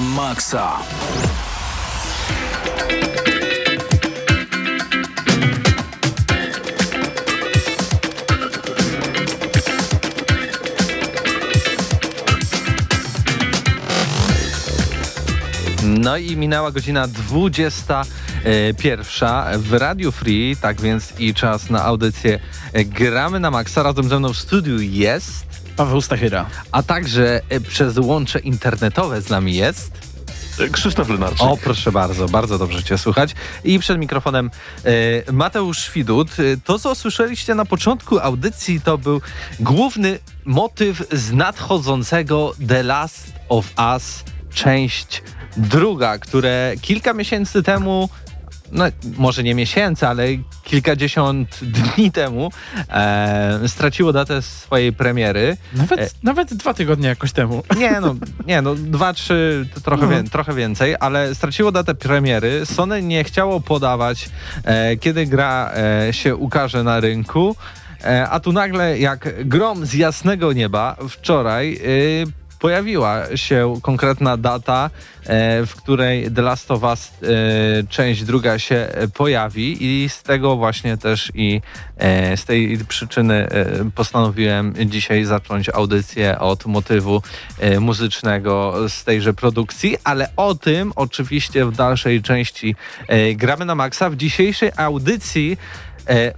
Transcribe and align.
Na. 0.00 0.78
No 15.82 16.16
i 16.16 16.36
minęła 16.36 16.70
godzina 16.70 17.08
21 17.08 19.62
w 19.62 19.72
Radio 19.72 20.12
Free, 20.12 20.56
tak 20.60 20.80
więc 20.80 21.12
i 21.18 21.34
czas 21.34 21.70
na 21.70 21.84
audycję 21.84 22.38
Gramy 22.74 23.40
na 23.40 23.50
Maxa. 23.50 23.82
Razem 23.82 24.08
ze 24.08 24.18
mną 24.18 24.32
w 24.32 24.38
studiu 24.38 24.80
jest, 24.80 25.47
Paweł 25.78 26.00
Stachyra. 26.00 26.46
a 26.72 26.82
także 26.82 27.40
e, 27.48 27.60
przez 27.60 27.98
łącze 27.98 28.38
internetowe 28.38 29.22
z 29.22 29.30
nami 29.30 29.54
jest. 29.54 29.90
Krzysztof 30.72 31.08
Lenarczyk. 31.08 31.42
O, 31.42 31.56
proszę 31.56 31.92
bardzo, 31.92 32.28
bardzo 32.28 32.58
dobrze 32.58 32.82
Cię 32.82 32.98
słychać. 32.98 33.34
I 33.64 33.78
przed 33.78 33.98
mikrofonem 33.98 34.50
e, 34.84 35.32
Mateusz 35.32 35.90
Widut. 35.92 36.28
E, 36.30 36.56
To, 36.64 36.78
co 36.78 36.94
słyszeliście 36.94 37.54
na 37.54 37.64
początku 37.64 38.18
audycji, 38.18 38.80
to 38.80 38.98
był 38.98 39.20
główny 39.60 40.18
motyw 40.44 41.02
z 41.12 41.32
nadchodzącego 41.32 42.54
The 42.68 42.82
Last 42.82 43.32
of 43.48 43.66
Us, 43.94 44.24
część 44.54 45.22
druga, 45.56 46.18
które 46.18 46.72
kilka 46.80 47.14
miesięcy 47.14 47.62
temu 47.62 48.08
no, 48.72 48.84
może 49.16 49.42
nie 49.42 49.54
miesięcy, 49.54 50.06
ale 50.06 50.24
kilkadziesiąt 50.64 51.60
dni 51.96 52.12
temu 52.12 52.50
e, 52.88 53.60
straciło 53.68 54.12
datę 54.12 54.42
swojej 54.42 54.92
premiery. 54.92 55.56
Nawet, 55.72 56.00
E. 56.00 56.08
nawet 56.22 56.54
dwa 56.54 56.74
tygodnie 56.74 57.08
jakoś 57.08 57.32
temu. 57.32 57.62
Nie 57.78 58.00
no, 58.00 58.14
nie 58.46 58.62
no, 58.62 58.74
dwa, 58.74 59.12
trzy, 59.12 59.68
to 59.74 59.80
trochę, 59.80 60.02
No. 60.02 60.08
wię, 60.10 60.24
trochę 60.24 60.54
więcej, 60.54 60.94
ale 61.00 61.34
straciło 61.34 61.72
datę 61.72 61.94
premiery. 61.94 62.66
Sony 62.66 63.02
nie 63.02 63.24
chciało 63.24 63.60
podawać, 63.60 64.28
e, 64.64 64.96
kiedy 64.96 65.26
gra 65.26 65.72
e, 66.08 66.12
się 66.12 66.36
ukaże 66.36 66.84
na 66.84 67.00
rynku. 67.00 67.56
E, 68.04 68.28
a 68.28 68.40
tu 68.40 68.52
nagle, 68.52 68.98
jak 68.98 69.48
grom 69.48 69.86
z 69.86 69.94
jasnego 69.94 70.52
nieba, 70.52 70.96
wczoraj 71.08 71.74
e, 71.74 71.78
pojawiła 72.58 73.36
się 73.36 73.74
konkretna 73.82 74.36
data, 74.36 74.90
e, 75.26 75.66
w 75.66 75.74
której 75.74 76.30
The 76.30 76.42
Last 76.42 76.70
of 76.70 76.82
Us 76.82 77.10
e, 77.10 77.26
część 77.88 78.24
druga 78.24 78.58
się 78.58 78.88
pojawi 79.14 79.76
i 79.80 80.08
z 80.08 80.22
tego 80.22 80.56
właśnie 80.56 80.96
też 80.96 81.32
i 81.34 81.60
e, 81.96 82.36
z 82.36 82.44
tej 82.44 82.78
przyczyny 82.78 83.48
postanowiłem 83.94 84.74
dzisiaj 84.86 85.24
zacząć 85.24 85.68
audycję 85.68 86.38
od 86.38 86.66
motywu 86.66 87.22
muzycznego 87.80 88.74
z 88.88 89.04
tejże 89.04 89.34
produkcji, 89.34 89.96
ale 90.04 90.28
o 90.36 90.54
tym 90.54 90.92
oczywiście 90.96 91.66
w 91.66 91.76
dalszej 91.76 92.22
części 92.22 92.74
gramy 93.34 93.64
na 93.64 93.74
maksa. 93.74 94.10
W 94.10 94.16
dzisiejszej 94.16 94.70
audycji 94.76 95.58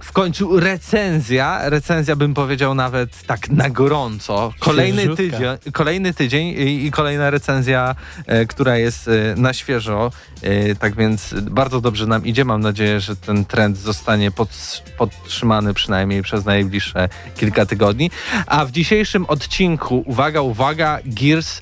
w 0.01 0.11
końcu 0.11 0.59
recenzja, 0.59 1.69
recenzja 1.69 2.15
bym 2.15 2.33
powiedział 2.33 2.75
nawet 2.75 3.23
tak 3.23 3.49
na 3.49 3.69
gorąco. 3.69 4.53
Kolejny 4.59 5.15
tydzień, 5.15 5.57
kolejny 5.73 6.13
tydzień 6.13 6.47
i, 6.57 6.91
kolejna 6.91 7.29
recenzja, 7.29 7.95
e, 8.25 8.45
która 8.45 8.77
jest 8.77 9.07
e, 9.07 9.11
na 9.37 9.53
świeżo. 9.53 10.11
E, 10.41 10.75
tak 10.75 10.95
więc 10.95 11.33
bardzo 11.41 11.81
dobrze 11.81 12.07
nam 12.07 12.25
idzie. 12.25 12.45
Mam 12.45 12.61
nadzieję, 12.61 12.99
że 12.99 13.15
ten 13.15 13.45
trend 13.45 13.77
zostanie 13.77 14.31
pod, 14.31 14.83
podtrzymany 14.97 15.73
przynajmniej 15.73 16.21
przez 16.21 16.45
najbliższe 16.45 17.09
kilka 17.35 17.65
tygodni. 17.65 18.11
A 18.47 18.65
w 18.65 18.71
dzisiejszym 18.71 19.25
odcinku, 19.25 20.03
uwaga, 20.05 20.41
uwaga, 20.41 20.99
Gears 21.05 21.57
e, 21.57 21.61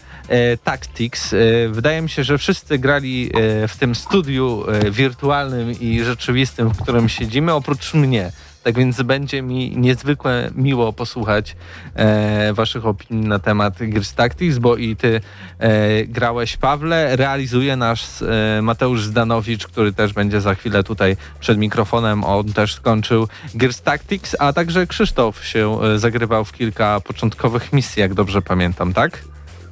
Tactics. 0.64 1.34
E, 1.34 1.38
wydaje 1.70 2.02
mi 2.02 2.10
się, 2.10 2.24
że 2.24 2.38
wszyscy 2.38 2.80
grali 2.80 3.32
e, 3.34 3.68
w 3.68 3.78
tym 3.78 3.96
studiu 3.96 4.64
e, 4.68 4.92
wirtualnym 4.92 5.72
i 5.80 6.04
rzeczywistym, 6.04 6.70
w 6.70 6.82
którym 6.82 7.10
siedzimy, 7.10 7.54
oprócz 7.54 7.94
mnie. 7.94 8.32
Tak 8.64 8.78
więc 8.78 9.02
będzie 9.02 9.42
mi 9.42 9.78
niezwykle 9.78 10.52
miło 10.56 10.94
posłuchać 10.94 11.56
e, 11.96 12.54
waszych 12.54 12.86
opinii 12.86 13.28
na 13.28 13.40
temat 13.40 13.74
Gears 13.80 14.14
Tactics, 14.14 14.58
bo 14.58 14.76
i 14.76 14.96
ty 14.96 15.22
e, 15.60 16.06
grałeś 16.06 16.58
Pawle, 16.58 17.16
realizuje 17.16 17.76
nasz 17.76 18.22
e, 18.22 18.62
Mateusz 18.62 19.04
Zdanowicz, 19.04 19.68
który 19.68 19.94
też 19.94 20.14
będzie 20.14 20.42
za 20.42 20.56
chwilę 20.56 20.84
tutaj 20.84 21.18
przed 21.40 21.58
mikrofonem, 21.58 22.24
on 22.24 22.54
też 22.54 22.76
skończył 22.76 23.28
Gears 23.56 23.82
Tactics, 23.82 24.36
a 24.40 24.54
także 24.54 24.88
Krzysztof 24.88 25.46
się 25.46 25.80
e, 25.82 26.00
zagrywał 26.00 26.46
w 26.46 26.52
kilka 26.52 27.00
początkowych 27.00 27.74
misji, 27.74 28.00
jak 28.00 28.14
dobrze 28.14 28.42
pamiętam, 28.42 28.94
tak? 28.94 29.24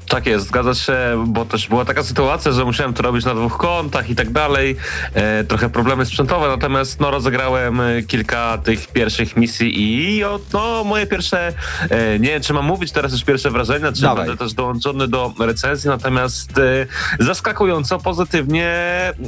Tak 0.08 0.26
jest, 0.26 0.48
zgadza 0.48 0.74
się, 0.74 1.26
bo 1.28 1.46
też 1.46 1.68
była 1.68 1.86
taka 1.86 2.04
sytuacja, 2.04 2.52
że 2.52 2.66
musiałem 2.66 2.94
to 2.94 3.04
robić 3.04 3.26
na 3.26 3.36
dwóch 3.36 3.58
kontach 3.58 4.10
i 4.10 4.16
tak 4.16 4.30
dalej. 4.32 4.76
E, 5.14 5.44
trochę 5.44 5.70
problemy 5.70 6.06
sprzętowe, 6.06 6.48
natomiast 6.48 7.00
no, 7.00 7.12
rozegrałem 7.12 7.82
e, 7.82 8.04
kilka 8.04 8.58
tych 8.58 8.88
pierwszych 8.88 9.38
misji 9.38 9.80
i 9.80 10.24
o, 10.24 10.40
no, 10.54 10.84
moje 10.84 11.08
pierwsze, 11.08 11.54
e, 11.90 12.20
nie 12.20 12.30
wiem 12.30 12.42
czy 12.42 12.54
mam 12.54 12.66
mówić 12.66 12.92
teraz 12.92 13.12
już 13.12 13.24
pierwsze 13.24 13.52
wrażenia, 13.52 13.92
czy 13.92 14.02
Dawaj. 14.02 14.26
będę 14.26 14.38
też 14.46 14.54
dołączony 14.54 15.08
do 15.08 15.34
recenzji, 15.40 15.90
natomiast 15.90 16.58
e, 16.58 16.88
zaskakująco 17.20 18.00
pozytywnie 18.00 18.74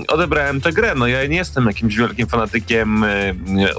odebrałem 0.08 0.62
tę 0.62 0.72
grę. 0.74 0.94
No 0.96 1.08
ja 1.08 1.26
nie 1.26 1.38
jestem 1.38 1.66
jakimś 1.66 1.96
wielkim 1.96 2.28
fanatykiem 2.28 3.04
e, 3.04 3.34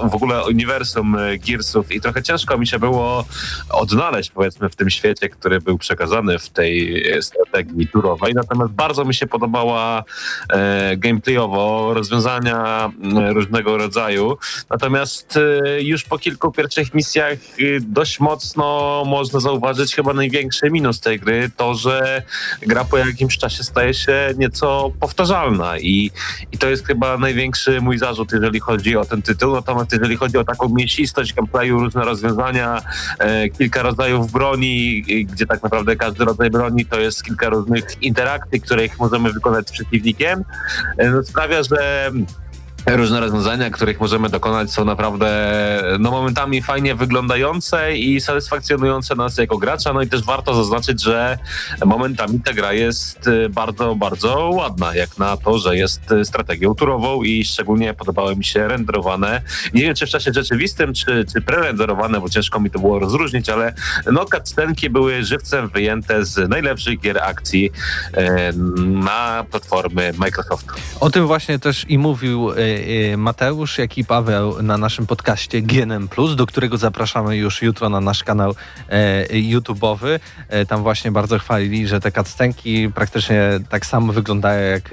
w 0.09 0.15
ogóle 0.15 0.45
uniwersum 0.45 1.15
e, 1.15 1.37
Gearsów 1.37 1.91
i 1.91 2.01
trochę 2.01 2.23
ciężko 2.23 2.57
mi 2.57 2.67
się 2.67 2.79
było 2.79 3.25
odnaleźć 3.69 4.31
powiedzmy 4.31 4.69
w 4.69 4.75
tym 4.75 4.89
świecie, 4.89 5.29
który 5.29 5.61
był 5.61 5.77
przekazany 5.77 6.39
w 6.39 6.49
tej 6.49 6.90
strategii 7.21 7.87
turowej. 7.87 8.33
Natomiast 8.33 8.71
bardzo 8.73 9.05
mi 9.05 9.13
się 9.13 9.27
podobała 9.27 10.03
e, 10.49 10.97
gameplayowo 10.97 11.93
rozwiązania 11.93 12.89
e, 13.17 13.33
różnego 13.33 13.77
rodzaju. 13.77 14.37
Natomiast 14.69 15.37
e, 15.37 15.81
już 15.81 16.03
po 16.03 16.17
kilku 16.17 16.51
pierwszych 16.51 16.93
misjach 16.93 17.33
e, 17.33 17.63
dość 17.79 18.19
mocno 18.19 19.03
można 19.07 19.39
zauważyć 19.39 19.95
chyba 19.95 20.13
największy 20.13 20.71
minus 20.71 20.99
tej 20.99 21.19
gry, 21.19 21.51
to, 21.57 21.75
że 21.75 22.21
gra 22.61 22.85
po 22.85 22.97
jakimś 22.97 23.37
czasie 23.37 23.63
staje 23.63 23.93
się 23.93 24.33
nieco 24.37 24.91
powtarzalna 24.99 25.79
i, 25.79 26.11
i 26.51 26.57
to 26.57 26.69
jest 26.69 26.87
chyba 26.87 27.17
największy 27.17 27.81
mój 27.81 27.97
zarzut, 27.97 28.31
jeżeli 28.31 28.59
chodzi 28.59 28.97
o 28.97 29.05
ten 29.05 29.21
tytuł. 29.21 29.53
Natomiast 29.53 29.91
jeżeli 29.93 30.15
chodzi 30.17 30.37
o 30.37 30.43
taką 30.43 30.69
mięsistość 30.69 31.33
gameplayu, 31.33 31.79
różne 31.79 32.05
rozwiązania, 32.05 32.81
e, 33.19 33.49
kilka 33.49 33.81
rodzajów 33.81 34.31
broni, 34.31 35.01
gdzie 35.01 35.45
tak 35.45 35.63
naprawdę 35.63 35.95
każdy 35.95 36.25
rodzaj 36.25 36.49
broni 36.49 36.80
to 36.85 36.99
jest 36.99 37.23
kilka 37.23 37.49
różnych 37.49 38.03
interakcji, 38.03 38.61
których 38.61 38.99
możemy 38.99 39.33
wykonać 39.33 39.69
z 39.69 39.71
przeciwnikiem, 39.71 40.43
e, 40.97 41.09
no, 41.09 41.23
sprawia, 41.23 41.63
że 41.63 42.11
różne 42.85 43.19
rozwiązania, 43.19 43.69
których 43.69 43.99
możemy 43.99 44.29
dokonać 44.29 44.71
są 44.71 44.85
naprawdę 44.85 45.31
no, 45.99 46.11
momentami 46.11 46.61
fajnie 46.61 46.95
wyglądające 46.95 47.97
i 47.97 48.21
satysfakcjonujące 48.21 49.15
nas 49.15 49.37
jako 49.37 49.57
gracza. 49.57 49.93
No 49.93 50.01
i 50.01 50.07
też 50.07 50.23
warto 50.23 50.53
zaznaczyć, 50.53 51.03
że 51.03 51.37
momentami 51.85 52.39
ta 52.39 52.53
gra 52.53 52.73
jest 52.73 53.27
e, 53.27 53.49
bardzo, 53.49 53.95
bardzo 53.95 54.49
ładna, 54.49 54.95
jak 54.95 55.17
na 55.17 55.37
to, 55.37 55.59
że 55.59 55.77
jest 55.77 56.11
e, 56.11 56.25
strategią 56.25 56.75
turową 56.75 57.23
i 57.23 57.45
szczególnie 57.45 57.93
podobały 57.93 58.35
mi 58.35 58.45
się 58.45 58.67
renderowane. 58.67 59.41
Nie 59.73 59.81
wiem, 59.81 59.95
czy 59.95 60.05
w 60.05 60.09
czasie 60.09 60.31
rzeczywistym, 60.33 60.93
czy, 60.93 61.25
czy 61.33 61.41
prerenderowane, 61.41 62.21
bo 62.21 62.29
ciężko 62.29 62.59
mi 62.59 62.71
to 62.71 62.79
było 62.79 62.99
rozróżnić, 62.99 63.49
ale 63.49 63.73
no 64.11 64.25
cutscenki 64.25 64.89
były 64.89 65.23
żywcem 65.23 65.69
wyjęte 65.69 66.25
z 66.25 66.49
najlepszych 66.49 66.99
gier 66.99 67.23
akcji 67.23 67.71
e, 68.13 68.53
na 68.77 69.45
platformy 69.51 70.13
Microsoftu. 70.17 70.73
O 70.99 71.09
tym 71.09 71.27
właśnie 71.27 71.59
też 71.59 71.85
i 71.89 71.97
mówił 71.97 72.51
Mateusz, 73.17 73.77
jak 73.77 73.97
i 73.97 74.05
Paweł 74.05 74.61
na 74.61 74.77
naszym 74.77 75.07
podcaście 75.07 75.61
GNM+, 75.61 76.07
do 76.35 76.45
którego 76.45 76.77
zapraszamy 76.77 77.37
już 77.37 77.61
jutro 77.61 77.89
na 77.89 78.01
nasz 78.01 78.23
kanał 78.23 78.55
e, 78.89 79.25
YouTube'owy. 79.27 80.19
E, 80.49 80.65
tam 80.65 80.83
właśnie 80.83 81.11
bardzo 81.11 81.39
chwalili, 81.39 81.87
że 81.87 81.99
te 81.99 82.11
cutscenki 82.11 82.89
praktycznie 82.95 83.41
tak 83.69 83.85
samo 83.85 84.13
wyglądają 84.13 84.71
jak 84.71 84.85
e, 84.85 84.89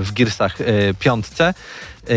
w 0.00 0.12
Gearsach 0.12 0.58
piątce. 0.98 1.54
E, 2.10 2.14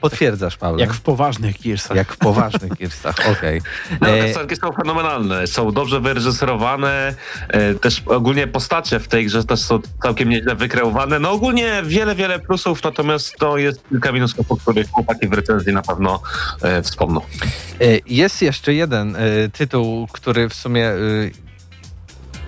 potwierdzasz, 0.00 0.56
Paweł? 0.56 0.78
Jak 0.78 0.94
w 0.94 1.00
poważnych 1.00 1.62
Gearsach. 1.62 1.96
jak 1.96 2.12
w 2.12 2.16
poważnych 2.16 2.72
Gearsach, 2.72 3.16
okej. 3.32 3.60
No, 4.00 4.08
E, 4.08 4.24
cutscenki 4.26 4.56
są 4.56 4.72
fenomenalne, 4.72 5.46
są 5.46 5.72
dobrze 5.72 6.00
wyreżyserowane, 6.00 7.14
e, 7.48 7.74
też 7.74 8.02
ogólnie 8.06 8.46
postacie 8.46 9.00
w 9.00 9.08
tej 9.08 9.26
grze 9.26 9.44
też 9.44 9.60
są 9.60 9.78
całkiem 10.02 10.28
nieźle 10.28 10.54
wykreowane. 10.54 11.18
No 11.18 11.30
ogólnie 11.30 11.82
wiele, 11.84 12.14
wiele 12.14 12.38
plusów, 12.38 12.82
natomiast 12.84 13.36
to 13.38 13.58
jest 13.58 13.88
kilka 13.88 14.12
minusów, 14.12 14.50
o 14.52 14.56
których 14.56 14.90
chłopaki 14.90 15.28
w 15.28 15.32
recenzji 15.32 15.72
na 15.72 15.82
pewno 15.82 16.22
e, 16.62 16.82
wspomną. 16.82 17.20
E, 17.20 17.84
Jest 18.06 18.42
jeszcze 18.42 18.74
jeden 18.74 19.16
e, 19.16 19.20
tytuł, 19.52 20.06
który 20.12 20.48
w 20.48 20.54
sumie 20.54 20.90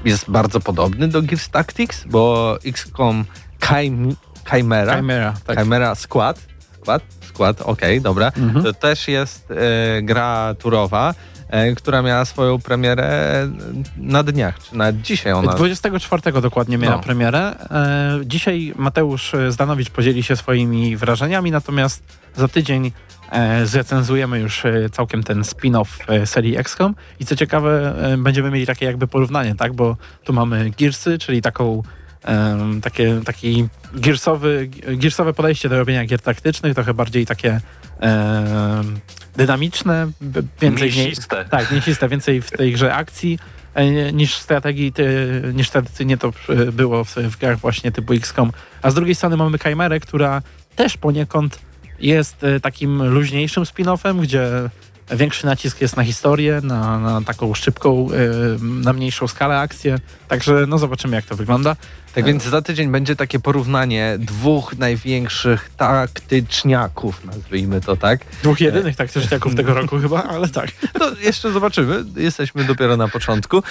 jest 0.05 0.31
bardzo 0.31 0.61
podobny 0.61 1.08
do 1.08 1.23
Gears 1.23 1.49
Tactics, 1.49 2.05
bo 2.06 2.56
XCOM 2.65 3.25
Chim- 3.61 4.15
Chimera, 4.50 4.97
Chimera, 4.97 5.35
tak. 5.47 5.58
Chimera 5.58 5.94
Squad, 5.94 6.41
Squad, 6.82 7.02
Squad, 7.29 7.61
okej, 7.61 8.00
dobra, 8.00 8.32
Mhm. 8.37 8.64
to 8.64 8.73
też 8.73 9.08
jest 9.08 9.50
e, 9.50 10.02
gra 10.02 10.55
turowa, 10.58 11.14
e, 11.49 11.75
która 11.75 12.02
miała 12.02 12.25
swoją 12.25 12.58
premierę 12.58 13.49
na 13.96 14.23
dniach, 14.23 14.58
czy 14.62 14.76
nawet 14.76 15.00
dzisiaj 15.02 15.32
ona... 15.32 15.52
24 15.55 16.40
dokładnie 16.40 16.79
miała 16.79 16.96
No. 16.96 17.02
premierę. 17.02 17.55
E, 17.70 18.20
dzisiaj 18.25 18.73
Mateusz 18.76 19.32
Zdanowicz 19.49 19.90
podzieli 19.90 20.23
się 20.23 20.37
swoimi 20.37 20.96
wrażeniami, 20.96 21.50
natomiast 21.50 22.02
za 22.37 22.49
tydzień 22.49 22.93
zrecenzujemy 23.64 24.38
już 24.40 24.62
całkiem 24.93 25.23
ten 25.23 25.43
spin-off 25.43 25.87
serii 26.26 26.56
XCOM 26.58 26.94
i 27.20 27.25
co 27.26 27.37
ciekawe, 27.37 27.94
będziemy 28.19 28.50
mieli 28.50 28.67
takie 28.67 28.87
jakby 28.87 29.06
porównanie, 29.06 29.55
tak, 29.55 29.73
bo 29.73 29.96
tu 30.25 30.32
mamy 30.32 30.70
Gearsy, 30.79 31.19
czyli 31.19 31.43
taką 31.43 31.82
em, 32.24 32.80
takie, 32.80 33.20
taki 33.24 33.69
gearsowy, 33.94 34.69
gearsowe 34.96 35.32
podejście 35.34 35.69
do 35.69 35.78
robienia 35.78 36.04
gier 36.04 36.20
taktycznych, 36.20 36.74
trochę 36.74 36.94
bardziej 36.94 37.26
takie 37.26 37.60
dynamiczne, 39.36 40.10
więcej 40.60 40.92
Mięsiste. 40.92 41.44
tak, 41.44 41.72
mięsiste, 41.72 42.08
więcej 42.08 42.42
w 42.42 42.50
tej 42.50 42.72
grze 42.72 42.94
akcji 42.94 43.38
e, 43.74 44.12
niż 44.12 44.34
strategii, 44.34 44.92
ty, 44.92 45.42
niż 45.54 45.70
tradycyjnie 45.70 46.16
to 46.16 46.32
e, 46.48 46.72
było 46.72 47.04
w, 47.04 47.14
w 47.16 47.38
grach 47.38 47.58
właśnie 47.58 47.92
typu 47.92 48.12
XCOM. 48.12 48.52
A 48.82 48.90
z 48.90 48.94
drugiej 48.94 49.14
strony 49.14 49.36
mamy 49.36 49.58
Chimerę, 49.58 50.00
która 50.00 50.42
też 50.76 50.96
poniekąd 50.96 51.58
jest 52.00 52.44
e, 52.44 52.60
takim 52.60 53.02
luźniejszym 53.02 53.64
spin-offem, 53.64 54.20
gdzie 54.20 54.48
większy 55.17 55.47
nacisk 55.47 55.81
jest 55.81 55.97
na 55.97 56.05
historię, 56.05 56.61
na, 56.62 56.99
na 56.99 57.23
taką 57.23 57.55
szybką, 57.55 58.09
e, 58.11 58.64
na 58.64 58.93
mniejszą 58.93 59.29
skalę 59.29 59.59
akcję. 59.59 59.99
Także 60.29 60.64
no 60.69 60.79
zobaczymy 60.79 61.17
jak 61.17 61.25
to 61.25 61.37
wygląda. 61.37 61.76
Tak 62.14 62.25
więc 62.25 62.44
za 62.44 62.62
tydzień 62.62 62.91
będzie 62.91 63.17
takie 63.17 63.41
porównanie 63.41 64.17
dwóch 64.19 64.79
największych 64.79 65.70
taktyczniaków, 65.76 67.25
nazwijmy 67.25 67.81
to 67.81 67.96
tak. 67.96 68.20
Dwóch 68.43 68.60
jedynych 68.60 68.96
taktyczniaków 68.96 69.55
tego 69.55 69.75
roku 69.75 69.98
chyba, 69.98 70.22
ale 70.22 70.48
tak. 70.48 70.70
No, 71.01 71.06
jeszcze 71.20 71.53
zobaczymy. 71.53 72.05
Jesteśmy 72.17 72.65
dopiero 72.65 72.96
na 72.96 73.08
początku. 73.08 73.56
E, 73.56 73.63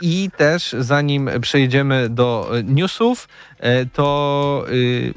I 0.00 0.30
też 0.36 0.76
zanim 0.78 1.30
przejdziemy 1.40 2.08
do 2.08 2.52
newsów, 2.64 3.28
e, 3.58 3.86
to 3.86 4.64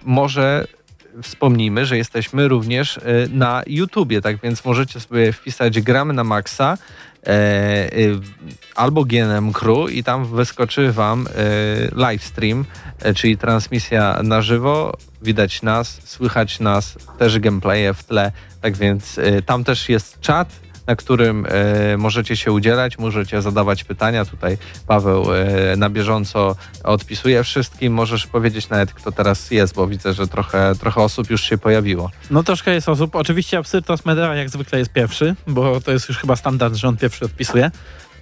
może 0.06 0.68
wspomnijmy, 1.24 1.86
że 1.86 1.98
jesteśmy 1.98 2.48
również 2.48 2.98
e, 2.98 3.02
na 3.32 3.64
YouTubie, 3.68 4.22
tak 4.22 4.42
więc 4.42 4.66
możecie 4.66 5.00
sobie 5.00 5.34
wpisać 5.34 5.82
gramy 5.82 6.14
na 6.14 6.24
maksa 6.24 6.78
e, 7.24 7.28
e, 7.28 7.90
albo 8.76 9.06
GNM 9.06 9.54
Crew 9.54 9.92
i 9.92 10.04
tam 10.04 10.26
wyskoczy 10.26 10.92
wam 10.92 11.28
e, 11.28 12.12
livestream, 12.12 12.66
e, 13.00 13.14
czyli 13.14 13.38
transmisja 13.38 14.20
na 14.24 14.42
żywo. 14.42 14.98
Widać 15.22 15.62
nas, 15.62 16.00
słychać 16.04 16.60
nas, 16.60 16.98
też 17.18 17.40
gameplaye 17.40 17.94
w 17.94 18.04
tle, 18.04 18.32
tak 18.62 18.78
więc 18.78 19.18
e, 19.18 19.42
tam 19.42 19.64
też 19.64 19.90
jest 19.90 20.20
czat, 20.20 20.60
na 20.90 20.96
którym 20.96 21.46
e, 21.50 21.98
możecie 21.98 22.38
się 22.38 22.52
udzielać, 22.52 22.98
możecie 22.98 23.42
zadawać 23.42 23.84
pytania. 23.84 24.26
Tutaj 24.26 24.58
Paweł 24.88 25.26
e, 25.34 25.76
na 25.76 25.90
bieżąco 25.90 26.56
odpisuje 26.84 27.44
wszystkim. 27.44 27.94
Możesz 27.94 28.28
powiedzieć 28.28 28.70
nawet, 28.70 28.94
kto 28.94 29.12
teraz 29.12 29.52
jest, 29.52 29.76
bo 29.76 29.88
widzę, 29.88 30.14
że 30.14 30.28
trochę, 30.28 30.74
trochę 30.80 31.02
osób 31.02 31.30
już 31.30 31.42
się 31.42 31.58
pojawiło. 31.58 32.12
No 32.32 32.44
troszkę 32.44 32.74
jest 32.74 32.90
osób. 32.90 33.16
Oczywiście 33.16 33.58
Absyrtos 33.58 34.06
Medea 34.06 34.36
jak 34.36 34.50
zwykle 34.50 34.80
jest 34.80 34.92
pierwszy, 34.92 35.36
bo 35.48 35.82
to 35.82 35.92
jest 35.92 36.10
już 36.10 36.18
chyba 36.18 36.36
standard, 36.36 36.76
że 36.76 36.88
on 36.88 36.98
pierwszy 36.98 37.26
odpisuje. 37.26 37.72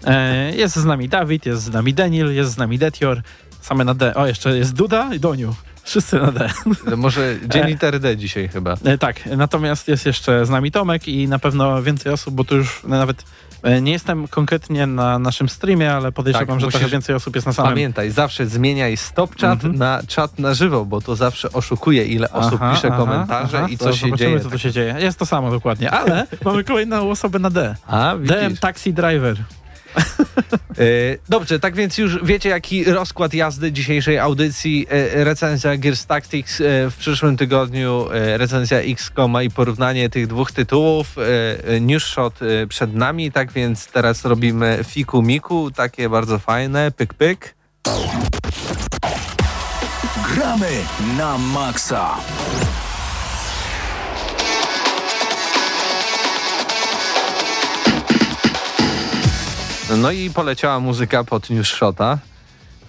E, 0.05 0.55
jest 0.55 0.75
z 0.75 0.85
nami 0.85 1.09
Dawid, 1.09 1.45
jest 1.45 1.63
z 1.63 1.69
nami 1.69 1.93
Denil, 1.93 2.31
jest 2.31 2.51
z 2.51 2.57
nami 2.57 2.77
Detior. 2.77 3.21
Same 3.61 3.85
na 3.85 3.93
D. 3.93 4.15
O, 4.15 4.27
jeszcze 4.27 4.57
jest 4.57 4.73
Duda 4.73 5.13
i 5.13 5.19
Doniu. 5.19 5.55
Wszyscy 5.87 6.19
na 6.19 6.31
D. 6.31 6.49
Może 6.97 7.35
dzień 7.47 7.65
litery 7.65 7.99
D 7.99 8.17
dzisiaj 8.17 8.47
chyba. 8.47 8.75
E, 8.85 8.97
Tak, 8.97 9.25
natomiast 9.37 9.87
jest 9.87 10.05
jeszcze 10.05 10.45
z 10.45 10.49
nami 10.49 10.71
Tomek 10.71 11.07
i 11.07 11.27
na 11.27 11.39
pewno 11.39 11.83
więcej 11.83 12.11
osób, 12.11 12.35
bo 12.35 12.43
tu 12.43 12.55
już 12.55 12.83
nawet 12.83 13.23
e, 13.63 13.81
nie 13.81 13.91
jestem 13.91 14.27
konkretnie 14.27 14.87
na 14.87 15.19
naszym 15.19 15.49
streamie, 15.49 15.93
ale 15.93 16.11
podejrzewam, 16.11 16.47
Tak, 16.47 16.59
że 16.59 16.67
trochę 16.67 16.87
więcej 16.87 17.15
osób 17.15 17.35
jest 17.35 17.47
na 17.47 17.53
samym... 17.53 17.71
Pamiętaj, 17.71 18.11
zawsze 18.11 18.45
zmieniaj 18.45 18.97
stop 18.97 19.35
chat 19.41 19.51
Mhm. 19.53 19.75
na 19.75 20.01
czat 20.07 20.39
na 20.39 20.53
żywo, 20.53 20.85
bo 20.85 21.01
to 21.01 21.15
zawsze 21.15 21.51
oszukuje, 21.53 22.05
ile 22.05 22.31
osób 22.31 22.59
Aha, 22.61 22.73
pisze 22.75 22.87
aha, 22.87 22.97
komentarze 22.97 23.57
aha. 23.57 23.67
i 23.69 23.77
co 23.77 23.93
się 23.93 24.15
dzieje. 24.15 24.39
co 24.39 24.49
tu 24.49 24.59
się 24.59 24.71
dzieje. 24.71 24.95
Jest 24.99 25.19
to 25.19 25.25
samo 25.25 25.51
dokładnie, 25.51 25.91
ale 25.91 26.27
mamy 26.45 26.63
kolejną 26.63 27.09
osobę 27.11 27.39
na 27.39 27.49
D. 27.49 27.75
A, 27.87 28.15
D 28.19 28.41
widzisz. 28.43 28.59
Taxi 28.59 28.93
Driver. 28.93 29.37
E, 30.77 31.17
Dobrze, 31.29 31.59
tak 31.59 31.75
więc 31.75 31.97
już 31.97 32.23
wiecie, 32.23 32.49
jaki 32.49 32.83
rozkład 32.83 33.33
jazdy 33.33 33.71
dzisiejszej 33.71 34.19
audycji. 34.19 34.87
E, 34.89 35.23
Recenzja 35.23 35.77
Gears 35.77 36.05
Tactics 36.05 36.61
e, 36.61 36.63
w 36.89 36.95
przyszłym 36.99 37.37
tygodniu, 37.37 38.07
recenzja 38.11 38.77
XCOMa 38.77 39.43
i 39.43 39.49
porównanie 39.49 40.09
tych 40.09 40.27
dwóch 40.27 40.51
tytułów. 40.51 41.15
News 41.81 42.03
Shot 42.03 42.39
przed 42.69 42.95
nami, 42.95 43.31
tak 43.31 43.51
więc 43.51 43.87
teraz 43.87 44.25
robimy 44.25 44.79
fiku 44.87 45.21
miku, 45.21 45.71
takie 45.71 46.09
bardzo 46.09 46.39
fajne, 46.39 46.91
pyk 46.91 47.13
pyk. 47.13 47.55
Gramy 50.33 50.71
na 51.17 51.37
maksa. 51.37 52.17
No 59.95 60.11
i 60.11 60.29
poleciała 60.29 60.79
muzyka 60.79 61.23
pod 61.23 61.49
News 61.49 61.67
Shota. 61.67 62.17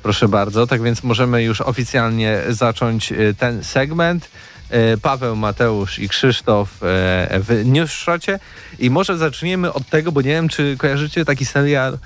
Proszę 0.02 0.28
bardzo, 0.28 0.66
tak 0.66 0.82
więc 0.82 1.02
możemy 1.02 1.42
już 1.42 1.60
oficjalnie 1.60 2.38
zacząć 2.48 3.12
e, 3.12 3.16
ten 3.38 3.64
segment. 3.64 4.28
E, 4.70 4.96
Paweł, 4.96 5.36
Mateusz 5.36 5.98
i 5.98 6.08
Krzysztof 6.08 6.82
e, 6.82 7.40
w 7.40 7.62
News 7.64 7.90
Shocie. 7.90 8.38
I 8.78 8.90
może 8.90 9.18
zaczniemy 9.18 9.72
od 9.72 9.88
tego, 9.88 10.12
bo 10.12 10.20
nie 10.22 10.30
wiem, 10.30 10.48
czy 10.48 10.76
kojarzycie 10.78 11.24
taki 11.24 11.44
serial 11.46 11.98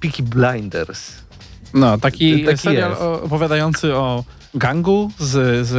Peaky 0.00 0.22
Blinders. 0.22 1.12
No, 1.74 1.98
taki, 1.98 2.44
Taki 2.44 2.58
serial 2.58 2.90
jest. 2.90 3.02
opowiadający 3.02 3.94
o 3.94 4.24
gangu, 4.54 5.10
z, 5.18 5.66
z 5.66 5.74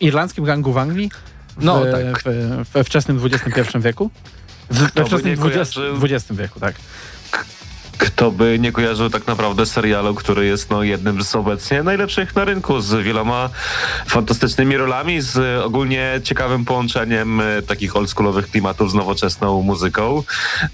irlandzkim 0.00 0.44
gangu 0.44 0.72
w 0.72 0.78
Anglii 0.78 1.10
w, 1.56 1.64
No, 1.64 1.82
tak. 1.92 2.22
w, 2.24 2.70
we 2.72 2.84
wczesnym 2.84 3.20
XXI 3.24 3.78
wieku. 3.78 4.10
W, 4.70 4.78
we 4.94 5.04
wczesnym 5.04 5.30
nie 5.32 5.36
20, 5.36 5.80
kojarzył? 5.80 6.06
XX 6.16 6.38
wieku, 6.38 6.60
tak. 6.60 6.74
Kto 8.00 8.30
by 8.30 8.58
nie 8.58 8.72
kojarzył 8.72 9.10
tak 9.10 9.26
naprawdę 9.26 9.66
serialu, 9.66 10.14
który 10.14 10.46
jest 10.46 10.70
no, 10.70 10.82
jednym 10.82 11.22
z 11.22 11.34
obecnie 11.34 11.82
najlepszych 11.82 12.36
na 12.36 12.44
rynku, 12.44 12.80
z 12.80 13.04
wieloma 13.04 13.50
fantastycznymi 14.06 14.76
rolami, 14.76 15.20
z 15.20 15.62
ogólnie 15.64 16.20
ciekawym 16.24 16.64
połączeniem 16.64 17.40
e, 17.40 17.62
takich 17.62 17.96
oldschoolowych 17.96 18.50
klimatów 18.50 18.90
z 18.90 18.94
nowoczesną 18.94 19.62
muzyką. 19.62 20.22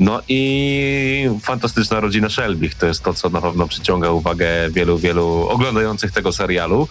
No 0.01 0.21
i 0.29 1.31
fantastyczna 1.43 2.01
rodzina 2.01 2.29
Shelby. 2.29 2.71
To 2.79 2.87
jest 2.87 3.03
to, 3.03 3.15
co 3.15 3.29
na 3.29 3.41
pewno 3.41 3.69
przyciąga 3.69 4.11
uwagę 4.11 4.47
wielu, 4.71 4.99
wielu 4.99 5.49
oglądających 5.49 6.13
tego 6.13 6.33
serialu. 6.33 6.89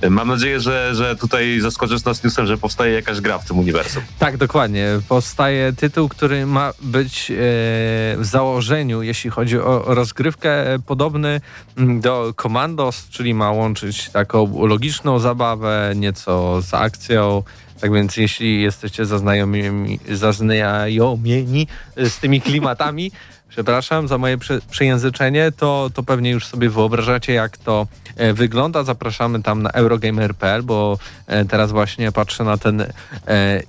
E, 0.00 0.10
Mam 0.10 0.28
nadzieję, 0.28 0.60
że, 0.60 0.94
że 0.94 1.16
tutaj 1.16 1.60
zaskoczysz 1.60 2.04
nas 2.04 2.24
newsem, 2.24 2.46
że 2.46 2.58
powstaje 2.58 2.94
jakaś 2.94 3.20
gra 3.20 3.38
w 3.38 3.44
tym 3.44 3.58
uniwersum. 3.58 4.02
Tak, 4.18 4.36
dokładnie. 4.36 4.86
Powstaje 5.08 5.72
tytuł, 5.72 6.08
który 6.08 6.46
ma 6.46 6.72
być 6.82 7.30
e, 7.30 7.34
w 8.16 8.20
założeniu, 8.22 9.02
jeśli 9.02 9.30
chodzi 9.30 9.58
o 9.58 9.67
rozgrywkę, 9.86 10.74
e, 10.74 10.78
podobny 10.78 11.40
mm, 11.76 12.00
do 12.00 12.34
Commandos, 12.42 13.08
czyli 13.08 13.34
ma 13.34 13.50
łączyć 13.52 14.10
taką 14.10 14.66
logiczną 14.66 15.18
zabawę, 15.18 15.92
nieco 15.96 16.62
z 16.62 16.74
akcją. 16.74 17.42
Tak 17.80 17.92
więc 17.92 18.16
jeśli 18.16 18.62
jesteście 18.62 19.06
zaznajomieni, 19.06 20.00
zaznajomieni 20.12 21.66
z 21.96 22.18
tymi 22.18 22.40
klimatami, 22.40 23.10
przepraszam 23.58 24.08
za 24.08 24.18
moje 24.18 24.38
prze, 24.38 24.60
przejęzyczenie, 24.70 25.52
to, 25.52 25.90
to 25.94 26.02
pewnie 26.02 26.30
już 26.30 26.46
sobie 26.46 26.70
wyobrażacie, 26.70 27.32
jak 27.32 27.56
to 27.58 27.86
e, 28.16 28.32
wygląda. 28.32 28.84
Zapraszamy 28.84 29.42
tam 29.42 29.62
na 29.62 29.70
Eurogamer.pl, 29.70 30.62
bo 30.62 30.98
e, 31.26 31.44
teraz 31.44 31.70
właśnie 31.70 32.12
patrzę 32.12 32.44
na 32.44 32.56
ten 32.56 32.80
e, 32.80 32.86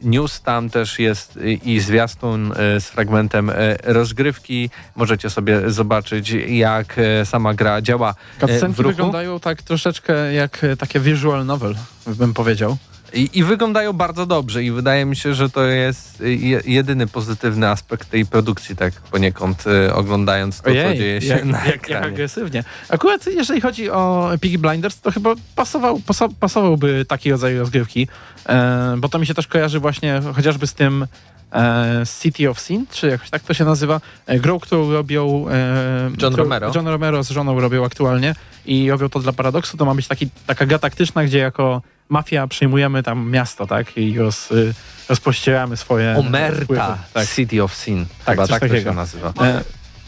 news. 0.02 0.42
Tam 0.42 0.70
też 0.70 1.00
jest 1.00 1.40
i, 1.64 1.80
zwiastun 1.80 2.52
e, 2.52 2.82
z 2.82 2.86
fragmentem 2.86 3.50
e, 3.50 3.54
rozgrywki. 3.84 4.70
Możecie 4.96 5.30
sobie 5.30 5.72
zobaczyć, 5.72 6.32
jak 6.48 6.96
e, 6.98 7.26
sama 7.26 7.54
gra 7.54 7.82
działa 7.82 8.16
Cutscenki 8.40 8.84
wyglądają 8.84 9.40
tak 9.40 9.62
troszeczkę 9.62 10.34
jak 10.34 10.66
takie 10.80 11.00
visual 11.00 11.46
novel, 11.46 11.76
bym 12.08 12.34
powiedział. 12.34 12.78
I, 13.14 13.30
I 13.34 13.44
wyglądają 13.44 13.94
bardzo 13.94 14.26
dobrze 14.26 14.64
i 14.64 14.72
wydaje 14.72 15.06
mi 15.06 15.16
się, 15.16 15.34
że 15.34 15.50
to 15.50 15.64
jest 15.64 16.22
y, 16.22 16.36
je, 16.36 16.62
jedyny 16.66 17.08
pozytywny 17.08 17.70
aspekt 17.70 18.10
tej 18.10 18.26
produkcji, 18.26 18.76
tak 18.76 18.94
poniekąd 18.94 19.64
y, 19.68 19.94
oglądając 19.94 20.58
to, 20.62 20.64
co 20.64 20.94
dzieje 20.96 21.22
się 21.22 21.28
jak, 21.28 21.46
na 21.46 21.58
jak, 21.58 21.68
jak 21.68 21.76
ekranie. 21.76 22.06
agresywnie. 22.06 22.64
Akurat 22.90 23.26
jeżeli 23.28 23.62
chodzi 23.62 23.90
o 23.90 24.30
Piggy 24.42 24.58
Blinders, 24.58 25.02
to 25.02 25.12
chyba 25.12 25.34
pasował, 25.56 26.00
pasa, 26.00 26.28
pasowałby 26.40 27.06
taki 27.08 27.32
rodzaj 27.32 27.58
rozgrywki, 27.58 28.08
e, 28.50 28.96
bo 28.98 29.10
to 29.10 29.20
mi 29.20 29.26
się 29.28 29.34
też 29.34 29.48
kojarzy 29.48 29.80
właśnie 29.80 30.22
chociażby 30.36 30.68
z 30.68 30.74
tym 30.74 31.08
e, 31.54 32.04
City 32.22 32.50
of 32.50 32.60
Sin, 32.60 32.86
czy 32.92 33.08
jakoś 33.08 33.30
tak 33.30 33.44
to 33.44 33.54
się 33.54 33.66
nazywa, 33.66 34.02
e, 34.26 34.40
grą, 34.40 34.60
którą 34.60 34.92
robią 34.92 35.46
e, 35.52 36.04
John 36.22 36.32
którą- 36.34 36.36
Romero. 36.44 36.72
John 36.76 36.88
Romero 36.88 37.24
z 37.24 37.30
żoną 37.30 37.60
robią 37.60 37.86
aktualnie 37.86 38.36
i 38.66 38.92
robią 38.92 39.10
to 39.10 39.20
dla 39.20 39.34
Paradoksu, 39.34 39.78
to 39.78 39.86
ma 39.86 39.96
być 39.96 40.08
taki, 40.08 40.30
taka 40.48 40.66
gra 40.66 40.80
taktyczna, 40.80 41.24
gdzie 41.24 41.38
jako 41.38 41.82
mafia 42.10 42.48
przejmujemy 42.48 43.04
tam 43.04 43.30
miasto, 43.32 43.68
tak, 43.68 43.98
i 43.98 44.18
roz, 44.18 44.52
y, 44.52 44.74
rozpościeramy 45.10 45.78
swoje 45.78 46.12
wpływy. 46.14 46.30
Omerta 46.30 46.98
Tak. 47.14 47.28
City 47.30 47.64
of 47.64 47.76
Sin. 47.76 48.06
Tak, 48.26 48.36
Chyba 48.36 48.48
tak 48.48 48.60
to 48.62 48.68
takiego. 48.68 48.90
się 48.92 48.96
nazywa. 48.96 49.34
E, 49.42 49.62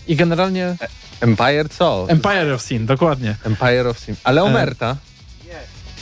I 0.07 0.15
generalnie 0.15 0.75
Empire 1.21 1.69
co? 1.69 2.05
Empire 2.09 2.53
of 2.53 2.61
Sin, 2.61 2.85
dokładnie. 2.85 3.35
Empire 3.43 3.87
of 3.89 3.99
Sin. 3.99 4.15
Ale 4.23 4.43
Omerta? 4.43 4.95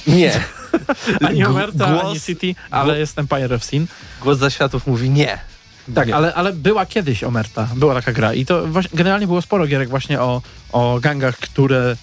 Nie. 0.08 0.16
Nie. 0.16 0.32
Ani 1.28 1.46
Omerta, 1.46 1.86
ani 1.86 2.00
głos- 2.00 2.26
City, 2.26 2.56
ale 2.72 3.00
jest 3.00 3.20
Empire 3.20 3.56
of 3.56 3.64
Sin. 3.64 3.88
Głos 4.22 4.38
zaświatów 4.38 4.88
mówi 4.88 5.10
nie. 5.10 5.38
Tak, 5.96 6.08
Nie. 6.08 6.16
ale, 6.16 6.34
ale 6.34 6.54
była 6.54 6.86
kiedyś 6.86 7.24
Omerta, 7.24 7.68
była 7.76 7.94
taka 7.94 8.12
gra 8.12 8.34
i 8.34 8.46
to 8.46 8.68
właśnie, 8.68 8.98
generalnie 8.98 9.28
było 9.28 9.42
sporo 9.42 9.68
gierek 9.68 9.90
właśnie 9.90 10.22
o, 10.22 10.42
o 10.72 11.00
gangach, 11.02 11.38
które 11.38 11.78
e, 11.78 11.96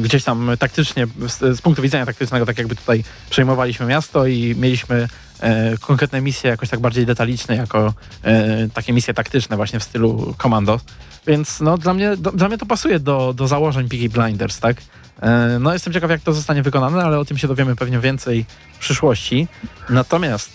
gdzieś 0.00 0.24
tam 0.24 0.50
taktycznie, 0.58 1.06
z, 1.28 1.58
z 1.58 1.62
punktu 1.62 1.82
widzenia 1.82 2.06
taktycznego, 2.06 2.46
tak 2.46 2.58
jakby 2.58 2.76
tutaj 2.76 3.04
przejmowaliśmy 3.30 3.86
miasto 3.86 4.26
i 4.26 4.54
mieliśmy 4.58 5.08
e, 5.40 5.78
konkretne 5.78 6.20
misje 6.20 6.50
jakoś 6.50 6.68
tak 6.68 6.80
bardziej 6.80 7.06
detaliczne, 7.06 7.56
jako 7.56 7.94
e, 8.22 8.68
takie 8.68 8.92
misje 8.92 9.14
taktyczne 9.14 9.56
właśnie 9.56 9.80
w 9.80 9.84
stylu 9.84 10.34
Commando. 10.42 10.80
Więc 11.26 11.60
no 11.60 11.78
dla 11.78 11.94
mnie, 11.94 12.16
do, 12.16 12.32
dla 12.32 12.48
mnie 12.48 12.58
to 12.58 12.66
pasuje 12.66 13.00
do, 13.00 13.32
do 13.34 13.48
założeń 13.48 13.88
Piggy 13.88 14.08
Blinders, 14.08 14.60
tak? 14.60 14.76
E, 15.22 15.58
no 15.60 15.72
jestem 15.72 15.92
ciekaw, 15.92 16.10
jak 16.10 16.20
to 16.20 16.32
zostanie 16.32 16.62
wykonane, 16.62 17.04
ale 17.04 17.18
o 17.18 17.24
tym 17.24 17.38
się 17.38 17.48
dowiemy 17.48 17.76
pewnie 17.76 18.00
więcej 18.00 18.44
w 18.72 18.78
przyszłości. 18.78 19.48
Natomiast 19.90 20.50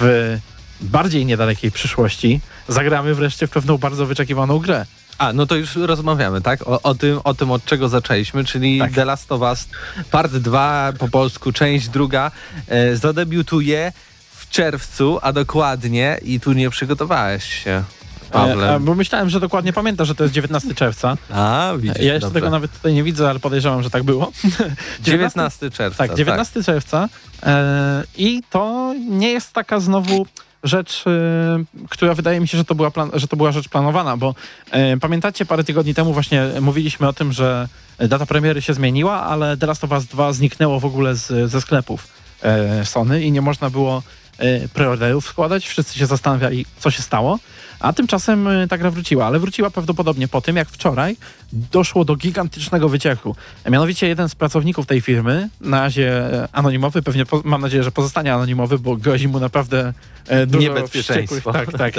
w 0.00 0.38
bardziej 0.80 1.26
niedalekiej 1.26 1.70
przyszłości 1.70 2.40
zagramy 2.68 3.14
wreszcie 3.14 3.46
w 3.46 3.50
pewną 3.50 3.78
bardzo 3.78 4.06
wyczekiwaną 4.06 4.58
grę. 4.58 4.86
A, 5.22 5.32
no 5.32 5.46
to 5.46 5.56
już 5.56 5.76
rozmawiamy, 5.76 6.40
tak? 6.40 6.68
O, 6.68 6.82
o, 6.82 6.94
tym, 6.94 7.20
o 7.24 7.34
tym, 7.34 7.50
od 7.50 7.64
czego 7.64 7.88
zaczęliśmy, 7.88 8.44
czyli 8.44 8.78
Tak. 8.78 8.92
The 8.92 9.04
Last 9.04 9.32
of 9.32 9.40
Us 9.40 9.68
Part 10.10 10.32
2, 10.32 10.92
po 10.98 11.08
polsku 11.08 11.52
część 11.52 11.88
druga, 11.88 12.30
e, 12.68 12.96
zadebiutuje 12.96 13.92
w 14.30 14.48
czerwcu, 14.48 15.18
a 15.22 15.32
dokładnie, 15.32 16.18
i 16.22 16.40
tu 16.40 16.52
nie 16.52 16.70
przygotowałeś 16.70 17.44
się, 17.64 17.82
Pawle. 18.30 18.70
E, 18.70 18.74
a, 18.74 18.78
bo 18.78 18.94
myślałem, 18.94 19.30
że 19.30 19.40
dokładnie 19.40 19.72
pamiętasz, 19.72 20.08
że 20.08 20.14
to 20.14 20.22
jest 20.24 20.34
19 20.34 20.74
czerwca. 20.74 21.16
A, 21.30 21.72
widzisz, 21.78 21.98
ja 21.98 22.14
jeszcze 22.14 22.20
dobrze. 22.20 22.34
tego 22.40 22.50
nawet 22.50 22.72
tutaj 22.72 22.94
nie 22.94 23.02
widzę, 23.02 23.30
ale 23.30 23.40
podejrzewam, 23.40 23.82
że 23.82 23.90
tak 23.90 24.02
było. 24.02 24.32
19 25.00 25.70
czerwca. 25.70 26.08
Tak, 26.08 26.16
19 26.16 26.62
czerwca. 26.62 27.08
E, 27.42 28.04
I 28.16 28.42
to 28.50 28.94
nie 29.10 29.30
jest 29.30 29.52
taka 29.52 29.80
znowu 29.80 30.26
rzecz, 30.64 31.04
e, 31.06 31.64
która 31.88 32.14
wydaje 32.14 32.40
mi 32.40 32.48
się, 32.48 32.58
że 32.58 32.64
to 32.64 32.74
była, 32.74 32.90
plan, 32.90 33.10
że 33.14 33.28
to 33.28 33.36
była 33.36 33.52
rzecz 33.52 33.68
planowana, 33.68 34.16
bo 34.16 34.34
e, 34.70 34.96
pamiętacie, 34.96 35.46
parę 35.46 35.64
tygodni 35.64 35.94
temu 35.94 36.12
właśnie 36.12 36.48
mówiliśmy 36.60 37.08
o 37.08 37.12
tym, 37.12 37.32
że 37.32 37.68
data 37.98 38.26
premiery 38.26 38.62
się 38.62 38.74
zmieniła, 38.74 39.22
ale 39.22 39.56
The 39.56 39.66
Last 39.66 39.84
of 39.84 39.90
Us 39.90 40.06
2 40.06 40.32
zniknęło 40.32 40.80
w 40.80 40.84
ogóle 40.84 41.14
z, 41.14 41.50
ze 41.50 41.60
sklepów 41.60 42.08
e, 42.42 42.84
Sony 42.84 43.22
i 43.22 43.32
nie 43.32 43.40
można 43.40 43.70
było 43.70 44.02
e, 44.38 44.68
preorderów 44.68 45.26
składać. 45.26 45.66
Wszyscy 45.66 45.98
się 45.98 46.06
zastanawiali, 46.06 46.66
co 46.78 46.90
się 46.90 47.02
stało. 47.02 47.38
A 47.82 47.92
tymczasem 47.92 48.48
e, 48.48 48.68
ta 48.68 48.78
gra 48.78 48.90
wróciła, 48.90 49.26
ale 49.26 49.38
wróciła 49.38 49.70
prawdopodobnie 49.70 50.28
po 50.28 50.40
tym, 50.40 50.56
jak 50.56 50.68
wczoraj 50.68 51.16
doszło 51.52 52.04
do 52.04 52.16
gigantycznego 52.16 52.88
wycieku. 52.88 53.36
Mianowicie 53.70 54.08
jeden 54.08 54.28
z 54.28 54.34
pracowników 54.34 54.86
tej 54.86 55.00
firmy, 55.00 55.48
na 55.60 55.80
razie 55.80 56.34
e, 56.42 56.48
anonimowy, 56.52 57.02
pewnie 57.02 57.26
po, 57.26 57.42
mam 57.44 57.60
nadzieję, 57.60 57.82
że 57.82 57.90
pozostanie 57.90 58.34
anonimowy, 58.34 58.78
bo 58.78 58.96
grozi 58.96 59.28
mu 59.28 59.40
naprawdę 59.40 59.92
e, 60.28 60.46
dużo 60.46 60.86
wściekłych, 60.86 61.44
tak, 61.44 61.72
tak, 61.82 61.94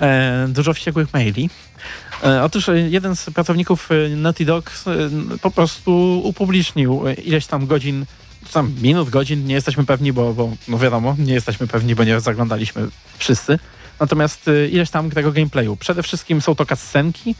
e, 0.00 0.46
dużo 0.48 0.74
wściekłych 0.74 1.12
maili. 1.12 1.50
E, 2.24 2.42
otóż 2.42 2.68
e, 2.68 2.78
jeden 2.78 3.16
z 3.16 3.30
pracowników 3.30 3.88
e, 3.92 4.16
Naughty 4.16 4.44
Dog 4.44 4.70
e, 4.86 5.38
po 5.38 5.50
prostu 5.50 6.20
upublicznił 6.24 7.08
e, 7.08 7.14
ileś 7.14 7.46
tam 7.46 7.66
godzin 7.66 8.06
tam 8.52 8.72
minut, 8.82 9.10
godzin, 9.10 9.46
nie 9.46 9.54
jesteśmy 9.54 9.84
pewni, 9.84 10.12
bo, 10.12 10.34
bo 10.34 10.50
no 10.68 10.78
wiadomo, 10.78 11.16
nie 11.18 11.34
jesteśmy 11.34 11.66
pewni, 11.66 11.94
bo 11.94 12.04
nie 12.04 12.20
zaglądaliśmy 12.20 12.88
wszyscy. 13.18 13.58
Natomiast 14.00 14.48
y, 14.48 14.68
ileś 14.72 14.90
tam 14.90 15.10
tego 15.10 15.32
gameplayu. 15.32 15.76
Przede 15.76 16.02
wszystkim 16.02 16.42
są 16.42 16.54
to 16.54 16.66
cutscenki, 16.66 17.34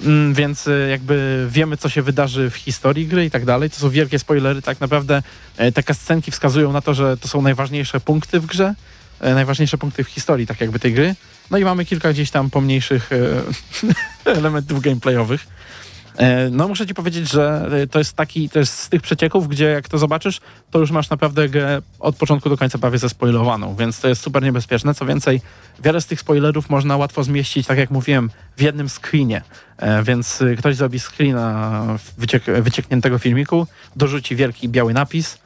mm, 0.00 0.34
więc 0.34 0.66
y, 0.66 0.88
jakby 0.90 1.46
wiemy, 1.50 1.76
co 1.76 1.88
się 1.88 2.02
wydarzy 2.02 2.50
w 2.50 2.56
historii 2.56 3.06
gry 3.06 3.24
i 3.24 3.30
tak 3.30 3.44
dalej. 3.44 3.70
To 3.70 3.76
są 3.76 3.90
wielkie 3.90 4.18
spoilery. 4.18 4.62
Tak 4.62 4.80
naprawdę 4.80 5.22
e, 5.56 5.72
te 5.72 5.82
cutscenki 5.82 6.30
wskazują 6.30 6.72
na 6.72 6.80
to, 6.80 6.94
że 6.94 7.16
to 7.16 7.28
są 7.28 7.42
najważniejsze 7.42 8.00
punkty 8.00 8.40
w 8.40 8.46
grze, 8.46 8.74
e, 9.20 9.34
najważniejsze 9.34 9.78
punkty 9.78 10.04
w 10.04 10.08
historii 10.08 10.46
tak 10.46 10.60
jakby 10.60 10.78
tej 10.78 10.92
gry. 10.92 11.14
No 11.50 11.58
i 11.58 11.64
mamy 11.64 11.84
kilka 11.84 12.12
gdzieś 12.12 12.30
tam 12.30 12.50
pomniejszych 12.50 13.10
e, 13.12 13.42
elementów 14.38 14.80
gameplayowych. 14.80 15.46
E, 16.18 16.50
No 16.50 16.68
muszę 16.68 16.86
ci 16.86 16.94
powiedzieć, 16.94 17.30
że 17.30 17.68
e, 17.82 17.86
to 17.86 17.98
jest 17.98 18.16
taki, 18.16 18.48
to 18.50 18.58
jest 18.58 18.78
z 18.78 18.88
tych 18.88 19.02
przecieków, 19.02 19.48
gdzie 19.48 19.64
jak 19.64 19.88
to 19.88 19.98
zobaczysz, 19.98 20.40
to 20.70 20.78
już 20.78 20.90
masz 20.90 21.10
naprawdę 21.10 21.48
grę 21.48 21.82
od 22.00 22.16
początku 22.16 22.48
do 22.48 22.56
końca 22.56 22.78
prawie 22.78 22.98
zespoilowaną, 22.98 23.76
więc 23.76 24.00
to 24.00 24.08
jest 24.08 24.22
super 24.22 24.42
niebezpieczne. 24.42 24.94
Co 24.94 25.06
więcej, 25.06 25.40
wiele 25.84 26.00
z 26.00 26.06
tych 26.06 26.20
spoilerów 26.20 26.70
można 26.70 26.96
łatwo 26.96 27.24
zmieścić, 27.24 27.66
tak 27.66 27.78
jak 27.78 27.90
mówiłem, 27.90 28.30
w 28.56 28.62
jednym 28.62 28.88
screenie. 28.88 29.42
E, 29.76 30.02
Więc 30.02 30.42
ktoś 30.58 30.76
zrobi 30.76 30.98
screena 31.00 31.82
wyciek 32.18 32.44
wyciekniętego 32.44 33.18
filmiku, 33.18 33.66
dorzuci 33.96 34.36
wielki 34.36 34.68
biały 34.68 34.94
napis, 34.94 35.38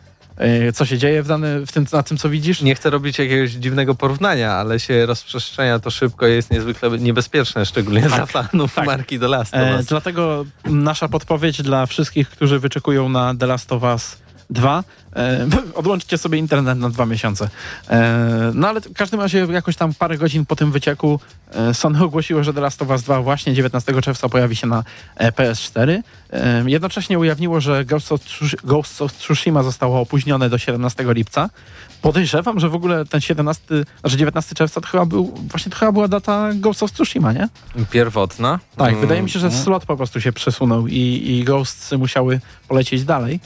co 0.75 0.87
się 0.87 0.99
dzieje 0.99 1.23
w, 1.23 1.27
dany, 1.29 1.67
w 1.67 1.73
tym, 1.73 1.87
na 1.93 2.03
tym, 2.03 2.17
co 2.17 2.29
widzisz. 2.29 2.63
Nie 2.63 2.75
chcę 2.75 2.91
robić 2.91 3.19
jakiegoś 3.19 3.51
dziwnego 3.51 3.95
porównania, 3.95 4.53
ale 4.53 4.81
się 4.81 5.07
rozprzestrzenia 5.07 5.79
to 5.79 5.91
szybko 5.91 6.27
jest 6.27 6.51
niezwykle 6.51 6.91
niebezpieczne, 6.99 7.67
szczególnie 7.67 8.01
dla 8.01 8.27
fanów 8.27 8.75
tak. 8.75 8.87
marki 8.87 9.19
The 9.19 9.29
Last 9.29 9.55
of 9.55 9.61
E, 9.61 9.77
Us. 9.77 9.87
dlatego 9.87 10.45
nasza 10.65 11.09
podpowiedź 11.09 11.63
dla 11.63 11.87
wszystkich, 11.87 12.29
którzy 12.29 12.59
wyczekują 12.59 13.09
na 13.09 13.35
The 13.35 13.47
Last 13.47 13.73
of 13.73 13.83
Us 13.83 14.22
2. 14.51 14.85
E, 15.17 15.47
odłączcie 15.75 16.19
sobie 16.19 16.39
internet 16.39 16.79
na 16.79 16.91
dwa 16.91 17.07
miesiące. 17.07 17.49
E, 17.91 18.53
no 18.55 18.69
ale 18.69 18.81
w 18.81 18.93
każdym 18.93 19.21
razie 19.21 19.47
jakoś 19.51 19.77
tam 19.77 19.95
parę 19.95 20.19
godzin 20.19 20.47
po 20.47 20.57
tym 20.57 20.73
wycieku 20.73 21.21
e, 21.51 21.75
Sony 21.75 22.05
ogłosiło, 22.05 22.45
że 22.45 22.55
The 22.55 22.61
Last 22.61 22.83
of 22.83 22.89
Us 22.89 23.03
2 23.03 23.23
właśnie 23.23 23.55
19 23.55 24.01
czerwca 24.03 24.29
pojawi 24.29 24.57
się 24.57 24.67
na 24.67 24.85
e, 25.17 25.33
PS4. 25.33 26.03
E, 26.33 26.65
jednocześnie 26.67 27.19
ujawniło, 27.19 27.61
że 27.61 27.85
Ghost 27.85 28.13
of, 28.13 28.21
Ghost 28.65 29.03
of 29.03 29.13
Tsushima 29.13 29.63
zostało 29.63 30.01
opóźnione 30.01 30.51
do 30.51 30.59
17 30.59 31.05
lipca. 31.09 31.51
Podejrzewam, 32.03 32.61
że 32.61 32.69
w 32.69 32.75
ogóle 32.75 33.05
ten 33.05 33.21
17, 33.21 33.65
znaczy 34.01 34.17
19 34.17 34.55
czerwca 34.55 34.81
to 34.81 34.87
chyba 34.87 35.07
był, 35.07 35.35
właśnie 35.51 35.73
to 35.73 35.79
chyba 35.79 35.93
była 35.93 36.09
data 36.09 36.51
Ghost 36.55 36.83
of 36.83 36.93
Tsushima, 36.93 37.33
nie? 37.33 37.49
Pierwotna. 37.91 38.59
Tak, 38.77 38.89
Mm, 38.89 39.01
wydaje 39.01 39.23
mi 39.23 39.31
się, 39.31 39.39
że 39.39 39.51
slot 39.51 39.87
po 39.87 39.97
prostu 39.97 40.21
się 40.21 40.33
przesunął 40.33 40.87
i, 40.87 41.23
i 41.25 41.45
Ghosts 41.45 41.93
musiały 41.93 42.41
polecieć 42.69 43.05
dalej. 43.05 43.41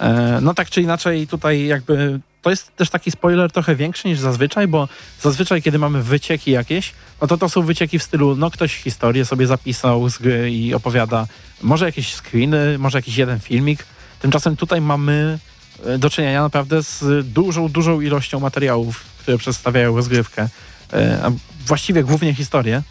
E, 0.00 0.38
no 0.42 0.54
tak 0.54 0.70
czy 0.70 0.82
inaczej 0.82 1.26
tutaj 1.26 1.66
jakby 1.66 2.20
to 2.42 2.50
jest 2.50 2.76
też 2.76 2.90
taki 2.90 3.10
spoiler 3.10 3.52
trochę 3.52 3.76
większy 3.76 4.08
niż 4.08 4.18
zazwyczaj, 4.18 4.68
bo 4.68 4.88
zazwyczaj 5.20 5.62
kiedy 5.62 5.78
mamy 5.78 6.02
wycieki 6.02 6.50
jakieś, 6.50 6.92
no 7.20 7.26
to 7.26 7.36
to 7.36 7.48
są 7.48 7.62
wycieki 7.62 7.98
w 7.98 8.02
stylu, 8.02 8.36
no 8.36 8.50
ktoś 8.50 8.76
historię 8.76 9.24
sobie 9.24 9.46
zapisał 9.46 10.08
z 10.08 10.18
gry 10.18 10.50
i 10.50 10.74
opowiada, 10.74 11.26
może 11.62 11.86
jakieś 11.86 12.14
screeny, 12.14 12.78
może 12.78 12.98
jakiś 12.98 13.16
jeden 13.16 13.40
filmik. 13.40 13.86
Tymczasem 14.20 14.56
tutaj 14.56 14.80
mamy 14.80 15.38
e, 15.86 15.98
do 15.98 16.10
czynienia 16.10 16.42
naprawdę 16.42 16.82
z 16.82 17.26
dużą, 17.26 17.68
dużą 17.68 18.00
ilością 18.00 18.40
materiałów, 18.40 19.04
które 19.18 19.38
przedstawiają 19.38 19.96
rozgrywkę. 19.96 20.48
E, 20.92 21.20
a 21.22 21.30
właściwie 21.66 22.04
głównie 22.04 22.34
historię. 22.34 22.82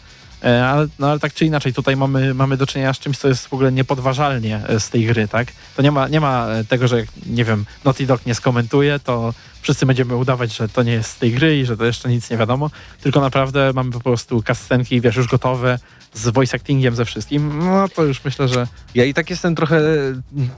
E, 0.44 0.66
Ale, 0.66 0.86
no 0.98 1.10
ale 1.10 1.18
tak 1.18 1.34
czy 1.34 1.44
inaczej, 1.44 1.72
tutaj 1.72 1.96
mamy, 1.96 2.34
mamy 2.34 2.56
do 2.56 2.66
czynienia 2.66 2.94
z 2.94 2.98
czymś, 2.98 3.18
co 3.18 3.28
jest 3.28 3.46
w 3.46 3.52
ogóle 3.52 3.72
niepodważalnie 3.72 4.62
e, 4.68 4.80
z 4.80 4.90
tej 4.90 5.06
gry, 5.06 5.28
tak? 5.28 5.48
To 5.76 5.82
nie 5.82 5.92
ma, 5.92 6.08
nie 6.08 6.20
ma 6.20 6.46
e, 6.48 6.64
tego, 6.64 6.88
że 6.88 7.02
nie 7.26 7.44
wiem, 7.44 7.64
Naughty 7.84 8.06
Dog 8.06 8.26
nie 8.26 8.34
skomentuje, 8.34 8.98
to 8.98 9.34
wszyscy 9.62 9.86
będziemy 9.86 10.16
udawać, 10.16 10.56
że 10.56 10.68
to 10.68 10.82
nie 10.82 10.92
jest 10.92 11.10
z 11.10 11.18
tej 11.18 11.32
gry 11.32 11.58
i 11.58 11.64
że 11.64 11.76
to 11.76 11.84
jeszcze 11.84 12.08
nic 12.08 12.30
nie 12.30 12.36
wiadomo, 12.36 12.70
tylko 13.00 13.20
naprawdę 13.20 13.72
mamy 13.74 13.90
po 13.90 14.00
prostu 14.00 14.42
kascenki, 14.42 15.00
wiesz, 15.00 15.16
już 15.16 15.28
gotowe, 15.28 15.78
z 16.14 16.28
voice 16.28 16.56
actingiem, 16.56 16.94
ze 16.94 17.04
wszystkim, 17.04 17.58
no 17.64 17.88
to 17.88 18.04
już 18.04 18.24
myślę, 18.24 18.48
że 18.48 18.66
Ja 18.94 19.04
i 19.04 19.14
tak 19.14 19.30
jestem 19.30 19.54
trochę 19.54 19.80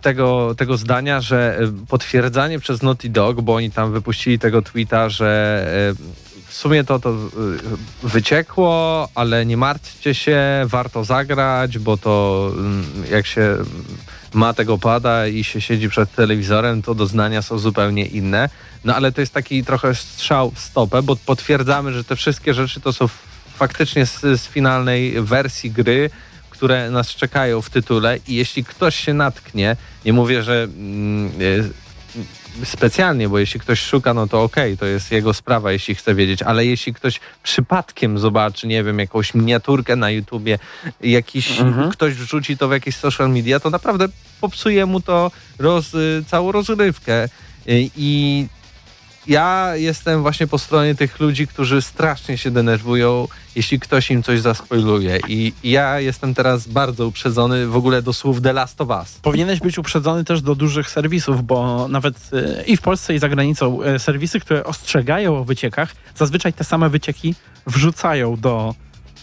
tego, 0.02 0.54
tego 0.54 0.76
zdania, 0.76 1.20
że 1.20 1.58
potwierdzanie 1.88 2.58
przez 2.58 2.82
Naughty 2.82 3.08
Dog, 3.08 3.40
bo 3.40 3.54
oni 3.54 3.70
tam 3.70 3.92
wypuścili 3.92 4.38
tego 4.38 4.62
tweeta, 4.62 5.08
że 5.08 5.66
sumie 6.56 6.84
to, 6.84 6.98
to 6.98 7.10
e, 7.10 7.16
wyciekło, 8.02 9.08
ale 9.14 9.46
nie 9.46 9.56
martwcie 9.56 10.14
się, 10.14 10.40
warto 10.64 11.04
zagrać, 11.04 11.78
bo 11.78 11.96
to 11.96 12.46
mm, 12.58 12.84
jak 13.10 13.26
się 13.26 13.56
ma 14.34 14.54
tego 14.54 14.78
pada 14.78 15.26
i 15.26 15.44
się 15.44 15.60
siedzi 15.60 15.88
przed 15.88 16.14
telewizorem, 16.14 16.82
to 16.82 16.94
doznania 16.94 17.42
są 17.42 17.58
zupełnie 17.58 18.06
inne. 18.06 18.48
No 18.84 18.94
ale 18.94 19.12
to 19.12 19.20
jest 19.20 19.32
taki 19.32 19.64
trochę 19.64 19.94
strzał 19.94 20.50
w 20.50 20.58
stopę, 20.58 21.02
bo 21.02 21.16
potwierdzamy, 21.16 21.92
że 21.92 22.04
te 22.04 22.16
wszystkie 22.16 22.54
rzeczy 22.54 22.80
to 22.80 22.92
są 22.92 23.08
faktycznie 23.56 24.06
z, 24.06 24.20
z 24.20 24.46
finalnej 24.46 25.22
wersji 25.22 25.70
gry, 25.70 26.10
które 26.50 26.90
nas 26.90 27.08
czekają 27.08 27.62
w 27.62 27.70
tytule 27.70 28.18
i 28.28 28.34
jeśli 28.34 28.64
ktoś 28.64 28.96
się 28.96 29.14
natknie, 29.14 29.76
nie 30.04 30.12
mówię, 30.12 30.42
że 30.42 30.62
mm, 30.62 31.40
y, 31.40 31.70
specjalnie, 32.64 33.28
bo 33.28 33.38
jeśli 33.38 33.60
ktoś 33.60 33.80
szuka, 33.80 34.14
no 34.14 34.26
to 34.26 34.42
okej, 34.42 34.78
to 34.78 34.86
jest 34.86 35.12
jego 35.12 35.34
sprawa, 35.34 35.72
jeśli 35.72 35.94
chce 35.94 36.14
wiedzieć, 36.14 36.42
ale 36.42 36.66
jeśli 36.66 36.94
ktoś 36.94 37.20
przypadkiem 37.42 38.18
zobaczy, 38.18 38.66
nie 38.66 38.84
wiem, 38.84 38.98
jakąś 38.98 39.34
miniaturkę 39.34 39.96
na 39.96 40.10
YouTubie, 40.10 40.58
jakiś 41.00 41.60
Mhm. 41.60 41.90
ktoś 41.90 42.14
wrzuci 42.14 42.56
to 42.56 42.68
w 42.68 42.72
jakieś 42.72 42.96
social 42.96 43.30
media, 43.30 43.60
to 43.60 43.70
naprawdę 43.70 44.08
popsuje 44.40 44.86
mu 44.86 45.00
to 45.00 45.30
roz, 45.58 45.92
całą 46.26 46.52
rozrywkę 46.52 47.28
i 47.96 48.46
ja 49.28 49.76
jestem 49.76 50.22
właśnie 50.22 50.46
po 50.46 50.58
stronie 50.58 50.94
tych 50.94 51.20
ludzi, 51.20 51.46
którzy 51.46 51.82
strasznie 51.82 52.38
się 52.38 52.50
denerwują, 52.50 53.28
jeśli 53.56 53.80
ktoś 53.80 54.10
im 54.10 54.22
coś 54.22 54.40
zaspoiluje. 54.40 55.18
I 55.28 55.52
ja 55.64 56.00
jestem 56.00 56.34
teraz 56.34 56.68
bardzo 56.68 57.06
uprzedzony 57.06 57.66
w 57.66 57.76
ogóle 57.76 58.02
do 58.02 58.12
słów 58.12 58.40
The 58.40 58.52
Last 58.52 58.80
of 58.80 58.88
Us. 58.88 59.18
Powinieneś 59.22 59.60
być 59.60 59.78
uprzedzony 59.78 60.24
też 60.24 60.42
do 60.42 60.54
dużych 60.54 60.90
serwisów, 60.90 61.42
bo 61.46 61.88
nawet 61.88 62.30
e, 62.32 62.64
i 62.64 62.76
w 62.76 62.80
Polsce, 62.80 63.14
i 63.14 63.18
za 63.18 63.28
granicą 63.28 63.82
e, 63.82 63.98
serwisy, 63.98 64.40
które 64.40 64.64
ostrzegają 64.64 65.38
o 65.38 65.44
wyciekach, 65.44 65.94
zazwyczaj 66.16 66.52
te 66.52 66.64
same 66.64 66.90
wycieki 66.90 67.34
wrzucają 67.66 68.36
do, 68.36 68.74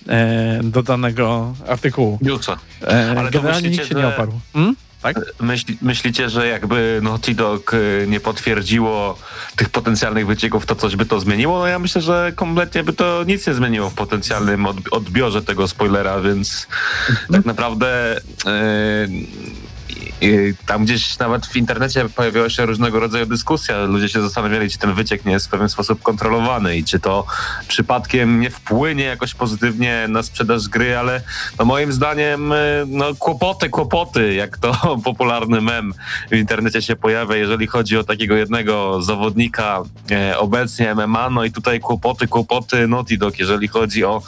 e, 0.07 0.59
do 0.63 0.83
danego 0.83 1.53
artykułu. 1.67 2.19
Juco. 2.21 2.57
E, 2.81 3.15
Ale 3.17 3.31
to 3.31 3.39
generalnie 3.39 3.69
nikt 3.69 3.87
się 3.87 3.95
nie 3.95 4.07
oparł. 4.07 4.31
Hmm? 4.53 4.75
Tak? 5.03 5.19
Myśli, 5.41 5.77
myślicie, 5.81 6.29
że 6.29 6.47
jakby 6.47 6.99
Naughty 7.03 7.35
Dog 7.35 7.73
y, 7.73 8.05
nie 8.09 8.19
potwierdziło 8.19 9.17
tych 9.55 9.69
potencjalnych 9.69 10.27
wycieków, 10.27 10.65
to 10.65 10.75
coś 10.75 10.95
by 10.95 11.05
to 11.05 11.19
zmieniło? 11.19 11.59
No 11.59 11.67
ja 11.67 11.79
myślę, 11.79 12.01
że 12.01 12.31
kompletnie 12.35 12.83
by 12.83 12.93
to 12.93 13.23
nic 13.27 13.47
nie 13.47 13.53
zmieniło 13.53 13.89
w 13.89 13.93
potencjalnym 13.93 14.63
odb- 14.63 14.87
odbiorze 14.91 15.41
tego 15.41 15.67
spoilera, 15.67 16.19
więc 16.21 16.67
tak 17.31 17.45
naprawdę 17.45 18.17
y, 18.17 18.21
y, 18.49 19.72
tam 20.65 20.85
gdzieś 20.85 21.19
nawet 21.19 21.45
w 21.45 21.55
internecie 21.55 22.09
pojawiała 22.09 22.49
się 22.49 22.65
różnego 22.65 22.99
rodzaju 22.99 23.25
dyskusja. 23.25 23.83
Ludzie 23.83 24.09
się 24.09 24.21
zastanawiali, 24.21 24.69
czy 24.69 24.77
ten 24.77 24.93
wyciek 24.93 25.25
nie 25.25 25.31
jest 25.31 25.47
w 25.47 25.49
pewien 25.49 25.69
sposób 25.69 26.01
kontrolowany 26.01 26.77
i 26.77 26.83
czy 26.83 26.99
to 26.99 27.25
przypadkiem 27.67 28.39
nie 28.39 28.49
wpłynie 28.49 29.03
jakoś 29.03 29.33
pozytywnie 29.33 30.05
na 30.09 30.23
sprzedaż 30.23 30.67
gry, 30.67 30.97
ale 30.97 31.21
no 31.59 31.65
moim 31.65 31.91
zdaniem 31.91 32.51
y, 32.51 32.83
no, 32.87 33.15
kłopoty, 33.15 33.69
kłopoty, 33.69 34.33
jak 34.33 34.57
to 34.57 34.73
popularny 35.05 35.61
mem 35.61 35.93
w 36.31 36.35
internecie 36.35 36.81
się 36.81 36.95
pojawia, 36.95 37.35
jeżeli 37.35 37.67
chodzi 37.67 37.97
o 37.97 38.03
takiego 38.03 38.35
jednego 38.35 39.01
zawodnika 39.01 39.83
e, 40.11 40.37
obecnie 40.37 40.95
MMA, 40.95 41.29
no 41.29 41.43
i 41.43 41.51
tutaj 41.51 41.79
kłopoty, 41.79 42.27
kłopoty 42.27 42.87
Naughty 42.87 43.17
Dog, 43.17 43.39
jeżeli 43.39 43.67
chodzi 43.67 44.03
o 44.03 44.21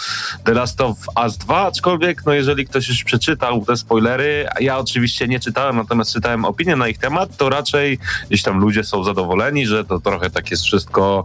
The 0.44 0.54
Last 0.54 0.82
of 0.82 0.98
Us 1.24 1.38
2, 1.38 1.68
aczkolwiek 1.68 2.26
no 2.26 2.34
jeżeli 2.34 2.66
ktoś 2.66 2.90
już 2.90 3.04
przeczytał 3.04 3.66
te 3.66 3.78
spoilery, 3.78 4.48
ja 4.60 4.78
oczywiście 4.78 5.28
nie 5.28 5.40
czytałem, 5.40 5.75
natomiast 5.76 6.14
czytałem 6.14 6.46
opinię 6.46 6.76
na 6.76 6.88
ich 6.88 6.98
temat, 6.98 7.38
to 7.38 7.50
raczej 7.50 8.00
gdzieś 8.30 8.44
tam 8.44 8.60
ludzie 8.60 8.84
są 8.84 9.04
zadowoleni, 9.04 9.68
że 9.68 9.86
to 9.86 10.00
trochę 10.00 10.30
tak 10.30 10.52
jest 10.52 10.64
wszystko 10.64 11.24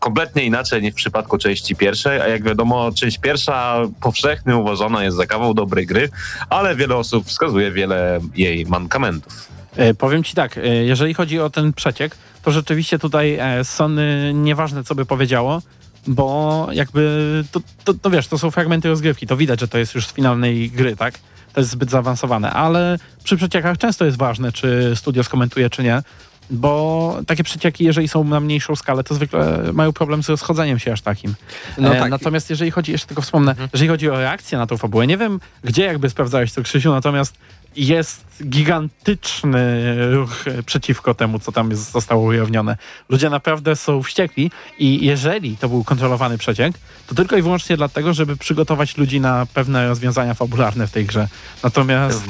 kompletnie 0.00 0.44
inaczej 0.44 0.82
niż 0.82 0.92
w 0.92 0.96
przypadku 0.96 1.38
części 1.38 1.76
pierwszej, 1.76 2.20
a 2.20 2.28
jak 2.28 2.42
wiadomo, 2.42 2.92
część 2.92 3.18
pierwsza 3.18 3.76
powszechnie 4.00 4.56
uważana 4.56 5.04
jest 5.04 5.16
za 5.16 5.26
kawał 5.26 5.54
dobrej 5.54 5.86
gry, 5.86 6.08
ale 6.50 6.76
wiele 6.76 6.96
osób 6.96 7.26
wskazuje 7.26 7.72
wiele 7.72 8.20
jej 8.36 8.66
mankamentów. 8.66 9.48
E, 9.76 9.94
Powiem 9.94 10.24
ci 10.24 10.34
tak, 10.34 10.58
e, 10.58 10.66
jeżeli 10.66 11.14
chodzi 11.14 11.40
o 11.40 11.50
ten 11.50 11.72
przeciek, 11.72 12.16
to 12.42 12.50
rzeczywiście 12.50 12.98
tutaj 12.98 13.36
e, 13.40 13.64
Sony 13.64 14.32
nieważne 14.34 14.84
co 14.84 14.94
by 14.94 15.06
powiedziało, 15.06 15.62
bo 16.06 16.66
jakby 16.72 17.44
to, 17.52 17.60
to, 17.84 17.94
to 17.94 18.10
wiesz, 18.10 18.28
to 18.28 18.38
są 18.38 18.50
fragmenty 18.50 18.88
rozgrywki, 18.88 19.26
to 19.26 19.36
widać, 19.36 19.60
że 19.60 19.68
to 19.68 19.78
jest 19.78 19.94
już 19.94 20.06
z 20.06 20.12
finalnej 20.12 20.70
gry, 20.70 20.96
tak? 20.96 21.14
To 21.52 21.60
jest 21.60 21.70
zbyt 21.70 21.90
zaawansowane, 21.90 22.52
ale 22.52 22.98
przy 23.24 23.36
przeciekach 23.36 23.78
często 23.78 24.04
jest 24.04 24.16
ważne, 24.16 24.52
czy 24.52 24.92
studio 24.96 25.24
skomentuje, 25.24 25.70
czy 25.70 25.82
nie, 25.82 26.02
bo 26.50 27.20
takie 27.26 27.44
przecieki, 27.44 27.84
jeżeli 27.84 28.08
są 28.08 28.24
na 28.24 28.40
mniejszą 28.40 28.76
skalę, 28.76 29.04
to 29.04 29.14
zwykle 29.14 29.62
mają 29.72 29.92
problem 29.92 30.22
z 30.22 30.28
rozchodzeniem 30.28 30.78
się 30.78 30.92
aż 30.92 31.00
takim. 31.00 31.34
No 31.78 31.88
e, 31.88 31.90
tak. 31.90 31.92
Mhm. 31.92 32.10
Natomiast 32.10 32.50
jeżeli 32.50 32.70
chodzi, 32.70 32.92
jeszcze 32.92 33.06
tylko 33.06 33.22
wspomnę, 33.22 33.54
jeżeli 33.72 33.88
chodzi 33.88 34.10
o 34.10 34.18
reakcję 34.18 34.58
na 34.58 34.66
tą 34.66 34.76
fabułę, 34.76 35.06
nie 35.06 35.16
wiem, 35.16 35.40
gdzie 35.64 35.84
jakby 35.84 36.10
sprawdzałeś 36.10 36.52
to, 36.52 36.62
Krzysiu, 36.62 36.90
natomiast 36.90 37.34
jest 37.76 38.24
gigantyczny 38.44 39.94
ruch 40.12 40.44
przeciwko 40.66 41.14
temu, 41.14 41.38
co 41.38 41.52
tam 41.52 41.70
jest, 41.70 41.92
zostało 41.92 42.24
ujawnione. 42.24 42.76
Ludzie 43.08 43.30
naprawdę 43.30 43.76
są 43.76 44.02
wściekli 44.02 44.50
i 44.78 45.06
jeżeli 45.06 45.56
to 45.56 45.68
był 45.68 45.84
kontrolowany 45.84 46.38
przeciek, 46.38 46.74
to 47.06 47.14
tylko 47.14 47.36
i 47.36 47.42
wyłącznie 47.42 47.76
dlatego, 47.76 48.14
żeby 48.14 48.36
przygotować 48.36 48.96
ludzi 48.96 49.20
na 49.20 49.46
pewne 49.54 49.88
rozwiązania 49.88 50.34
fabularne 50.34 50.86
w 50.86 50.90
tej 50.90 51.06
grze. 51.06 51.28
Natomiast... 51.62 52.22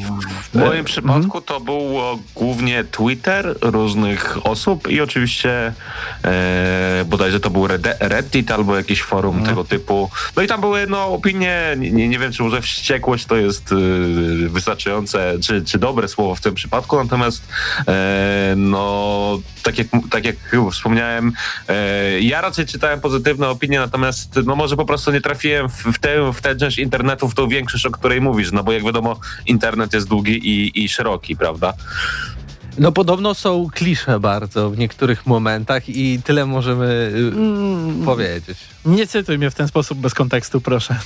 W 0.53 0.55
moim 0.55 0.81
E, 0.81 0.85
przypadku 0.85 1.41
to 1.41 1.61
było 1.61 2.19
głównie 2.35 2.85
Twitter 2.85 3.57
różnych 3.61 4.47
osób 4.47 4.89
i 4.89 5.01
oczywiście 5.01 5.73
e, 6.25 7.05
bodajże 7.07 7.41
to 7.41 7.51
był 7.51 7.67
Red- 7.67 7.97
Reddit 8.01 8.51
albo 8.51 8.77
jakieś 8.77 9.03
forum 9.03 9.43
tego 9.43 9.65
typu. 9.65 10.11
No 10.37 10.43
i 10.43 10.47
tam 10.47 10.61
były 10.61 10.87
no, 10.87 11.07
opinie, 11.07 11.77
nie, 11.79 12.09
nie 12.09 12.19
wiem 12.19 12.33
czy 12.33 12.43
może 12.43 12.63
wściekłość 12.63 13.25
to 13.25 13.37
jest 13.37 13.73
e, 13.73 13.77
wystarczające, 14.49 15.35
czy, 15.43 15.65
czy 15.65 15.79
dobre 15.79 16.00
słowo 16.09 16.35
w 16.35 16.41
tym 16.41 16.55
przypadku, 16.55 16.97
natomiast 16.97 17.49
e, 17.89 18.55
no 18.57 19.39
tak 19.63 19.79
jak, 19.79 19.87
tak 20.11 20.25
jak 20.25 20.37
wspomniałem, 20.73 21.33
e, 21.69 22.21
ja 22.21 22.41
raczej 22.41 22.67
czytałem 22.67 23.01
pozytywne 23.01 23.49
opinie, 23.49 23.79
natomiast 23.79 24.41
no 24.45 24.57
może 24.57 24.77
po 24.77 24.85
prostu 24.85 25.13
nie 25.13 25.21
trafiłem 25.21 25.69
w, 25.69 25.85
w, 25.85 25.99
tę, 25.99 26.33
w 26.33 26.41
tę 26.41 26.57
część 26.57 26.79
internetu, 26.79 27.29
w 27.29 27.35
tą 27.35 27.49
większość, 27.49 27.87
o 27.87 27.91
której 27.91 28.21
mówisz, 28.21 28.53
no 28.53 28.65
bo 28.65 28.73
jak 28.73 28.85
wiadomo 28.85 29.21
internet 29.47 29.93
jest 29.93 30.09
długi 30.09 30.49
i, 30.49 30.85
i 30.85 30.89
szeroki, 30.89 31.37
prawda? 31.37 31.73
No 32.81 32.93
podobno 32.93 33.35
są 33.35 33.69
klisze 33.75 34.21
bardzo 34.21 34.71
w 34.71 34.79
niektórych 34.79 35.27
momentach 35.27 35.89
i 35.89 36.21
tyle 36.25 36.47
możemy 36.47 36.87
y, 36.87 37.33
mm, 37.37 38.05
powiedzieć. 38.05 38.59
Nie 38.85 39.07
cytuj 39.07 39.39
mnie 39.39 39.51
w 39.51 39.55
ten 39.55 39.69
sposób 39.69 39.99
bez 39.99 40.15
kontekstu, 40.15 40.61
proszę. 40.61 40.97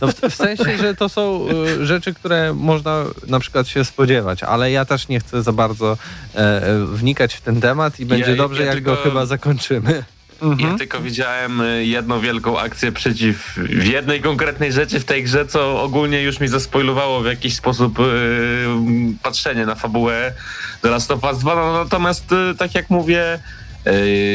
No 0.00 0.08
w, 0.08 0.14
w 0.14 0.34
sensie, 0.34 0.78
że 0.78 0.94
to 0.94 1.08
są 1.08 1.46
y, 1.80 1.86
rzeczy, 1.86 2.14
które 2.14 2.54
można 2.54 3.04
na 3.26 3.40
przykład 3.40 3.68
się 3.68 3.84
spodziewać, 3.84 4.42
ale 4.42 4.70
ja 4.70 4.84
też 4.84 5.08
nie 5.08 5.20
chcę 5.20 5.42
za 5.42 5.52
bardzo 5.52 5.98
e, 6.34 6.38
e, 6.38 6.86
wnikać 6.86 7.34
w 7.34 7.40
ten 7.40 7.60
temat 7.60 8.00
i 8.00 8.06
będzie 8.06 8.30
ja 8.30 8.36
dobrze, 8.36 8.64
jak 8.64 8.82
go 8.82 8.90
tylko- 8.90 9.08
chyba 9.08 9.26
zakończymy. 9.26 10.04
Mhm. 10.42 10.70
Ja 10.70 10.78
tylko 10.78 11.00
widziałem 11.00 11.60
y, 11.60 11.84
jedną 11.84 12.20
wielką 12.20 12.58
akcję 12.58 12.92
przeciw 12.92 13.52
w 13.56 13.86
jednej 13.86 14.20
konkretnej 14.20 14.72
rzeczy 14.72 15.00
w 15.00 15.04
tej 15.04 15.24
grze, 15.24 15.46
co 15.46 15.82
ogólnie 15.82 16.22
już 16.22 16.40
mi 16.40 16.48
zaspoilowało 16.48 17.20
w 17.20 17.26
jakiś 17.26 17.54
sposób 17.54 17.98
yy, 17.98 18.06
patrzenie 19.22 19.66
na 19.66 19.74
fabułę 19.74 20.32
The 20.82 20.90
Last 20.90 21.10
of 21.10 21.24
Us 21.24 21.38
2. 21.38 21.54
No, 21.54 21.72
natomiast 21.72 22.30
yy, 22.30 22.54
tak 22.58 22.74
jak 22.74 22.90
mówię, 22.90 23.38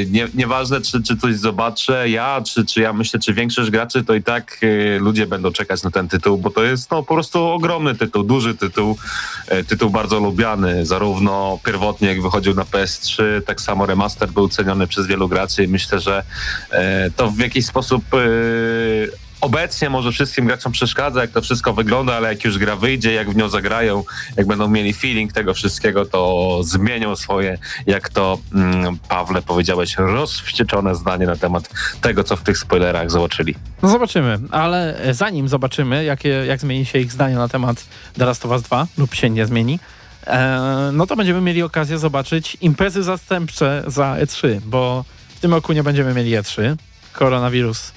nie, 0.10 0.28
nieważne 0.34 0.82
czy, 0.82 1.04
czy 1.04 1.18
coś 1.18 1.36
zobaczę 1.36 2.10
ja, 2.10 2.42
czy, 2.42 2.66
czy 2.66 2.82
ja 2.82 2.94
myślę, 2.94 3.20
czy 3.20 3.34
większość 3.34 3.70
graczy, 3.70 4.04
to 4.04 4.14
i 4.14 4.24
tak 4.24 4.58
yy, 4.62 5.00
ludzie 5.00 5.28
będą 5.28 5.52
czekać 5.52 5.84
na 5.84 5.92
ten 5.92 6.08
tytuł, 6.08 6.38
bo 6.38 6.50
to 6.50 6.64
jest 6.64 6.92
no, 6.92 7.04
po 7.04 7.14
prostu 7.14 7.46
ogromny 7.46 7.96
tytuł, 7.96 8.24
duży 8.24 8.56
tytuł, 8.56 8.98
yy, 9.52 9.64
tytuł 9.64 9.90
bardzo 9.90 10.20
lubiany, 10.20 10.86
zarówno 10.86 11.60
pierwotnie 11.66 12.08
jak 12.08 12.22
wychodził 12.22 12.54
na 12.54 12.64
PS3, 12.64 13.24
tak 13.46 13.62
samo 13.62 13.86
remaster 13.86 14.30
był 14.30 14.50
ceniony 14.50 14.88
przez 14.88 15.08
wielu 15.08 15.28
graczy 15.28 15.64
i 15.64 15.68
myślę, 15.68 16.00
że 16.00 16.24
to 17.16 17.32
w 17.32 17.40
jakiś 17.40 17.66
sposób 17.66 18.04
obecnie 19.42 19.90
może 19.90 20.12
wszystkim 20.12 20.46
graczom 20.46 20.72
przeszkadza, 20.72 21.22
jak 21.22 21.32
to 21.32 21.42
wszystko 21.42 21.74
wygląda, 21.74 22.16
ale 22.16 22.30
jak 22.30 22.44
już 22.44 22.58
gra 22.58 22.76
wyjdzie, 22.76 23.14
jak 23.14 23.30
w 23.30 23.36
nią 23.36 23.50
zagrają, 23.50 24.04
jak 24.38 24.48
będą 24.48 24.68
mieli 24.68 24.94
feeling 24.94 25.34
tego 25.34 25.54
wszystkiego, 25.54 26.06
to 26.06 26.60
zmienią 26.64 27.16
swoje, 27.16 27.58
jak 27.88 28.10
to 28.10 28.38
mm, 28.54 28.98
Pawle 29.10 29.42
powiedziałeś, 29.42 29.96
rozwścieczone 29.98 30.96
zdanie 30.96 31.26
na 31.26 31.36
temat 31.36 31.70
tego, 32.02 32.24
co 32.24 32.36
w 32.36 32.44
tych 32.44 32.58
spoilerach 32.58 33.12
zobaczyli. 33.12 33.56
No 33.84 33.90
zobaczymy, 33.90 34.40
ale 34.52 35.02
zanim 35.12 35.48
zobaczymy, 35.48 36.04
jakie, 36.04 36.30
jak 36.30 36.60
zmieni 36.60 36.86
się 36.86 37.00
ich 37.00 37.12
zdanie 37.12 37.36
na 37.36 37.48
temat 37.48 37.86
The 38.14 38.26
Last 38.26 38.46
of 38.46 38.52
Us 38.52 38.62
2 38.62 38.88
lub 38.98 39.14
się 39.16 39.30
nie 39.30 39.46
zmieni, 39.46 39.80
e, 40.28 40.90
no 40.94 41.08
to 41.08 41.16
będziemy 41.16 41.42
mieli 41.42 41.64
okazję 41.64 41.98
zobaczyć 41.98 42.58
imprezy 42.62 43.04
zastępcze 43.04 43.84
za 43.88 44.16
E3, 44.16 44.60
bo 44.66 45.06
w 45.36 45.40
tym 45.40 45.54
roku 45.54 45.74
nie 45.74 45.84
będziemy 45.84 46.14
mieli 46.14 46.32
E3. 46.32 46.76
Koronawirus 47.14 47.92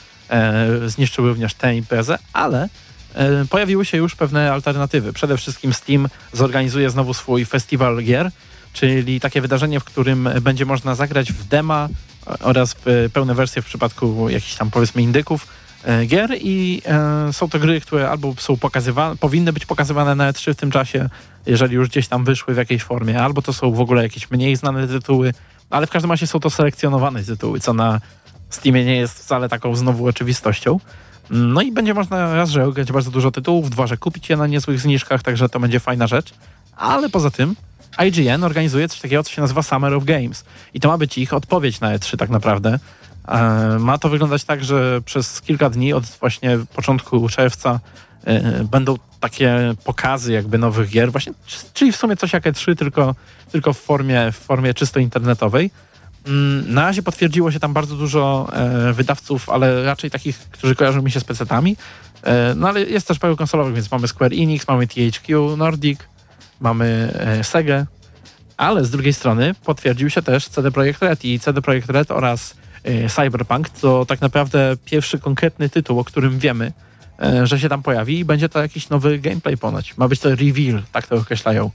zniszczył 0.86 1.26
również 1.28 1.54
tę 1.54 1.76
imprezę, 1.76 2.18
ale 2.32 2.68
e, 3.14 3.44
pojawiły 3.50 3.84
się 3.84 3.98
już 3.98 4.16
pewne 4.16 4.52
alternatywy. 4.52 5.12
Przede 5.12 5.36
wszystkim 5.36 5.72
Steam 5.72 6.08
zorganizuje 6.32 6.90
znowu 6.90 7.14
swój 7.14 7.44
festiwal 7.44 8.02
gier, 8.02 8.30
czyli 8.72 9.20
takie 9.20 9.40
wydarzenie, 9.40 9.80
w 9.80 9.84
którym 9.84 10.28
będzie 10.40 10.66
można 10.66 10.94
zagrać 10.94 11.32
w 11.32 11.44
dema 11.48 11.88
oraz 12.40 12.76
w 12.84 13.10
pełne 13.12 13.34
wersje 13.34 13.62
w 13.62 13.64
przypadku 13.64 14.28
jakichś 14.28 14.54
tam 14.54 14.70
powiedzmy 14.70 15.02
indyków 15.02 15.46
e, 15.84 16.06
gier 16.06 16.30
i 16.40 16.82
e, 16.86 17.32
są 17.32 17.48
to 17.48 17.58
gry, 17.58 17.80
które 17.80 18.10
albo 18.10 18.34
są 18.38 18.56
pokazywane, 18.56 19.16
powinny 19.16 19.52
być 19.52 19.66
pokazywane 19.66 20.14
na 20.14 20.32
E3 20.32 20.52
w 20.52 20.56
tym 20.56 20.70
czasie, 20.70 21.08
jeżeli 21.46 21.74
już 21.74 21.88
gdzieś 21.88 22.08
tam 22.08 22.24
wyszły 22.24 22.54
w 22.54 22.56
jakiejś 22.56 22.82
formie, 22.82 23.22
albo 23.22 23.42
to 23.42 23.52
są 23.52 23.72
w 23.72 23.80
ogóle 23.80 24.02
jakieś 24.02 24.30
mniej 24.30 24.56
znane 24.56 24.88
tytuły, 24.88 25.34
ale 25.70 25.86
w 25.86 25.90
każdym 25.90 26.10
razie 26.10 26.26
są 26.26 26.40
to 26.40 26.50
selekcjonowane 26.50 27.24
tytuły, 27.24 27.60
co 27.60 27.72
na 27.72 28.00
Steamie 28.54 28.84
nie 28.84 28.96
jest 28.96 29.18
wcale 29.18 29.48
taką 29.48 29.76
znowu 29.76 30.06
oczywistością. 30.06 30.80
No 31.30 31.62
i 31.62 31.72
będzie 31.72 31.94
można 31.94 32.34
raz, 32.34 32.50
że 32.50 32.72
grać 32.72 32.92
bardzo 32.92 33.10
dużo 33.10 33.30
tytułów, 33.30 33.70
dwa, 33.70 33.86
że 33.86 33.96
kupić 33.96 34.30
je 34.30 34.36
na 34.36 34.46
niezłych 34.46 34.80
zniżkach, 34.80 35.22
także 35.22 35.48
to 35.48 35.60
będzie 35.60 35.80
fajna 35.80 36.06
rzecz. 36.06 36.34
Ale 36.76 37.08
poza 37.08 37.30
tym 37.30 37.56
IGN 38.06 38.44
organizuje 38.44 38.88
coś 38.88 39.00
takiego, 39.00 39.22
co 39.22 39.30
się 39.30 39.42
nazywa 39.42 39.62
Summer 39.62 39.94
of 39.94 40.04
Games. 40.04 40.44
I 40.74 40.80
to 40.80 40.88
ma 40.88 40.98
być 40.98 41.18
ich 41.18 41.34
odpowiedź 41.34 41.80
na 41.80 41.98
E3 41.98 42.16
tak 42.16 42.30
naprawdę. 42.30 42.78
E, 43.28 43.78
ma 43.78 43.98
to 43.98 44.08
wyglądać 44.08 44.44
tak, 44.44 44.64
że 44.64 45.02
przez 45.02 45.40
kilka 45.40 45.70
dni 45.70 45.92
od 45.92 46.04
właśnie 46.04 46.58
początku 46.74 47.28
czerwca 47.28 47.80
e, 48.24 48.64
będą 48.64 48.96
takie 49.20 49.74
pokazy 49.84 50.32
jakby 50.32 50.58
nowych 50.58 50.90
gier, 50.90 51.12
właśnie, 51.12 51.32
czyli 51.74 51.92
w 51.92 51.96
sumie 51.96 52.16
coś 52.16 52.32
jak 52.32 52.44
E3, 52.44 52.76
tylko, 52.76 53.14
tylko 53.52 53.72
w, 53.72 53.78
formie, 53.78 54.32
w 54.32 54.36
formie 54.36 54.74
czysto 54.74 55.00
internetowej. 55.00 55.70
Mm, 56.26 56.74
Na 56.74 56.82
razie 56.82 57.02
potwierdziło 57.02 57.52
się 57.52 57.60
tam 57.60 57.72
bardzo 57.72 57.96
dużo 57.96 58.48
e, 58.52 58.92
wydawców, 58.92 59.50
ale 59.50 59.84
raczej 59.84 60.10
takich, 60.10 60.38
którzy 60.38 60.74
kojarzą 60.74 61.02
mi 61.02 61.10
się 61.10 61.20
z 61.20 61.24
PC-tami. 61.24 61.76
E, 62.22 62.54
no 62.56 62.68
ale 62.68 62.80
jest 62.80 63.08
też 63.08 63.18
paru 63.18 63.36
konsolowych, 63.36 63.74
więc 63.74 63.90
mamy 63.90 64.08
Square 64.08 64.32
Enix, 64.32 64.68
mamy 64.68 64.86
THQ 64.86 65.56
Nordic, 65.56 66.00
mamy 66.60 67.12
e, 67.14 67.44
Sega, 67.44 67.86
ale 68.56 68.84
z 68.84 68.90
drugiej 68.90 69.12
strony 69.12 69.54
potwierdził 69.64 70.10
się 70.10 70.22
też 70.22 70.48
CD 70.48 70.70
Projekt 70.70 71.02
Red 71.02 71.24
i 71.24 71.40
CD 71.40 71.62
Projekt 71.62 71.90
Red 71.90 72.10
oraz 72.10 72.56
e, 72.84 73.08
Cyberpunk 73.08 73.70
to 73.70 74.06
tak 74.06 74.20
naprawdę 74.20 74.76
pierwszy 74.84 75.18
konkretny 75.18 75.68
tytuł, 75.68 75.98
o 75.98 76.04
którym 76.04 76.38
wiemy, 76.38 76.72
że 77.44 77.60
się 77.60 77.68
tam 77.68 77.82
pojawi 77.82 78.18
i 78.18 78.24
będzie 78.24 78.48
to 78.48 78.60
jakiś 78.62 78.88
nowy 78.88 79.18
gameplay 79.18 79.56
ponoć. 79.56 79.96
Ma 79.96 80.08
być 80.08 80.20
to 80.20 80.28
reveal, 80.30 80.82
tak 80.92 81.06
to 81.06 81.16
określają. 81.16 81.70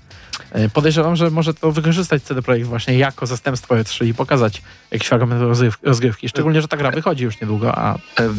E, 0.52 0.69
Podejrzewam, 0.69 1.15
że 1.15 1.30
może 1.32 1.54
to 1.54 1.71
wykorzystać 1.71 2.23
CD 2.23 2.41
Projekt 2.41 2.67
właśnie 2.67 2.97
jako 2.97 3.25
zastępstwo 3.28 3.75
E3 3.75 4.06
i 4.06 4.13
pokazać 4.13 4.62
jakiś 4.91 5.08
fragment 5.08 5.41
rozgryw- 5.41 5.78
rozgrywki. 5.84 6.30
Szczególnie, 6.30 6.62
że 6.62 6.67
ta 6.67 6.78
gra 6.78 6.91
wychodzi 6.91 7.23
już 7.23 7.41
niedługo, 7.41 7.75
a 7.78 7.93
E, 7.95 8.30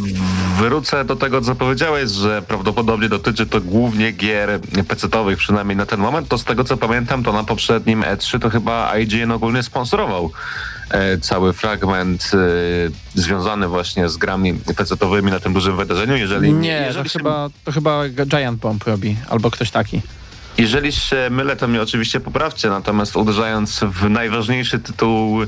Wrócę 0.58 1.04
do 1.04 1.16
tego, 1.16 1.40
co 1.40 1.54
powiedziałeś, 1.54 2.10
że 2.10 2.42
prawdopodobnie 2.42 3.08
dotyczy 3.08 3.46
to 3.46 3.60
głównie 3.60 4.12
gier 4.12 4.60
PC-owych, 4.88 5.38
przynajmniej 5.38 5.76
na 5.76 5.86
ten 5.86 6.00
moment. 6.00 6.28
To 6.28 6.38
z 6.38 6.44
tego, 6.44 6.64
co 6.64 6.76
pamiętam, 6.76 7.22
to 7.22 7.32
na 7.32 7.44
poprzednim 7.44 8.02
E3 8.02 8.38
to 8.38 8.50
chyba 8.50 8.98
IGN 8.98 9.30
ogólnie 9.32 9.62
sponsorował 9.62 10.24
e, 10.24 10.30
cały 11.20 11.53
fragment 11.53 12.31
e, 12.35 13.20
związany 13.20 13.68
właśnie 13.68 14.09
z 14.09 14.16
grami 14.16 14.55
PC-owymi 14.55 15.31
na 15.31 15.40
tym 15.40 15.53
dużym 15.53 15.76
wydarzeniu. 15.76 16.16
Jeżeli, 16.16 16.53
nie, 16.53 16.85
jeżeli 16.87 17.05
to 17.05 17.12
się- 17.12 17.18
chyba, 17.18 17.48
to 17.64 17.72
chyba 17.72 18.09
Giant 18.09 18.61
Bomb 18.61 18.85
robi, 18.85 19.16
albo 19.29 19.50
ktoś 19.50 19.70
taki. 19.70 20.03
Jeżeli 20.58 20.92
się 20.92 21.28
mylę, 21.30 21.56
to 21.56 21.68
mnie 21.68 21.82
oczywiście 21.82 22.20
poprawcie, 22.20 22.68
natomiast 22.68 23.16
uderzając 23.16 23.80
w 23.80 24.10
najważniejszy 24.10 24.78
tytuł, 24.78 25.38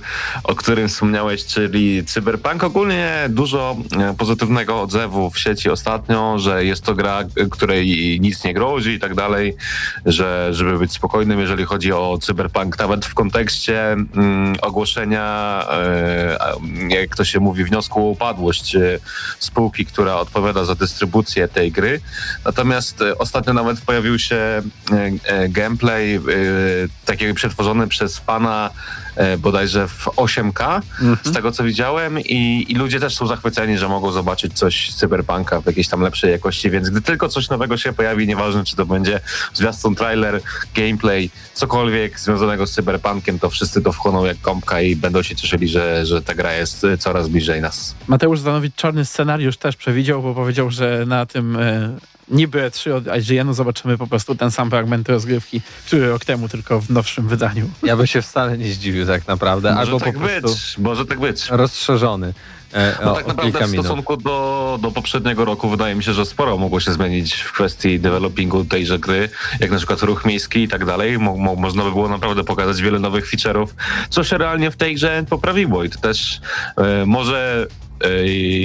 o 0.45 0.55
którym 0.55 0.89
wspomniałeś, 0.89 1.45
czyli 1.47 2.05
Cyberpunk, 2.05 2.65
ogólnie 2.65 3.27
dużo 3.29 3.77
e, 3.99 4.15
pozytywnego 4.15 4.83
odzewu 4.83 5.31
w 5.31 5.39
sieci 5.39 5.71
ostatnio, 5.71 6.39
że 6.39 6.65
jest 6.65 6.85
to 6.85 6.95
gra, 6.95 7.21
e, 7.21 7.47
której 7.51 8.19
nic 8.21 8.45
nie 8.45 8.55
grozi 8.55 8.91
i 8.91 8.99
tak 8.99 9.15
dalej, 9.15 9.57
że 10.07 10.49
żeby 10.51 10.79
być 10.79 10.93
spokojnym, 10.93 11.41
jeżeli 11.41 11.65
chodzi 11.65 11.93
o 11.93 12.19
Cyberpunk, 12.23 12.79
nawet 12.79 13.07
w 13.07 13.15
kontekście 13.15 13.93
mm, 13.93 14.57
ogłoszenia, 14.63 15.67
e, 15.71 16.39
jak 16.89 17.17
to 17.17 17.25
się 17.25 17.41
mówi, 17.41 17.65
wniosku 17.65 18.01
o 18.01 18.11
upadłość 18.11 18.77
spółki, 19.39 19.87
która 19.87 20.17
odpowiada 20.17 20.65
za 20.65 20.75
dystrybucję 20.75 21.49
tej 21.49 21.73
gry. 21.73 22.01
Natomiast 22.45 23.05
ostatnio 23.19 23.53
nawet 23.53 23.81
pojawił 23.81 24.19
się 24.19 24.63
gameplay 25.49 26.15
e, 26.15 26.21
takiego 27.05 27.35
przetworzony 27.35 27.89
przez 27.89 28.19
fana 28.19 28.71
e, 28.71 29.02
bodajże 29.39 29.89
w 29.89 30.07
8K, 30.07 30.81
z 31.25 31.33
tego 31.33 31.53
co 31.53 31.65
widziałem 31.65 32.21
i, 32.21 32.67
i 32.69 32.75
ludzie 32.75 33.01
też 33.01 33.15
są 33.15 33.27
zachwyceni, 33.27 33.79
że 33.79 33.89
mogą 33.89 34.13
zobaczyć 34.13 34.53
coś 34.53 34.91
z 34.91 34.97
Cyberpunka 34.97 35.61
w 35.61 35.67
jakiejś 35.67 35.89
tam 35.89 36.01
lepszej 36.01 36.31
jakości, 36.31 36.71
więc 36.71 36.91
gdy 36.91 37.01
tylko 37.01 37.29
coś 37.29 37.49
nowego 37.49 37.77
się 37.77 37.93
pojawi, 37.93 38.27
nieważne 38.27 38.65
czy 38.65 38.77
to 38.77 38.87
będzie 38.87 39.21
zwiastun, 39.55 39.95
trailer, 39.95 40.41
gameplay, 40.75 41.31
cokolwiek 41.55 42.21
związanego 42.21 42.67
z 42.67 42.73
Cyberpunkiem, 42.73 43.39
to 43.39 43.51
wszyscy 43.51 43.83
to 43.83 43.93
wchłoną 43.93 44.25
jak 44.25 44.41
gąbka 44.41 44.81
i 44.81 44.97
będą 44.97 45.23
się 45.23 45.37
cieszyli, 45.37 45.69
że, 45.69 46.07
że 46.07 46.23
ta 46.23 46.35
gra 46.35 46.53
jest 46.53 46.85
e, 46.85 46.99
coraz 46.99 47.29
bliżej 47.29 47.61
nas. 47.61 47.95
Mateusz 48.07 48.41
Zanowicz 48.41 48.75
czarny 48.75 49.05
scenariusz 49.05 49.57
też 49.57 49.77
przewidział, 49.77 50.23
bo 50.23 50.35
powiedział, 50.35 50.71
że 50.71 51.05
na 51.07 51.27
tym 51.27 51.57
e, 51.57 51.97
niby 52.33 52.71
E3 52.71 52.93
od 52.93 53.05
IGN-u 53.07 53.55
zobaczymy 53.55 53.99
po 53.99 54.07
prostu 54.07 54.35
ten 54.35 54.51
sam 54.51 54.71
fragment 54.71 55.09
rozgrywki, 55.09 55.61
który 55.87 56.09
rok 56.09 56.25
temu 56.25 56.49
tylko 56.49 56.81
w 56.81 56.91
nowszym 56.91 57.29
wydaniu. 57.29 57.71
Ja 57.83 57.97
bym 57.97 58.07
się 58.07 58.23
wcale 58.23 58.59
nie 58.59 58.73
zdziwił 58.73 59.02
tak 59.07 59.29
naprawdę, 59.29 59.69
Może 59.75 59.81
albo 59.81 60.01
tak 60.01 60.15
po 60.15 60.21
być, 60.21 60.79
może 60.79 61.07
tak 61.07 61.21
być. 61.21 61.49
rozszerzony. 61.51 62.35
E, 62.73 62.99
No 63.05 63.13
o, 63.13 63.15
tak 63.15 63.27
naprawdę 63.27 63.67
w 63.67 63.71
stosunku 63.71 64.17
do, 64.17 64.79
do 64.83 64.91
poprzedniego 64.91 65.45
roku 65.45 65.69
wydaje 65.69 65.95
mi 65.95 66.05
się, 66.05 66.13
że 66.13 66.27
sporo 66.27 66.59
mogło 66.59 66.81
się 66.81 66.93
zmienić 66.93 67.35
w 67.35 67.53
kwestii 67.53 68.01
developingu 68.01 68.65
tejże 68.65 68.99
gry, 68.99 69.29
jak 69.61 69.71
na 69.71 69.77
przykład 69.77 70.03
ruch 70.03 70.25
miejski 70.25 70.63
i 70.63 70.69
tak 70.69 70.85
dalej. 70.85 71.19
Mo, 71.19 71.37
mo, 71.37 71.55
można 71.55 71.85
by 71.85 71.91
było 71.91 72.09
naprawdę 72.09 72.45
pokazać 72.45 72.83
wiele 72.83 72.99
nowych 72.99 73.31
feature'ów, 73.31 73.67
co 74.11 74.25
się 74.25 74.39
realnie 74.39 74.71
w 74.71 74.77
tej 74.77 74.95
grze 74.95 75.25
poprawiło 75.31 75.85
i 75.85 75.91
to 75.91 75.99
też 76.01 76.41
e, 76.77 77.07
może 77.07 77.67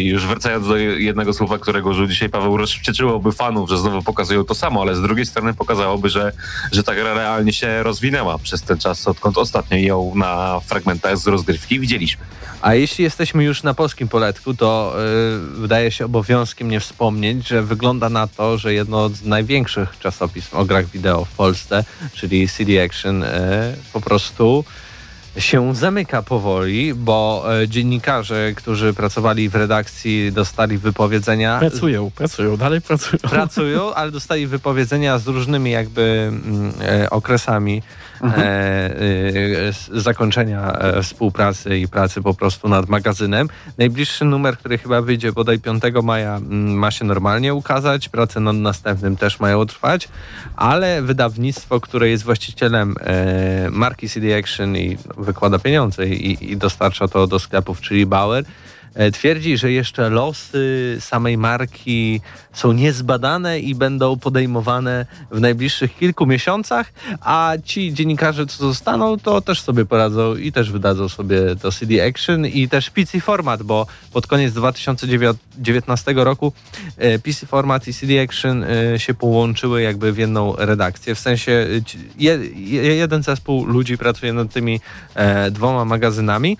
już 0.04 0.26
wracając 0.26 0.68
do 0.68 0.78
jednego 0.78 1.34
słowa, 1.34 1.58
którego 1.58 1.90
użył 1.90 2.08
dzisiaj 2.08 2.30
Paweł, 2.30 2.58
rozwścieczyłoby 2.58 3.32
fanów, 3.32 3.70
że 3.70 3.78
znowu 3.78 4.02
pokazują 4.02 4.44
to 4.44 4.56
samo, 4.56 4.82
ale 4.82 4.96
z 4.96 5.02
drugiej 5.02 5.26
strony 5.26 5.54
pokazałoby, 5.54 6.10
że, 6.10 6.32
że 6.72 6.84
ta 6.84 6.96
gra 6.96 7.14
realnie 7.14 7.54
się 7.54 7.84
rozwinęła 7.84 8.38
przez 8.38 8.62
ten 8.62 8.78
czas, 8.78 9.08
odkąd 9.08 9.38
ostatnio 9.38 9.78
ją 9.78 10.16
na 10.16 10.60
fragmentach 10.60 11.18
z 11.18 11.28
rozgrywki 11.28 11.80
widzieliśmy. 11.80 12.26
A 12.62 12.76
jeśli 12.76 13.04
jesteśmy 13.04 13.44
już 13.44 13.64
na 13.64 13.74
polskim 13.74 14.08
poletku, 14.08 14.54
to 14.54 14.96
y, 15.56 15.60
wydaje 15.60 15.92
się 15.92 16.06
obowiązkiem 16.06 16.72
nie 16.72 16.80
wspomnieć, 16.80 17.48
że 17.48 17.64
wygląda 17.64 18.10
na 18.10 18.28
to, 18.28 18.58
że 18.58 18.74
jedno 18.74 19.10
z 19.10 19.24
największych 19.24 20.00
czasopism 20.00 20.58
o 20.58 20.66
grach 20.66 20.86
wideo 20.86 21.26
w 21.26 21.32
Polsce, 21.32 21.84
czyli 22.14 22.48
CD 22.48 22.84
Action, 22.84 23.24
y, 23.24 23.28
po 23.94 24.02
prostu 24.02 24.64
się 25.38 25.76
zamyka 25.76 26.22
powoli, 26.22 26.94
bo 26.94 27.46
y, 27.64 27.68
dziennikarze, 27.68 28.54
którzy 28.56 28.94
pracowali 28.94 29.50
w 29.50 29.56
redakcji, 29.56 30.32
dostali 30.32 30.78
wypowiedzenia. 30.78 31.60
Pracują, 31.60 32.12
pracują, 32.12 32.58
dalej 32.58 32.82
pracują. 32.82 33.20
Pracują, 33.30 33.94
ale 33.94 34.12
dostali 34.12 34.48
wypowiedzenia 34.48 35.20
z 35.20 35.28
różnymi 35.28 35.72
jakby 35.72 36.32
mm, 36.32 36.74
e, 36.82 37.10
okresami 37.10 37.82
e, 38.17 38.17
e, 38.17 38.17
zakończenia 39.94 40.74
e, 40.74 41.04
współpracy 41.04 41.78
i 41.78 41.88
pracy 41.88 42.22
po 42.22 42.34
prostu 42.34 42.70
nad 42.70 42.90
magazynem. 42.90 43.50
Najbliższy 43.78 44.26
numer, 44.26 44.58
który 44.58 44.78
chyba 44.78 45.02
wyjdzie 45.02 45.32
bodaj 45.32 45.60
5 45.60 45.84
maja 46.04 46.36
mm, 46.36 46.74
ma 46.74 46.92
się 46.92 47.06
normalnie 47.06 47.54
ukazać, 47.54 48.10
prace 48.10 48.40
nad 48.40 48.56
następnym 48.56 49.18
też 49.18 49.40
mają 49.40 49.66
trwać, 49.66 50.10
ale 50.56 51.02
wydawnictwo, 51.02 51.80
które 51.80 52.10
jest 52.10 52.24
właścicielem 52.24 52.96
e, 53.00 53.70
marki 53.72 54.10
CD 54.10 54.38
Action 54.38 54.78
i 54.78 54.98
wykłada 55.18 55.60
pieniądze 55.60 56.08
i, 56.08 56.52
i 56.52 56.58
dostarcza 56.58 57.08
to 57.08 57.28
do 57.28 57.40
sklepów, 57.40 57.82
czyli 57.82 58.06
Bauer, 58.06 58.44
e, 58.44 58.48
twierdzi, 59.14 59.58
że 59.58 59.72
jeszcze 59.72 60.10
losy 60.10 60.98
samej 61.00 61.38
marki 61.38 62.22
są 62.54 62.72
niezbadane 62.72 63.60
i 63.60 63.76
będą 63.76 64.20
podejmowane 64.20 65.06
w 65.32 65.40
najbliższych 65.40 65.98
kilku 65.98 66.26
miesiącach, 66.26 66.94
a 67.22 67.54
ci 67.64 67.94
dziennikarze, 67.94 68.46
co 68.46 68.58
zostaną, 68.58 69.18
to 69.20 69.42
też 69.42 69.62
sobie 69.62 69.86
poradzą 69.86 70.36
i 70.36 70.52
też 70.52 70.72
wydadzą 70.72 71.10
sobie 71.10 71.56
to 71.62 71.72
CD 71.72 72.08
Action 72.08 72.46
i 72.46 72.70
też 72.70 72.90
PC 72.90 73.22
Format, 73.22 73.64
bo 73.64 73.88
pod 74.14 74.28
koniec 74.28 74.54
2019 74.54 76.14
roku 76.14 76.54
e, 76.98 77.20
PC 77.20 77.46
Format 77.46 77.88
i 77.88 77.94
CD 77.94 78.22
Action 78.22 78.64
e, 78.64 79.00
się 79.00 79.14
połączyły 79.14 79.82
jakby 79.82 80.14
w 80.14 80.18
jedną 80.18 80.56
redakcję. 80.56 81.16
W 81.16 81.20
sensie 81.20 81.52
e, 81.52 82.96
jeden 82.96 83.24
zespół 83.24 83.66
ludzi 83.66 83.98
pracuje 83.98 84.34
nad 84.34 84.54
tymi 84.54 84.80
e, 85.16 85.52
dwoma 85.52 85.86
magazynami, 85.86 86.58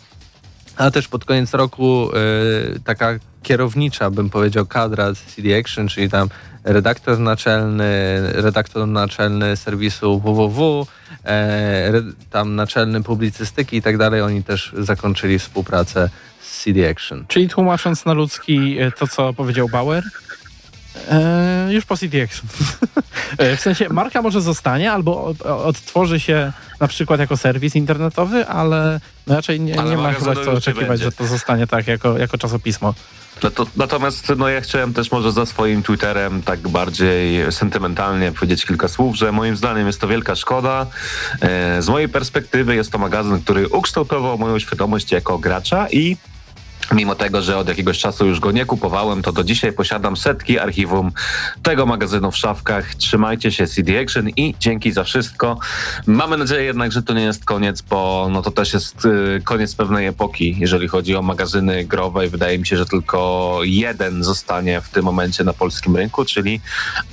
a 0.78 0.92
też 0.92 1.08
pod 1.08 1.26
koniec 1.26 1.54
roku 1.54 2.10
e, 2.14 2.80
taka 2.80 3.14
kierownicza, 3.44 4.12
bym 4.12 4.30
powiedział, 4.30 4.66
kadra 4.66 5.14
CD 5.14 5.60
Action, 5.60 5.88
czyli 5.88 6.10
tam 6.10 6.30
redaktor 6.64 7.20
naczelny, 7.20 7.86
redaktor 8.34 8.88
naczelny 8.88 9.58
serwisu 9.58 10.20
www, 10.20 10.88
e, 11.26 11.92
tam 12.30 12.56
naczelny 12.56 13.04
publicystyki 13.04 13.78
i 13.78 13.82
tak 13.82 13.98
dalej, 13.98 14.22
oni 14.22 14.44
też 14.44 14.74
zakończyli 14.78 15.40
współpracę 15.40 16.10
z 16.42 16.64
CD 16.64 16.90
Action. 16.90 17.26
Czyli 17.28 17.50
tłumacząc 17.50 18.06
na 18.06 18.14
ludzki 18.14 18.80
e, 18.80 18.92
to, 18.92 19.08
co 19.08 19.34
powiedział 19.34 19.70
Bauer, 19.70 20.04
e, 21.10 21.68
już 21.74 21.86
po 21.86 21.94
Action. 21.94 22.50
E, 23.38 23.58
w 23.58 23.62
sensie 23.62 23.90
marka 23.90 24.22
może 24.22 24.42
zostanie 24.42 24.92
albo 24.92 25.24
od, 25.24 25.42
odtworzy 25.42 26.20
się 26.20 26.52
na 26.80 26.88
przykład 26.88 27.20
jako 27.20 27.38
serwis 27.38 27.76
internetowy, 27.76 28.48
ale 28.48 29.00
raczej 29.28 29.60
nie, 29.60 29.80
Ale 29.80 29.90
nie 29.90 29.98
ma 29.98 30.14
chyba 30.14 30.36
co 30.36 30.52
oczekiwać, 30.52 30.88
będzie. 30.88 31.04
że 31.04 31.12
to 31.12 31.28
zostanie 31.28 31.68
tak 31.68 31.88
jako, 31.88 32.18
jako 32.18 32.38
czasopismo. 32.38 32.94
No 33.44 33.52
to, 33.52 33.66
natomiast 33.76 34.34
no 34.38 34.50
ja 34.50 34.62
chciałem 34.62 34.94
też 34.94 35.12
może 35.12 35.32
za 35.32 35.46
swoim 35.46 35.84
Twitterem 35.84 36.42
tak 36.42 36.68
bardziej 36.68 37.52
sentymentalnie 37.52 38.32
powiedzieć 38.32 38.66
kilka 38.66 38.88
słów, 38.88 39.16
że 39.16 39.32
moim 39.32 39.58
zdaniem 39.58 39.88
jest 39.88 40.02
to 40.02 40.08
wielka 40.08 40.36
szkoda. 40.36 40.86
E, 41.42 41.82
z 41.82 41.90
mojej 41.90 42.10
perspektywy 42.10 42.76
jest 42.76 42.92
to 42.92 42.98
magazyn, 42.98 43.42
który 43.42 43.68
ukształtował 43.68 44.38
moją 44.38 44.60
świadomość 44.60 45.12
jako 45.12 45.38
gracza 45.38 45.88
i 45.90 46.18
Mimo 46.92 47.16
tego, 47.16 47.42
że 47.42 47.58
od 47.58 47.68
jakiegoś 47.68 48.00
czasu 48.00 48.26
już 48.26 48.40
go 48.40 48.52
nie 48.52 48.66
kupowałem, 48.66 49.22
to 49.22 49.32
do 49.32 49.44
dzisiaj 49.44 49.74
posiadam 49.74 50.18
setki 50.18 50.60
archiwum 50.60 51.12
tego 51.64 51.86
magazynu 51.86 52.32
w 52.32 52.38
szafkach. 52.38 52.96
Trzymajcie 52.96 53.52
się 53.52 53.68
CD 53.68 54.02
Action 54.02 54.30
i 54.30 54.56
dzięki 54.60 54.92
za 54.92 55.04
wszystko. 55.04 55.60
Mamy 56.06 56.38
nadzieję 56.38 56.64
jednak, 56.64 56.92
że 56.92 57.04
to 57.04 57.14
nie 57.14 57.22
jest 57.22 57.46
koniec, 57.46 57.82
bo 57.82 58.28
no 58.32 58.42
to 58.42 58.52
też 58.52 58.74
jest 58.74 59.06
y, 59.06 59.42
koniec 59.44 59.76
pewnej 59.76 60.08
epoki, 60.08 60.56
jeżeli 60.60 60.88
chodzi 60.88 61.16
o 61.16 61.22
magazyny 61.22 61.86
growe 61.86 62.26
i 62.26 62.30
wydaje 62.30 62.60
mi 62.60 62.66
się, 62.66 62.78
że 62.78 62.86
tylko 62.86 63.60
jeden 63.64 64.24
zostanie 64.24 64.82
w 64.82 64.90
tym 64.90 65.06
momencie 65.06 65.44
na 65.44 65.54
polskim 65.54 65.96
rynku, 65.96 66.26
czyli 66.26 66.62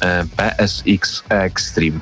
e, 0.01 0.25
PSX 0.37 1.23
Extreme. 1.29 2.01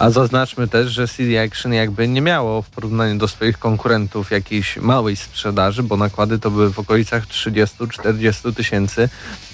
A 0.00 0.10
zaznaczmy 0.10 0.68
też, 0.68 0.90
że 0.90 1.08
CD 1.08 1.42
Action 1.42 1.72
jakby 1.72 2.08
nie 2.08 2.20
miało 2.20 2.62
w 2.62 2.70
porównaniu 2.70 3.18
do 3.18 3.28
swoich 3.28 3.58
konkurentów 3.58 4.30
jakiejś 4.30 4.76
małej 4.76 5.16
sprzedaży, 5.16 5.82
bo 5.82 5.96
nakłady 5.96 6.38
to 6.38 6.50
były 6.50 6.72
w 6.72 6.78
okolicach 6.78 7.26
30-40 7.26 8.54
tysięcy 8.54 9.08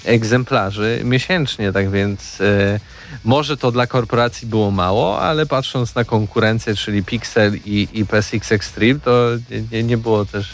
egzemplarzy 0.05 1.01
miesięcznie, 1.03 1.71
tak 1.73 1.89
więc 1.89 2.41
e, 2.41 2.79
może 3.23 3.57
to 3.57 3.71
dla 3.71 3.87
korporacji 3.87 4.47
było 4.47 4.71
mało, 4.71 5.21
ale 5.21 5.45
patrząc 5.45 5.95
na 5.95 6.03
konkurencję, 6.03 6.75
czyli 6.75 7.03
Pixel 7.03 7.55
i, 7.65 7.87
i 7.93 8.05
PSX 8.05 8.51
Extreme, 8.51 8.99
to 8.99 9.29
nie, 9.71 9.83
nie, 9.83 9.97
było 9.97 10.25
też 10.25 10.49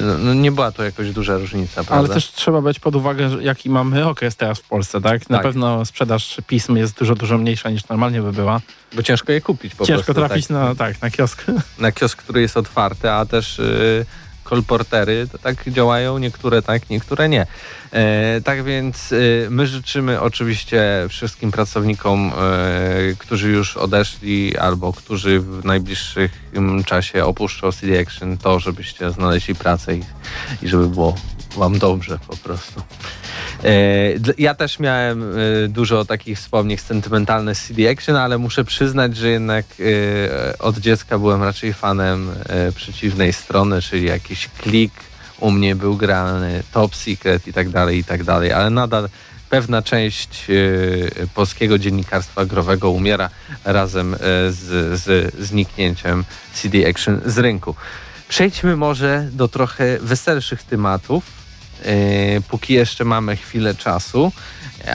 no, 0.00 0.18
no 0.18 0.34
nie 0.34 0.52
była 0.52 0.72
to 0.72 0.84
jakoś 0.84 1.10
duża 1.10 1.38
różnica, 1.38 1.74
prawda? 1.74 1.94
Ale 1.94 2.08
też 2.08 2.32
trzeba 2.32 2.60
brać 2.60 2.80
pod 2.80 2.96
uwagę, 2.96 3.30
jaki 3.40 3.70
mamy 3.70 4.06
okres 4.08 4.36
teraz 4.36 4.58
w 4.58 4.68
Polsce, 4.68 5.00
tak? 5.00 5.30
Na 5.30 5.36
Tak. 5.36 5.46
pewno 5.46 5.84
sprzedaż 5.84 6.36
pism 6.46 6.76
jest 6.76 6.98
dużo, 6.98 7.14
dużo 7.14 7.38
mniejsza 7.38 7.70
niż 7.70 7.88
normalnie 7.88 8.22
by 8.22 8.32
była. 8.32 8.60
Bo 8.92 9.02
ciężko 9.02 9.32
je 9.32 9.40
kupić 9.40 9.74
po 9.74 9.86
Ciężko 9.86 10.04
prostu. 10.14 10.14
trafić 10.28 10.46
tak. 10.46 10.56
na, 10.56 10.74
tak, 10.74 11.02
na 11.02 11.10
kiosk. 11.10 11.44
na 11.78 11.92
kiosk, 11.92 12.18
który 12.22 12.40
jest 12.40 12.56
otwarty, 12.56 13.10
a 13.10 13.26
też 13.26 13.58
y, 13.58 14.06
kolportery 14.44 15.26
to 15.32 15.38
tak 15.38 15.68
działają, 15.68 16.18
niektóre 16.18 16.62
tak, 16.62 16.90
niektóre 16.90 17.28
nie. 17.28 17.46
E, 17.92 18.40
tak 18.40 18.64
więc 18.64 19.12
y, 19.12 19.46
my 19.50 19.66
życzymy 19.66 20.20
oczywiście 20.20 21.06
wszystkim 21.08 21.50
pracownikom, 21.50 22.32
y, 23.10 23.16
którzy 23.18 23.50
już 23.50 23.76
odeszli 23.76 24.56
albo 24.56 24.92
którzy 24.92 25.40
w 25.40 25.64
najbliższym 25.64 26.84
czasie 26.86 27.24
opuszczą 27.24 27.72
CD 27.72 28.00
Action 28.00 28.38
to, 28.38 28.60
żebyście 28.60 29.10
znaleźli 29.10 29.54
pracę 29.54 29.96
i, 29.96 30.02
i 30.62 30.68
żeby 30.68 30.88
było 30.88 31.16
wam 31.56 31.78
dobrze 31.78 32.18
po 32.26 32.36
prostu. 32.36 32.82
E, 33.64 34.34
Ja 34.38 34.54
też 34.54 34.78
miałem 34.78 35.22
e, 35.22 35.68
dużo 35.68 36.04
takich 36.04 36.38
wspomnień 36.38 36.78
sentymentalnych 36.78 37.58
z 37.58 37.66
CD 37.66 37.90
Action, 37.90 38.16
ale 38.16 38.38
muszę 38.38 38.64
przyznać, 38.64 39.16
że 39.16 39.28
jednak 39.28 39.66
e, 39.80 40.58
od 40.58 40.78
dziecka 40.78 41.18
byłem 41.18 41.42
raczej 41.42 41.74
fanem 41.74 42.30
przeciwnej 42.74 43.32
strony, 43.32 43.82
czyli 43.82 44.06
jakiś 44.06 44.48
klik 44.48 44.92
u 45.40 45.50
mnie 45.50 45.76
był 45.76 45.96
grany, 45.96 46.62
Top 46.72 46.96
Secret 46.96 47.48
i 47.48 47.52
tak 47.52 47.68
dalej, 47.68 47.98
i 47.98 48.04
tak 48.04 48.24
dalej, 48.24 48.52
ale 48.52 48.70
nadal 48.70 49.08
pewna 49.50 49.82
część 49.82 50.46
polskiego 51.34 51.78
dziennikarstwa 51.78 52.44
growego 52.44 52.90
umiera 52.90 53.30
razem 53.64 54.16
z, 54.48 55.00
z 55.00 55.34
zniknięciem 55.38 56.24
CD 56.54 56.88
Action 56.88 57.20
z 57.26 57.38
rynku. 57.38 57.74
Przejdźmy 58.28 58.76
może 58.76 59.28
do 59.32 59.48
trochę 59.48 59.98
weselszych 59.98 60.62
tematów, 60.62 61.43
póki 62.48 62.74
jeszcze 62.74 63.04
mamy 63.04 63.36
chwilę 63.36 63.74
czasu. 63.74 64.32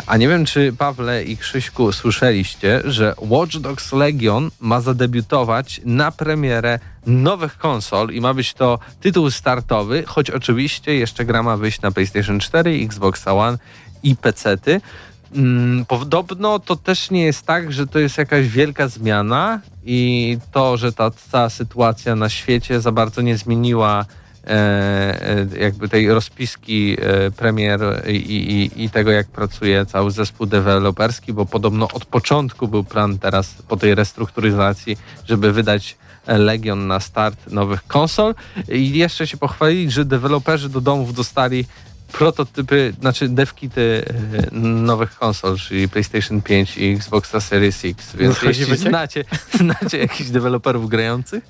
A 0.07 0.17
nie 0.17 0.27
wiem, 0.27 0.45
czy 0.45 0.73
Pawle 0.77 1.23
i 1.23 1.37
Krzyśku 1.37 1.91
słyszeliście, 1.91 2.81
że 2.85 3.13
Watch 3.17 3.57
Dogs 3.57 3.93
Legion 3.93 4.51
ma 4.59 4.81
zadebiutować 4.81 5.81
na 5.85 6.11
premierę 6.11 6.79
nowych 7.05 7.57
konsol 7.57 8.09
i 8.09 8.21
ma 8.21 8.33
być 8.33 8.53
to 8.53 8.79
tytuł 9.01 9.31
startowy, 9.31 10.03
choć 10.07 10.29
oczywiście 10.29 10.95
jeszcze 10.95 11.25
gra 11.25 11.43
ma 11.43 11.57
wyjść 11.57 11.81
na 11.81 11.91
PlayStation 11.91 12.39
4, 12.39 12.71
Xbox 12.83 13.27
One 13.27 13.57
i 14.03 14.15
PC-ty. 14.15 14.81
Mm, 15.35 15.85
Podobno 15.85 16.59
to 16.59 16.75
też 16.75 17.11
nie 17.11 17.23
jest 17.23 17.45
tak, 17.45 17.73
że 17.73 17.87
to 17.87 17.99
jest 17.99 18.17
jakaś 18.17 18.47
wielka 18.47 18.87
zmiana 18.87 19.61
i 19.85 20.37
to, 20.51 20.77
że 20.77 20.93
ta 20.93 21.11
cała 21.31 21.49
sytuacja 21.49 22.15
na 22.15 22.29
świecie 22.29 22.81
za 22.81 22.91
bardzo 22.91 23.21
nie 23.21 23.37
zmieniła 23.37 24.05
jakby 25.59 25.89
tej 25.89 26.13
rozpiski 26.13 26.97
e, 27.01 27.31
premier 27.31 27.79
i, 28.07 28.11
i, 28.15 28.83
i 28.83 28.89
tego, 28.89 29.11
jak 29.11 29.27
pracuje 29.27 29.85
cały 29.85 30.11
zespół 30.11 30.45
deweloperski, 30.45 31.33
bo 31.33 31.45
podobno 31.45 31.87
od 31.93 32.05
początku 32.05 32.67
był 32.67 32.83
plan 32.83 33.19
teraz 33.19 33.55
po 33.67 33.77
tej 33.77 33.95
restrukturyzacji, 33.95 34.97
żeby 35.27 35.51
wydać 35.51 35.97
Legion 36.27 36.87
na 36.87 36.99
start 36.99 37.51
nowych 37.51 37.87
konsol 37.87 38.35
i 38.69 38.97
jeszcze 38.97 39.27
się 39.27 39.37
pochwalili, 39.37 39.91
że 39.91 40.05
deweloperzy 40.05 40.69
do 40.69 40.81
domów 40.81 41.13
dostali 41.13 41.65
prototypy, 42.11 42.93
znaczy 42.99 43.29
devkity 43.29 44.05
e, 44.53 44.55
nowych 44.59 45.17
konsol, 45.17 45.57
czyli 45.57 45.89
PlayStation 45.89 46.41
5 46.41 46.77
i 46.77 46.91
Xbox 46.91 47.31
Series 47.39 47.85
X. 47.85 48.15
Więc 48.15 48.41
jeśli 48.41 48.65
wyciek? 48.65 48.89
znacie, 48.89 49.23
znacie 49.61 49.97
jakichś 49.97 50.29
deweloperów 50.29 50.89
grających, 50.89 51.43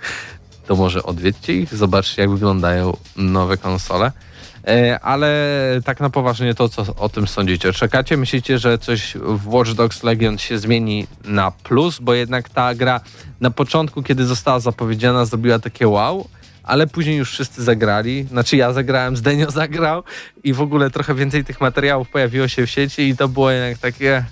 to 0.69 0.75
może 0.75 1.03
odwiedźcie 1.03 1.53
ich, 1.53 1.75
zobaczcie 1.75 2.21
jak 2.21 2.32
wyglądają 2.32 2.97
nowe 3.15 3.58
konsole. 3.58 4.12
E, 4.67 4.99
Ale 4.99 5.29
tak 5.86 5.99
na 5.99 6.10
poważnie 6.10 6.55
to, 6.55 6.69
co 6.69 6.95
o 6.95 7.10
tym 7.10 7.27
sądzicie? 7.27 7.73
Czekacie? 7.73 8.17
Myślicie, 8.17 8.60
że 8.60 8.77
coś 8.77 9.15
w 9.15 9.47
Watch 9.47 9.71
Dogs 9.71 10.03
Legion 10.03 10.38
się 10.38 10.60
zmieni 10.60 11.08
na 11.25 11.51
plus? 11.51 11.99
Bo 11.99 12.13
jednak 12.13 12.49
ta 12.49 12.75
gra 12.75 13.01
na 13.41 13.51
początku, 13.51 14.03
kiedy 14.03 14.25
została 14.25 14.60
zapowiedziana, 14.60 15.25
zrobiła 15.25 15.60
takie 15.60 15.88
wow, 15.88 16.27
ale 16.63 16.88
później 16.88 17.17
już 17.17 17.32
wszyscy 17.32 17.63
zagrali. 17.63 18.23
Znaczy 18.23 18.58
ja 18.58 18.73
zagrałem, 18.73 19.17
Zdenio 19.17 19.51
zagrał 19.62 20.03
i 20.43 20.53
w 20.53 20.62
ogóle 20.62 20.89
trochę 20.89 21.15
więcej 21.15 21.43
tych 21.43 21.62
materiałów 21.62 22.10
pojawiło 22.10 22.47
się 22.47 22.65
w 22.65 22.69
sieci 22.69 23.01
i 23.01 23.17
to 23.17 23.27
było 23.27 23.51
jednak 23.51 23.77
takie... 23.77 24.25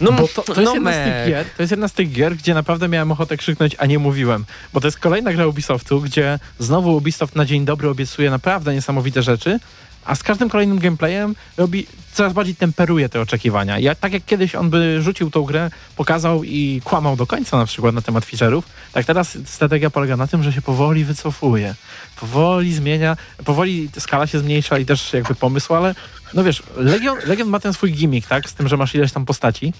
No, 0.00 0.12
Bo 0.12 0.28
to, 0.28 0.42
to, 0.42 0.52
jest 0.52 0.64
no 0.64 0.74
jedna 0.74 0.92
z 0.92 1.04
tych 1.04 1.26
gier, 1.26 1.46
to 1.56 1.62
jest 1.62 1.70
jedna 1.70 1.88
z 1.88 1.92
tych 1.92 2.12
gier, 2.12 2.36
gdzie 2.36 2.54
naprawdę 2.54 2.88
miałem 2.88 3.12
ochotę 3.12 3.36
krzyknąć, 3.36 3.76
a 3.78 3.86
nie 3.86 3.98
mówiłem. 3.98 4.44
Bo 4.72 4.80
to 4.80 4.86
jest 4.86 4.98
kolejna 4.98 5.32
gra 5.32 5.46
Ubisoftu, 5.46 6.00
gdzie 6.00 6.38
znowu 6.58 6.96
Ubisoft 6.96 7.36
na 7.36 7.44
dzień 7.44 7.64
dobry 7.64 7.88
obiecuje 7.88 8.30
naprawdę 8.30 8.74
niesamowite 8.74 9.22
rzeczy, 9.22 9.58
a 10.04 10.14
z 10.14 10.22
każdym 10.22 10.48
kolejnym 10.48 10.78
gameplayem 10.78 11.34
robi, 11.56 11.86
coraz 12.18 12.32
bardziej 12.32 12.54
temperuje 12.54 13.08
te 13.08 13.20
oczekiwania. 13.20 13.78
Ja, 13.78 13.94
tak 13.94 14.12
jak 14.12 14.24
kiedyś 14.24 14.54
on 14.54 14.70
by 14.70 15.02
rzucił 15.02 15.30
tą 15.30 15.42
grę, 15.42 15.70
pokazał 15.96 16.44
i 16.44 16.80
kłamał 16.84 17.16
do 17.16 17.26
końca 17.26 17.56
na 17.58 17.66
przykład 17.66 17.94
na 17.94 18.02
temat 18.02 18.24
feature'ów, 18.24 18.62
tak 18.92 19.04
teraz 19.04 19.38
strategia 19.44 19.90
polega 19.90 20.16
na 20.16 20.26
tym, 20.26 20.42
że 20.42 20.52
się 20.52 20.62
powoli 20.62 21.04
wycofuje. 21.04 21.74
Powoli 22.20 22.74
zmienia, 22.74 23.16
powoli 23.44 23.88
skala 23.98 24.26
się 24.26 24.38
zmniejsza 24.38 24.78
i 24.78 24.86
też 24.86 25.12
jakby 25.12 25.34
pomysł, 25.34 25.74
ale 25.74 25.94
no 26.34 26.44
wiesz, 26.44 26.62
Legion, 26.76 27.18
Legion 27.26 27.48
ma 27.48 27.60
ten 27.60 27.72
swój 27.72 27.92
gimmick, 27.92 28.28
tak, 28.28 28.50
z 28.50 28.54
tym, 28.54 28.68
że 28.68 28.76
masz 28.76 28.94
ileś 28.94 29.12
tam 29.12 29.24
postaci, 29.24 29.72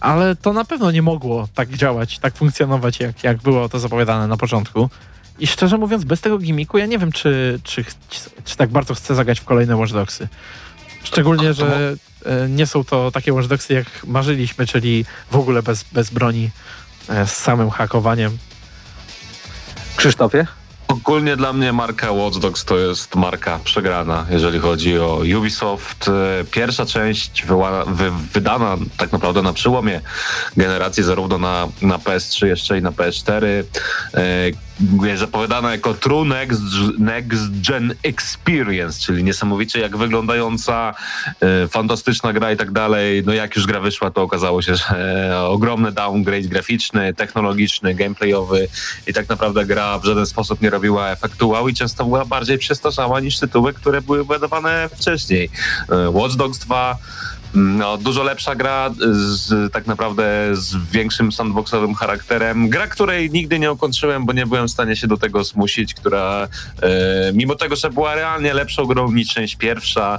ale 0.00 0.36
to 0.36 0.52
na 0.52 0.64
pewno 0.64 0.90
nie 0.90 1.02
mogło 1.02 1.48
tak 1.54 1.68
działać, 1.68 2.18
tak 2.18 2.36
funkcjonować, 2.36 3.00
jak, 3.00 3.24
jak 3.24 3.36
było 3.36 3.68
to 3.68 3.78
zapowiadane 3.78 4.26
na 4.26 4.36
początku. 4.36 4.90
I 5.38 5.46
szczerze 5.46 5.78
mówiąc, 5.78 6.04
bez 6.04 6.20
tego 6.20 6.38
gimmicku 6.38 6.78
ja 6.78 6.86
nie 6.86 6.98
wiem, 6.98 7.12
czy, 7.12 7.60
czy, 7.62 7.84
czy 8.44 8.56
tak 8.56 8.70
bardzo 8.70 8.94
chcę 8.94 9.14
zagrać 9.14 9.40
w 9.40 9.44
kolejne 9.44 9.76
Watch 9.76 9.92
Dogsy. 9.92 10.28
Szczególnie, 11.04 11.54
że 11.54 11.94
e, 12.24 12.48
nie 12.48 12.66
są 12.66 12.84
to 12.84 13.10
takie 13.10 13.32
Watch 13.32 13.48
Dogsy, 13.48 13.74
jak 13.74 13.86
marzyliśmy, 14.06 14.66
czyli 14.66 15.04
w 15.30 15.36
ogóle 15.36 15.62
bez, 15.62 15.84
bez 15.92 16.10
broni, 16.10 16.50
e, 17.08 17.26
z 17.26 17.36
samym 17.36 17.70
hakowaniem. 17.70 18.38
Krzysztofie? 19.96 20.46
Ogólnie 20.88 21.36
dla 21.36 21.52
mnie 21.52 21.72
marka 21.72 22.12
Watch 22.12 22.38
Dogs 22.38 22.64
to 22.64 22.78
jest 22.78 23.14
marka 23.14 23.58
przegrana, 23.64 24.26
jeżeli 24.30 24.58
chodzi 24.58 24.98
o 24.98 25.22
Ubisoft. 25.38 26.08
E, 26.08 26.44
Pierwsza 26.50 26.86
część 26.86 27.44
wyła, 27.44 27.84
wy, 27.84 28.10
wydana 28.10 28.76
tak 28.96 29.12
naprawdę 29.12 29.42
na 29.42 29.52
przełomie 29.52 30.00
generacji, 30.56 31.02
zarówno 31.02 31.38
na, 31.38 31.68
na 31.82 31.98
PS3 31.98 32.46
jeszcze 32.46 32.78
i 32.78 32.82
na 32.82 32.90
PS4. 32.90 33.44
E, 33.44 33.62
zapowiadana 35.14 35.72
jako 35.72 35.94
True 35.94 36.24
Next, 36.24 36.62
Next 36.98 37.68
Gen 37.68 37.94
Experience, 38.02 39.00
czyli 39.00 39.24
niesamowicie 39.24 39.80
jak 39.80 39.96
wyglądająca, 39.96 40.94
e, 41.40 41.68
fantastyczna 41.68 42.32
gra 42.32 42.52
i 42.52 42.56
tak 42.56 42.70
dalej. 42.70 43.22
No 43.26 43.32
jak 43.32 43.56
już 43.56 43.66
gra 43.66 43.80
wyszła, 43.80 44.10
to 44.10 44.22
okazało 44.22 44.62
się, 44.62 44.76
że 44.76 44.84
e, 45.30 45.38
ogromny 45.40 45.92
downgrade 45.92 46.46
graficzny, 46.46 47.14
technologiczny, 47.14 47.94
gameplayowy 47.94 48.68
i 49.06 49.12
tak 49.12 49.28
naprawdę 49.28 49.66
gra 49.66 49.98
w 49.98 50.04
żaden 50.04 50.26
sposób 50.26 50.60
nie 50.60 50.70
robiła 50.70 51.10
efektu 51.10 51.48
wow 51.48 51.68
i 51.68 51.74
często 51.74 52.04
była 52.04 52.24
bardziej 52.24 52.58
przestarzała 52.58 53.20
niż 53.20 53.38
tytuły, 53.38 53.72
które 53.72 54.02
były 54.02 54.24
wydawane 54.24 54.88
wcześniej. 54.96 55.50
E, 55.88 56.10
Watch 56.10 56.36
Dogs 56.36 56.58
2 56.58 56.98
no, 57.54 57.96
dużo 57.98 58.22
lepsza 58.22 58.54
gra, 58.54 58.90
z, 59.10 59.72
tak 59.72 59.86
naprawdę 59.86 60.50
z 60.52 60.76
większym 60.90 61.32
sandboxowym 61.32 61.94
charakterem. 61.94 62.68
Gra, 62.68 62.86
której 62.86 63.30
nigdy 63.30 63.58
nie 63.58 63.72
ukończyłem, 63.72 64.26
bo 64.26 64.32
nie 64.32 64.46
byłem 64.46 64.68
w 64.68 64.70
stanie 64.70 64.96
się 64.96 65.06
do 65.06 65.16
tego 65.16 65.44
zmusić, 65.44 65.94
która 65.94 66.48
e, 66.82 66.88
mimo 67.34 67.54
tego, 67.54 67.76
że 67.76 67.90
była 67.90 68.14
realnie 68.14 68.54
lepszą 68.54 68.86
grą 68.86 69.12
niż 69.12 69.28
część 69.28 69.56
pierwsza, 69.56 70.18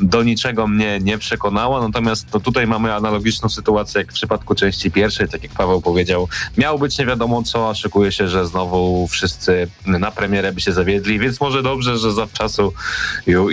do 0.00 0.22
niczego 0.22 0.66
mnie 0.66 0.98
nie 1.02 1.18
przekonała. 1.18 1.80
Natomiast 1.80 2.30
to 2.30 2.40
tutaj 2.40 2.66
mamy 2.66 2.94
analogiczną 2.94 3.48
sytuację 3.48 4.00
jak 4.00 4.10
w 4.10 4.14
przypadku 4.14 4.54
części 4.54 4.90
pierwszej, 4.90 5.28
tak 5.28 5.42
jak 5.42 5.52
Paweł 5.52 5.80
powiedział. 5.80 6.28
Miało 6.58 6.78
być 6.78 6.98
nie 6.98 7.06
wiadomo 7.06 7.42
co, 7.42 7.70
a 7.70 7.74
szykuje 7.74 8.12
się, 8.12 8.28
że 8.28 8.46
znowu 8.46 9.08
wszyscy 9.08 9.68
na 9.86 10.10
premierę 10.10 10.52
by 10.52 10.60
się 10.60 10.72
zawiedli, 10.72 11.18
więc 11.18 11.40
może 11.40 11.62
dobrze, 11.62 11.98
że 11.98 12.12
zawczasu 12.12 12.72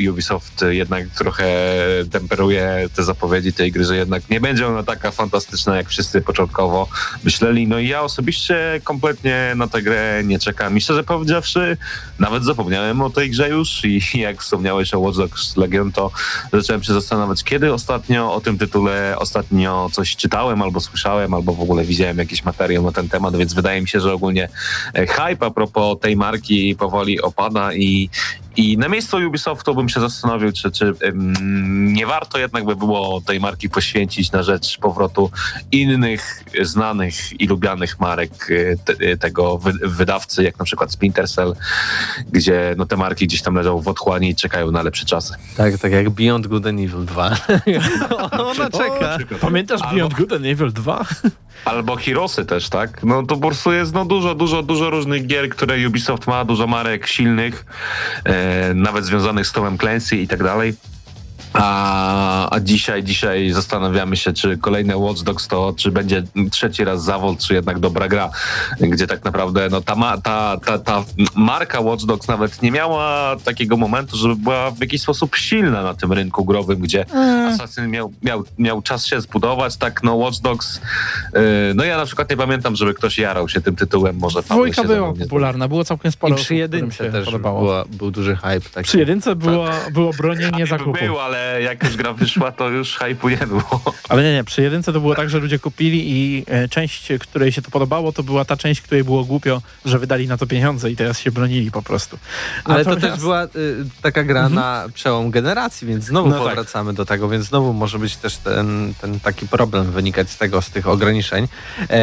Ubisoft 0.10 0.66
jednak 0.70 1.08
trochę 1.08 1.48
temperuje 2.12 2.90
te 2.96 3.04
zapowiedzi 3.04 3.16
tej 3.56 3.71
gry, 3.71 3.86
że 3.86 3.97
jednak 3.97 4.30
nie 4.30 4.39
będzie 4.39 4.67
ona 4.67 4.84
taka 4.84 5.12
fantastyczna, 5.12 5.77
jak 5.77 5.89
wszyscy 5.89 6.21
początkowo 6.21 6.88
myśleli. 7.23 7.67
No 7.67 7.80
i 7.80 7.88
ja 7.88 8.01
osobiście 8.01 8.82
kompletnie 8.84 9.53
na 9.56 9.67
tę 9.67 9.82
grę 9.82 10.21
nie 10.25 10.39
czekam. 10.39 10.77
I 10.77 10.82
szczerze 10.82 11.03
powiedziawszy, 11.03 11.77
nawet 12.19 12.43
zapomniałem 12.43 13.01
o 13.01 13.10
tej 13.10 13.30
grze 13.30 13.49
już 13.49 13.86
i 13.86 14.01
jak 14.13 14.41
wspomniałeś 14.41 14.93
o 14.93 14.99
Watch 14.99 15.17
Dogs 15.17 15.58
Legion, 15.58 15.91
to 15.91 16.12
zacząłem 16.53 16.84
się 16.84 16.93
zastanawiać, 16.93 17.43
kiedy 17.43 17.73
ostatnio 17.73 18.34
o 18.34 18.41
tym 18.41 18.58
tytule 18.58 19.15
ostatnio 19.19 19.89
coś 19.91 20.15
czytałem 20.15 20.62
albo 20.62 20.80
słyszałem, 20.80 21.34
albo 21.34 21.53
w 21.53 21.62
ogóle 21.62 21.84
widziałem 21.84 22.17
jakiś 22.17 22.43
materiał 22.45 22.84
na 22.84 22.91
ten 22.91 23.10
temat, 23.10 23.38
więc 23.38 23.53
wydaje 23.53 23.82
mi 23.82 23.88
się, 23.88 23.99
że 23.99 24.13
ogólnie 24.13 24.49
e, 24.93 25.08
hype 25.08 25.45
a 25.45 25.49
propos 25.49 25.99
tej 25.99 26.15
marki 26.15 26.75
powoli 26.75 27.21
opada 27.21 27.73
i, 27.73 28.10
i 28.58 28.78
na 28.78 28.88
miejscu 28.89 29.17
Ubisoftu 29.28 29.76
bym 29.76 29.89
się 29.89 30.00
zastanowił, 30.00 30.52
czy, 30.52 30.72
czy 30.72 30.93
ym, 31.04 31.93
nie 31.93 32.06
warto 32.06 32.38
jednak 32.39 32.65
by 32.65 32.76
było 32.76 33.22
tej 33.22 33.39
marki 33.39 33.70
poświęcić 33.70 34.32
na 34.32 34.43
rzecz 34.43 34.78
powrotu 34.78 35.32
innych 35.72 36.43
znanych 36.62 37.41
i 37.41 37.48
lubianych 37.48 38.00
marek 38.00 38.48
te, 38.86 38.93
y, 38.93 39.17
tego 39.17 39.58
wy, 39.58 39.74
wydawcy, 39.84 40.43
jak 40.43 40.60
na 40.60 40.65
przykład 40.65 40.91
Splinter 40.91 41.30
Cell, 41.30 41.56
gdzie 42.32 42.76
no, 42.78 42.86
te 42.86 42.98
marki 42.98 43.28
gdzieś 43.28 43.41
tam 43.41 43.56
leżą 43.56 43.82
w 43.82 43.88
otchłani 43.88 44.30
i 44.30 44.36
czekają 44.36 44.72
na 44.72 44.82
lepsze 44.82 45.06
czasy. 45.06 45.34
Tak, 45.58 45.78
tak 45.78 45.91
jak 45.91 46.10
Beyond 46.10 46.48
Good 46.48 46.67
and 46.67 46.80
Evil 46.80 47.06
2. 47.06 47.32
Ona 48.52 48.70
czeka. 48.70 49.17
Pamiętasz 49.41 49.82
Albo- 49.82 49.96
Beyond 49.96 50.13
Good 50.13 50.34
and 50.34 50.46
Evil 50.46 50.72
2? 50.74 51.06
Albo 51.65 51.96
Heroesy 51.96 52.46
też, 52.46 52.70
tak? 52.70 53.04
No 53.04 53.24
to 53.24 53.36
po 53.36 53.48
prostu 53.48 53.72
jest 53.72 53.93
no, 53.93 54.06
dużo, 54.06 54.36
dużo, 54.36 54.63
dużo 54.63 54.89
różnych 54.89 55.28
gier, 55.28 55.50
które 55.50 55.88
Ubisoft 55.88 56.28
ma, 56.28 56.46
dużo 56.46 56.67
marek 56.67 57.08
silnych, 57.08 57.65
e, 58.24 58.74
nawet 58.74 59.06
związanych 59.06 59.48
z 59.48 59.52
Tomem 59.52 59.78
Clancy 59.78 60.17
i 60.17 60.28
tak 60.28 60.43
dalej. 60.43 60.74
A, 61.58 62.56
a 62.56 62.60
dzisiaj, 62.60 63.04
dzisiaj 63.04 63.52
zastanawiamy 63.52 64.17
się, 64.17 64.34
czy 64.34 64.58
kolejne 64.58 64.98
Watch 64.98 65.22
Dogs 65.22 65.48
to, 65.48 65.74
czy 65.78 65.91
będzie 65.91 66.24
trzeci 66.52 66.84
raz 66.84 67.04
zawód, 67.04 67.39
czy 67.39 67.54
jednak 67.54 67.80
dobra 67.80 68.08
gra, 68.08 68.30
gdzie 68.80 69.08
tak 69.08 69.24
naprawdę 69.24 69.67
no, 69.72 69.82
ta, 69.82 69.96
ma, 69.96 70.17
ta, 70.17 70.58
ta, 70.65 70.80
ta 70.80 71.04
marka 71.36 71.82
Watch 71.82 72.06
Dogs 72.06 72.28
nawet 72.28 72.62
nie 72.62 72.72
miała 72.72 73.36
takiego 73.43 73.78
momentu, 73.78 74.17
żeby 74.17 74.36
była 74.36 74.72
w 74.72 74.80
jakiś 74.82 75.02
sposób 75.02 75.36
silna 75.36 75.84
na 75.84 75.93
tym 75.93 76.13
rynku 76.13 76.46
growym, 76.46 76.80
gdzie 76.80 77.06
Assassin 77.48 77.88
miał, 77.88 78.13
miał, 78.24 78.43
miał 78.58 78.82
czas 78.82 79.06
się 79.06 79.22
zbudować, 79.22 79.78
tak 79.78 80.04
no 80.04 80.15
Watch 80.15 80.39
Dogs, 80.39 80.82
yy, 81.34 81.41
no 81.76 81.84
ja 81.84 81.98
na 81.98 82.06
przykład 82.06 82.30
nie 82.30 82.38
pamiętam, 82.38 82.76
żeby 82.76 82.93
ktoś 82.93 83.17
jarał 83.17 83.50
się 83.50 83.62
tym 83.62 83.76
tytułem, 83.76 84.17
może 84.17 84.43
Paweł 84.43 84.63
Dwójka 84.63 84.84
była 84.84 85.13
popularna, 85.13 85.67
było 85.67 85.84
całkiem 85.84 86.10
I 86.10 86.12
sporo 86.12 86.36
przy 86.36 86.41
osób, 86.41 86.46
którym 86.46 86.60
jedynce 86.60 87.06
się 87.06 87.12
też 87.12 87.26
podobało. 87.26 87.62
była, 87.62 87.86
był 87.86 88.12
duży 88.12 88.36
hype. 88.36 88.70
Taki. 88.74 88.88
Przy 88.88 89.00
jedynce 89.00 89.36
było, 89.36 89.70
było 89.91 90.12
bronienie 90.13 90.48
zgadnę. 90.48 90.65
zakupu. 90.65 91.00
Był, 91.00 91.20
ale 91.20 91.46
jak 91.62 91.83
już 91.83 91.95
gra 91.95 92.13
wyszła, 92.13 92.51
to 92.51 92.69
już 92.69 92.95
hypu 92.95 93.29
nie 93.29 93.38
było. 93.47 93.81
Ale 94.10 94.23
nie, 94.23 94.33
nie, 94.33 94.43
przy 94.43 94.62
jedynce 94.62 94.93
to 94.93 94.99
było 95.01 95.15
tak, 95.15 95.29
że 95.29 95.39
ludzie 95.39 95.60
kupili 95.60 96.12
i 96.12 96.45
e, 96.47 96.67
część, 96.67 97.07
której 97.19 97.51
się 97.51 97.62
to 97.62 97.71
podobało, 97.71 98.12
to 98.12 98.23
była 98.23 98.45
ta 98.45 98.57
część, 98.57 98.81
której 98.81 99.03
było 99.03 99.23
głupio, 99.23 99.62
że 99.86 99.99
wydali 99.99 100.27
na 100.27 100.38
to 100.38 100.47
pieniądze 100.47 100.91
i 100.91 100.95
teraz 100.95 101.19
się 101.19 101.31
bronili 101.31 101.71
po 101.71 101.81
prostu. 101.81 102.17
Ale 102.63 102.86
to 102.86 102.95
też 102.95 103.19
była 103.19 103.43
y, 103.43 103.49
taka 104.01 104.23
gra 104.23 104.49
na 104.49 104.86
przełom 104.93 105.31
generacji, 105.31 105.88
więc 105.88 106.05
znowu 106.05 106.29
No 106.29 106.36
tak. 106.36 106.47
powracamy 106.47 106.93
do 106.93 107.05
tego, 107.05 107.29
więc 107.29 107.45
znowu 107.45 107.73
może 107.73 107.99
być 107.99 108.17
też 108.17 108.38
ten, 108.38 108.93
ten 109.01 109.19
taki 109.19 109.47
problem 109.47 109.91
wynikać 109.91 110.29
z 110.29 110.38
tego, 110.38 110.62
z 110.62 110.69
tych 110.69 110.88
ograniczeń. 110.88 111.47
E, 111.89 111.97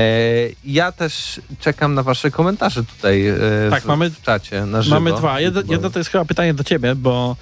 ja 0.65 0.93
też 0.93 1.41
czekam 1.61 1.95
na 1.95 2.03
wasze 2.03 2.31
komentarze 2.31 2.85
tutaj 2.85 3.27
e, 3.27 3.37
Tak, 3.71 3.83
w, 3.83 3.87
mamy- 3.87 4.11
w 4.11 4.23
czacie 4.23 4.67
na 4.67 4.83
żywo. 4.83 4.97
Mamy 4.97 5.13
dwa. 5.13 5.41
Jedno, 5.41 5.63
jedno 5.69 5.91
to 5.91 5.99
jest 5.99 6.11
chyba 6.11 6.25
pytanie 6.25 6.55
do 6.55 6.65
ciebie, 6.65 6.95
bo 6.95 7.37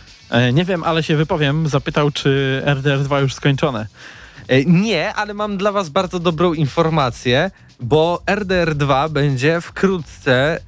nie 0.53 0.64
wiem, 0.64 0.85
ale 0.85 1.03
się 1.03 1.16
wypowiem. 1.16 1.68
Zapytał, 1.68 2.11
czy 2.11 2.62
RDR2 2.66 3.21
już 3.21 3.35
skończone. 3.35 3.87
E, 4.49 4.64
Nie, 4.64 5.14
ale 5.14 5.35
mam 5.35 5.57
dla 5.57 5.73
was 5.73 5.88
bardzo 5.88 6.18
dobrą 6.18 6.53
informację, 6.53 7.51
bo 7.80 8.22
RDR2 8.26 9.11
będzie 9.11 9.61
wkrótce 9.61 10.61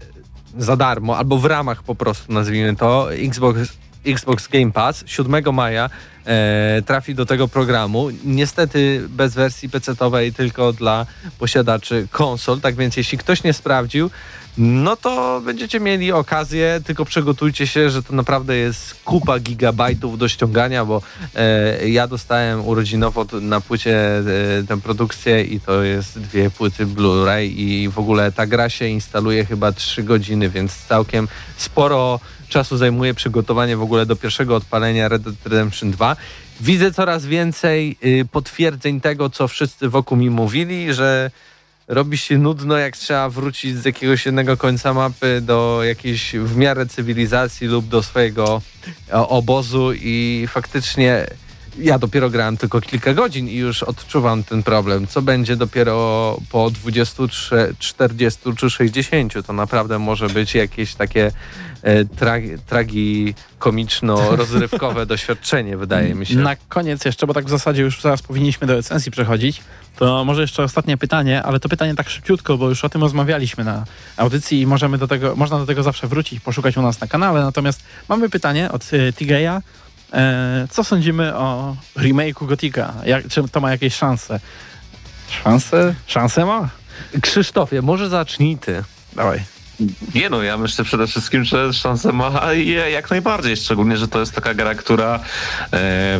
za 0.58 0.76
darmo, 0.76 1.16
albo 1.16 1.38
w 1.38 1.44
ramach 1.44 1.82
po 1.82 1.94
prostu 1.94 2.32
nazwijmy 2.32 2.76
to, 2.76 3.14
Xbox, 3.14 3.58
Xbox 4.06 4.48
Game 4.48 4.72
Pass 4.72 5.04
7 5.06 5.54
maja 5.54 5.90
e, 6.26 6.82
trafi 6.86 7.14
do 7.14 7.26
tego 7.26 7.48
programu. 7.48 8.08
Niestety 8.24 9.04
bez 9.08 9.34
wersji 9.34 9.68
PC-owej, 9.68 10.32
tylko 10.32 10.72
dla 10.72 11.06
posiadaczy 11.38 12.08
konsol. 12.10 12.60
Tak 12.60 12.74
więc 12.74 12.96
jeśli 12.96 13.18
ktoś 13.18 13.42
nie 13.44 13.52
sprawdził, 13.52 14.10
no 14.58 14.96
to 14.96 15.40
będziecie 15.44 15.80
mieli 15.80 16.12
okazję, 16.12 16.80
tylko 16.84 17.04
przygotujcie 17.04 17.66
się, 17.66 17.90
że 17.90 18.02
to 18.02 18.12
naprawdę 18.12 18.56
jest 18.56 18.94
kupa 19.04 19.38
gigabajtów 19.38 20.18
do 20.18 20.28
ściągania, 20.28 20.84
bo 20.84 21.02
e, 21.34 21.88
ja 21.88 22.08
dostałem 22.08 22.66
urodzinowo 22.66 23.26
na 23.40 23.60
płycie 23.60 24.18
e, 24.18 24.22
tę 24.68 24.80
produkcję 24.80 25.44
i 25.44 25.60
to 25.60 25.82
jest 25.82 26.18
dwie 26.20 26.50
płyty 26.50 26.86
Blu-ray 26.86 27.44
i 27.56 27.88
w 27.88 27.98
ogóle 27.98 28.32
ta 28.32 28.46
gra 28.46 28.68
się 28.68 28.86
instaluje 28.86 29.44
chyba 29.44 29.72
3 29.72 30.02
godziny, 30.02 30.48
więc 30.48 30.76
całkiem 30.76 31.28
sporo 31.56 32.20
czasu 32.54 32.76
zajmuje 32.76 33.14
przygotowanie 33.14 33.76
w 33.76 33.82
ogóle 33.82 34.06
do 34.06 34.16
pierwszego 34.16 34.56
odpalenia 34.56 35.08
Red 35.08 35.22
Dead 35.22 35.34
Redemption 35.44 35.90
2. 35.90 36.16
Widzę 36.60 36.92
coraz 36.92 37.26
więcej 37.26 37.96
y, 38.04 38.24
potwierdzeń 38.32 39.00
tego, 39.00 39.30
co 39.30 39.48
wszyscy 39.48 39.88
wokół 39.88 40.18
mi 40.18 40.30
mówili, 40.30 40.94
że 40.94 41.30
robi 41.88 42.18
się 42.18 42.38
nudno, 42.38 42.76
jak 42.78 42.96
trzeba 42.96 43.28
wrócić 43.28 43.76
z 43.76 43.84
jakiegoś 43.84 44.26
jednego 44.26 44.56
końca 44.56 44.94
mapy 44.94 45.40
do 45.40 45.80
jakiejś 45.84 46.36
w 46.36 46.56
miarę 46.56 46.86
cywilizacji 46.86 47.66
lub 47.66 47.88
do 47.88 48.02
swojego 48.02 48.62
obozu 49.10 49.92
i 49.92 50.46
faktycznie 50.48 51.26
ja 51.78 51.98
dopiero 51.98 52.30
grałem 52.30 52.56
tylko 52.56 52.80
kilka 52.80 53.14
godzin 53.14 53.48
i 53.48 53.56
już 53.56 53.82
odczuwam 53.82 54.44
ten 54.44 54.62
problem. 54.62 55.06
Co 55.06 55.22
będzie 55.22 55.56
dopiero 55.56 56.36
po 56.50 56.70
20, 56.70 57.22
40 57.78 58.40
czy 58.56 58.70
60? 58.70 59.46
To 59.46 59.52
naprawdę 59.52 59.98
może 59.98 60.28
być 60.28 60.54
jakieś 60.54 60.94
takie 60.94 61.32
e, 61.82 62.04
tragi, 62.04 62.50
tragi 62.66 63.34
komiczno-rozrywkowe 63.58 65.06
doświadczenie, 65.14 65.76
wydaje 65.76 66.14
mi 66.14 66.26
się. 66.26 66.36
Na 66.36 66.56
koniec 66.56 67.04
jeszcze, 67.04 67.26
bo 67.26 67.34
tak 67.34 67.44
w 67.44 67.50
zasadzie 67.50 67.82
już 67.82 68.00
zaraz 68.00 68.22
powinniśmy 68.22 68.66
do 68.66 68.74
recenzji 68.74 69.12
przechodzić, 69.12 69.62
to 69.96 70.24
może 70.24 70.40
jeszcze 70.40 70.62
ostatnie 70.62 70.96
pytanie, 70.96 71.42
ale 71.42 71.60
to 71.60 71.68
pytanie 71.68 71.94
tak 71.94 72.10
szybciutko, 72.10 72.58
bo 72.58 72.68
już 72.68 72.84
o 72.84 72.88
tym 72.88 73.00
rozmawialiśmy 73.00 73.64
na 73.64 73.84
audycji 74.16 74.60
i 74.60 74.66
możemy 74.66 74.98
do 74.98 75.08
tego, 75.08 75.36
można 75.36 75.58
do 75.58 75.66
tego 75.66 75.82
zawsze 75.82 76.06
wrócić, 76.06 76.40
poszukać 76.40 76.76
u 76.76 76.82
nas 76.82 77.00
na 77.00 77.06
kanale. 77.06 77.40
Natomiast 77.40 77.82
mamy 78.08 78.30
pytanie 78.30 78.72
od 78.72 78.92
y, 78.92 79.12
Tigeja. 79.12 79.62
E, 80.14 80.66
co 80.70 80.84
sądzimy 80.84 81.36
o 81.36 81.76
remake'u 81.96 82.46
Gotika? 82.46 82.94
Jak, 83.04 83.28
czy 83.28 83.48
to 83.48 83.60
ma 83.60 83.70
jakieś 83.70 83.94
szanse? 83.94 84.40
Szanse? 85.28 85.94
Szanse 86.06 86.44
ma? 86.44 86.68
Krzysztofie, 87.20 87.82
może 87.82 88.08
zacznij 88.08 88.58
ty. 88.58 88.84
Dawaj. 89.16 89.53
Nie 90.14 90.30
no, 90.30 90.42
ja 90.42 90.56
myślę 90.56 90.84
przede 90.84 91.06
wszystkim, 91.06 91.44
że 91.44 91.72
szansę 91.72 92.12
ma 92.12 92.52
jak 92.92 93.10
najbardziej, 93.10 93.56
szczególnie, 93.56 93.96
że 93.96 94.08
to 94.08 94.20
jest 94.20 94.32
taka 94.32 94.54
gra, 94.54 94.74
która 94.74 95.14
e, 95.14 95.20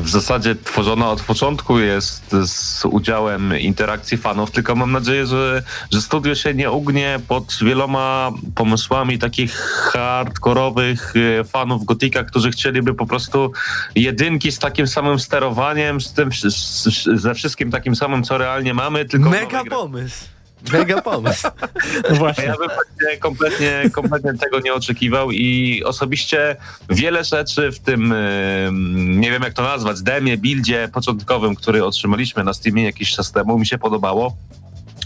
w 0.00 0.08
zasadzie 0.08 0.54
tworzona 0.54 1.10
od 1.10 1.22
początku 1.22 1.78
jest 1.78 2.36
z 2.46 2.84
udziałem 2.84 3.58
interakcji 3.58 4.18
fanów, 4.18 4.50
tylko 4.50 4.74
mam 4.74 4.92
nadzieję, 4.92 5.26
że, 5.26 5.62
że 5.90 6.02
studio 6.02 6.34
się 6.34 6.54
nie 6.54 6.70
ugnie 6.70 7.20
pod 7.28 7.58
wieloma 7.62 8.30
pomysłami 8.54 9.18
takich 9.18 9.52
hardkorowych 9.92 11.14
e, 11.40 11.44
fanów 11.44 11.84
Gotika, 11.84 12.24
którzy 12.24 12.50
chcieliby 12.50 12.94
po 12.94 13.06
prostu 13.06 13.52
jedynki 13.94 14.52
z 14.52 14.58
takim 14.58 14.86
samym 14.86 15.18
sterowaniem, 15.18 16.00
z 16.00 16.12
tym, 16.12 16.32
z, 16.32 16.54
z, 16.54 17.20
ze 17.20 17.34
wszystkim 17.34 17.70
takim 17.70 17.96
samym, 17.96 18.22
co 18.22 18.38
realnie 18.38 18.74
mamy, 18.74 19.04
tylko 19.04 19.30
Mega 19.30 19.64
pomysł. 19.64 20.33
Mega 20.72 21.02
pomysł. 21.02 21.48
No 22.02 22.08
A 22.10 22.14
właśnie. 22.14 22.44
Ja 22.44 22.54
bym 22.56 22.68
kompletnie, 23.20 23.90
kompletnie 23.92 24.34
tego 24.34 24.60
nie 24.60 24.74
oczekiwał 24.74 25.30
i 25.30 25.82
osobiście 25.84 26.56
wiele 26.90 27.24
rzeczy 27.24 27.72
w 27.72 27.78
tym, 27.78 28.14
nie 29.20 29.30
wiem 29.30 29.42
jak 29.42 29.52
to 29.52 29.62
nazwać, 29.62 30.02
demie, 30.02 30.36
buildzie 30.36 30.88
początkowym, 30.92 31.54
który 31.54 31.84
otrzymaliśmy 31.84 32.44
na 32.44 32.54
Steamie 32.54 32.84
jakiś 32.84 33.14
czas 33.14 33.32
temu, 33.32 33.58
mi 33.58 33.66
się 33.66 33.78
podobało. 33.78 34.36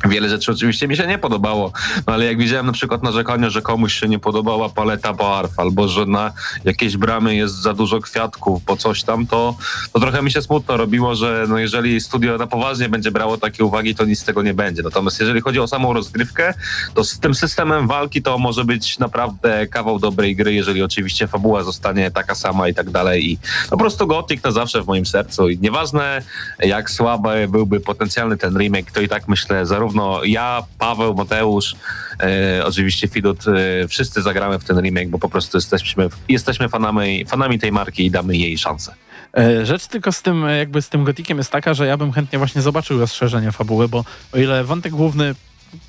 Wiele 0.04 0.28
rzeczy 0.28 0.52
oczywiście 0.52 0.88
mi 0.88 0.96
się 0.96 1.06
nie 1.06 1.18
podobało, 1.18 1.72
no 2.06 2.12
ale 2.12 2.24
jak 2.24 2.38
widziałem 2.38 2.66
na 2.66 2.72
przykład 2.72 3.02
narzekania, 3.02 3.50
że 3.50 3.62
komuś 3.62 3.94
się 3.94 4.08
nie 4.08 4.18
podobała 4.18 4.68
paleta 4.68 5.12
barw, 5.12 5.58
albo 5.58 5.88
że 5.88 6.06
na 6.06 6.32
jakiejś 6.64 6.96
bramy 6.96 7.34
jest 7.34 7.54
za 7.54 7.74
dużo 7.74 8.00
kwiatków, 8.00 8.64
bo 8.64 8.76
coś 8.76 9.02
tam, 9.02 9.26
to, 9.26 9.56
to 9.92 10.00
trochę 10.00 10.22
mi 10.22 10.30
się 10.30 10.42
smutno 10.42 10.76
robiło, 10.76 11.14
że 11.14 11.46
no 11.48 11.58
jeżeli 11.58 12.00
studio 12.00 12.38
na 12.38 12.46
poważnie 12.46 12.88
będzie 12.88 13.10
brało 13.10 13.38
takie 13.38 13.64
uwagi, 13.64 13.94
to 13.94 14.04
nic 14.04 14.20
z 14.20 14.24
tego 14.24 14.42
nie 14.42 14.54
będzie. 14.54 14.82
Natomiast 14.82 15.20
jeżeli 15.20 15.40
chodzi 15.40 15.60
o 15.60 15.66
samą 15.66 15.92
rozgrywkę, 15.92 16.54
to 16.94 17.04
z 17.04 17.18
tym 17.18 17.34
systemem 17.34 17.88
walki 17.88 18.22
to 18.22 18.38
może 18.38 18.64
być 18.64 18.98
naprawdę 18.98 19.66
kawał 19.66 19.98
dobrej 19.98 20.36
gry, 20.36 20.54
jeżeli 20.54 20.82
oczywiście 20.82 21.26
fabuła 21.26 21.62
zostanie 21.62 22.10
taka 22.10 22.34
sama 22.34 22.68
i 22.68 22.74
tak 22.74 22.90
dalej. 22.90 23.30
I 23.30 23.38
po 23.70 23.76
prostu 23.76 24.06
Gothic 24.06 24.44
na 24.44 24.50
zawsze 24.50 24.82
w 24.82 24.86
moim 24.86 25.06
sercu. 25.06 25.48
I 25.48 25.58
nieważne 25.58 26.22
jak 26.58 26.90
słaby 26.90 27.48
byłby 27.48 27.80
potencjalny 27.80 28.36
ten 28.36 28.58
remake, 28.58 28.90
to 28.90 29.00
i 29.00 29.08
tak 29.08 29.28
myślę, 29.28 29.66
zarówno 29.66 29.87
ja, 30.24 30.62
Paweł, 30.78 31.14
Mateusz, 31.14 31.76
e, 32.20 32.64
oczywiście 32.64 33.08
Fidut, 33.08 33.38
e, 33.48 33.88
wszyscy 33.88 34.22
zagramy 34.22 34.58
w 34.58 34.64
ten 34.64 34.80
remake, 34.80 35.08
bo 35.08 35.18
po 35.18 35.28
prostu 35.28 35.56
jesteśmy, 35.56 36.08
jesteśmy 36.28 36.68
fanami, 36.68 37.24
fanami 37.24 37.58
tej 37.58 37.72
marki 37.72 38.06
i 38.06 38.10
damy 38.10 38.36
jej 38.36 38.58
szansę. 38.58 38.94
E, 39.36 39.66
Rzecz 39.66 39.86
tylko 39.86 40.12
z 40.12 40.22
tym, 40.22 40.44
e, 40.44 40.58
jakby 40.58 40.82
z 40.82 40.88
tym 40.88 41.04
gotikiem 41.04 41.38
jest 41.38 41.50
taka, 41.50 41.74
że 41.74 41.86
ja 41.86 41.96
bym 41.96 42.12
chętnie 42.12 42.38
właśnie 42.38 42.62
zobaczył 42.62 42.98
rozszerzenie 42.98 43.52
fabuły, 43.52 43.88
bo 43.88 44.04
o 44.32 44.38
ile 44.38 44.64
wątek 44.64 44.92
główny 44.92 45.34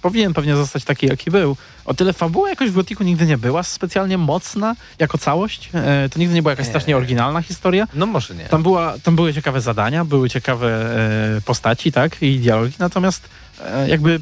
powinien 0.02 0.34
pewnie 0.34 0.56
zostać 0.56 0.84
taki, 0.84 1.08
jaki 1.08 1.32
był, 1.32 1.58
o 1.86 1.94
tyle 1.94 2.14
fabuła 2.14 2.50
jakoś 2.50 2.70
w 2.70 2.74
gotiku 2.74 3.04
nigdy 3.04 3.26
nie 3.26 3.38
była 3.38 3.64
specjalnie 3.64 4.18
mocna 4.18 4.76
jako 5.00 5.18
całość. 5.18 5.70
E, 5.74 6.10
To 6.10 6.20
nigdy 6.20 6.36
nie 6.36 6.42
była 6.42 6.52
jakaś 6.52 6.68
strasznie 6.68 6.98
oryginalna 6.98 7.42
historia. 7.42 7.88
No 7.94 8.06
może 8.06 8.36
nie. 8.36 8.46
Tam, 8.46 8.64
była, 8.64 8.94
tam 9.04 9.16
były 9.16 9.34
ciekawe 9.34 9.62
zadania, 9.62 10.06
były 10.06 10.30
ciekawe 10.30 10.96
e, 11.38 11.42
postaci, 11.42 11.92
tak, 11.92 12.22
i 12.22 12.40
dialogi, 12.40 12.74
natomiast 12.80 13.30
e, 13.66 13.90
jakby 13.90 14.20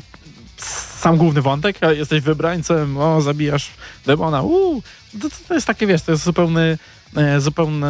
sam 0.99 1.17
główny 1.17 1.41
wątek, 1.41 1.79
jesteś 1.95 2.21
wybrańcem, 2.21 2.97
o, 2.97 3.21
zabijasz 3.21 3.69
demona, 4.05 4.41
uuu, 4.41 4.81
to, 5.21 5.27
to 5.47 5.53
jest 5.53 5.67
takie, 5.67 5.87
wiesz, 5.87 6.01
to 6.01 6.11
jest 6.11 6.23
zupełny, 6.23 6.77
e, 7.15 7.41
zupełny 7.41 7.87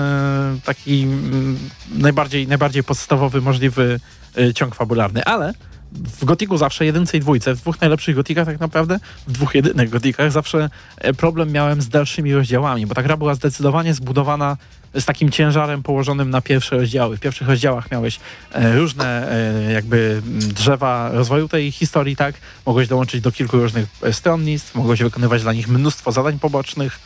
taki 0.64 1.04
mm, 1.04 1.60
najbardziej, 1.92 2.48
najbardziej 2.48 2.84
podstawowy 2.84 3.42
możliwy 3.42 4.00
e, 4.38 4.54
ciąg 4.54 4.76
fabularny, 4.76 5.26
ale 5.26 5.54
w 5.92 6.26
Gotiku 6.26 6.58
zawsze 6.58 6.86
jedynce 6.86 7.18
i 7.18 7.20
dwójce, 7.20 7.56
w 7.56 7.62
dwóch 7.62 7.82
najlepszych 7.82 8.16
Gotikach 8.16 8.46
tak 8.46 8.60
naprawdę, 8.60 9.00
w 9.28 9.32
dwóch 9.32 9.56
jedynych 9.56 9.90
Gotikach 9.90 10.32
zawsze 10.32 10.70
e, 10.98 11.14
problem 11.14 11.52
miałem 11.52 11.82
z 11.82 11.90
dalszymi 11.90 12.34
rozdziałami, 12.34 12.86
bo 12.86 12.96
ta 12.96 13.04
gra 13.04 13.18
była 13.18 13.36
zdecydowanie 13.36 13.94
zbudowana 13.94 14.58
z 14.94 15.06
takim 15.06 15.32
ciężarem 15.32 15.84
położonym 15.84 16.30
na 16.30 16.42
pierwsze 16.42 16.78
rozdziały. 16.78 17.18
W 17.18 17.20
pierwszych 17.20 17.48
rozdziałach 17.48 17.92
miałeś 17.92 18.20
e, 18.52 18.76
różne 18.76 19.32
e, 19.32 19.72
jakby 19.72 20.22
m, 20.26 20.40
drzewa 20.40 21.10
rozwoju 21.12 21.48
tej 21.48 21.72
historii, 21.72 22.16
tak? 22.16 22.36
Mogłeś 22.66 22.88
dołączyć 22.88 23.22
do 23.22 23.32
kilku 23.32 23.58
różnych 23.58 23.86
stronnictw, 24.12 24.76
mogłeś 24.76 25.04
wykonywać 25.04 25.42
dla 25.42 25.54
nich 25.54 25.68
mnóstwo 25.68 26.12
zadań 26.12 26.40
pobocznych, 26.40 27.00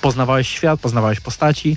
poznawałeś 0.00 0.48
świat, 0.48 0.80
poznawałeś 0.80 1.20
postaci 1.20 1.76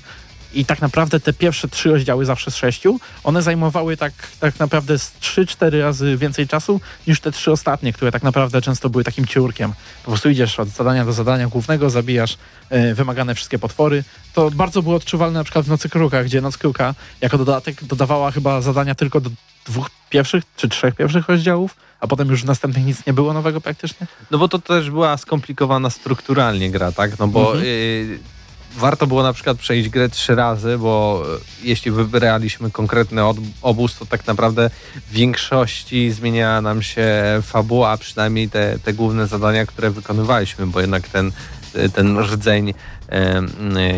i 0.54 0.66
tak 0.66 0.82
naprawdę 0.82 1.20
te 1.20 1.34
pierwsze 1.34 1.68
trzy 1.68 1.90
rozdziały 1.92 2.26
zawsze 2.26 2.52
z 2.52 2.56
sześciu, 2.56 3.00
one 3.24 3.42
zajmowały 3.42 3.98
tak, 3.98 4.14
tak 4.40 4.60
naprawdę 4.60 5.00
z 5.00 5.12
trzy, 5.20 5.46
cztery 5.46 5.82
razy 5.82 6.18
więcej 6.18 6.48
czasu 6.48 6.82
niż 7.08 7.20
te 7.20 7.32
trzy 7.32 7.52
ostatnie, 7.52 7.94
które 7.94 8.12
tak 8.12 8.24
naprawdę 8.24 8.62
często 8.62 8.90
były 8.90 9.04
takim 9.04 9.26
ciurkiem. 9.26 9.74
Po 10.04 10.12
prostu 10.12 10.30
idziesz 10.30 10.60
od 10.60 10.70
zadania 10.70 11.06
do 11.06 11.14
zadania 11.14 11.48
głównego, 11.48 11.90
zabijasz 11.90 12.38
e, 12.70 12.94
wymagane 12.96 13.36
wszystkie 13.36 13.60
potwory. 13.60 14.04
To 14.34 14.52
bardzo 14.52 14.82
było 14.82 14.96
odczuwalne 14.96 15.40
na 15.40 15.44
przykład 15.44 15.66
w 15.66 15.70
Nocy 15.70 15.90
Kruka, 15.90 16.24
gdzie 16.24 16.42
Noc 16.42 16.58
Kruka 16.58 16.96
jako 17.22 17.38
dodatek 17.38 17.84
dodawała 17.84 18.32
chyba 18.32 18.62
zadania 18.62 18.96
tylko 18.96 19.22
do 19.22 19.30
dwóch 19.66 19.90
pierwszych 20.10 20.44
czy 20.58 20.70
trzech 20.70 20.96
pierwszych 20.96 21.28
rozdziałów, 21.30 21.76
a 22.00 22.08
potem 22.08 22.30
już 22.30 22.42
w 22.42 22.46
następnych 22.46 22.86
nic 22.86 23.06
nie 23.06 23.14
było 23.14 23.34
nowego 23.34 23.62
praktycznie. 23.62 24.08
No 24.32 24.38
bo 24.38 24.48
to 24.48 24.60
też 24.60 24.90
była 24.92 25.18
skomplikowana 25.18 25.90
strukturalnie 25.90 26.72
gra, 26.72 26.92
tak? 26.92 27.20
No 27.20 27.28
bo 27.28 27.42
Mhm. 27.48 27.64
y, 27.66 28.20
warto 28.78 29.08
było 29.08 29.24
na 29.24 29.34
przykład 29.34 29.58
przejść 29.58 29.90
grę 29.90 30.10
trzy 30.10 30.36
razy, 30.36 30.78
bo 30.78 31.24
y, 31.64 31.68
jeśli 31.68 31.92
wybraliśmy 31.92 32.72
konkretny 32.72 33.22
obóz, 33.62 33.96
to 34.00 34.06
tak 34.06 34.28
naprawdę 34.28 34.70
w 34.96 35.14
większości 35.14 36.12
zmieniała 36.12 36.62
nam 36.62 36.82
się 36.84 37.14
fabuła, 37.42 37.98
przynajmniej 37.98 38.50
te, 38.50 38.80
te 38.80 38.94
główne 38.94 39.28
zadania, 39.28 39.66
które 39.66 39.90
wykonywaliśmy, 39.90 40.68
bo 40.68 40.82
jednak 40.82 41.08
ten, 41.08 41.32
y, 41.76 41.90
ten 41.90 42.20
rdzeń 42.20 42.74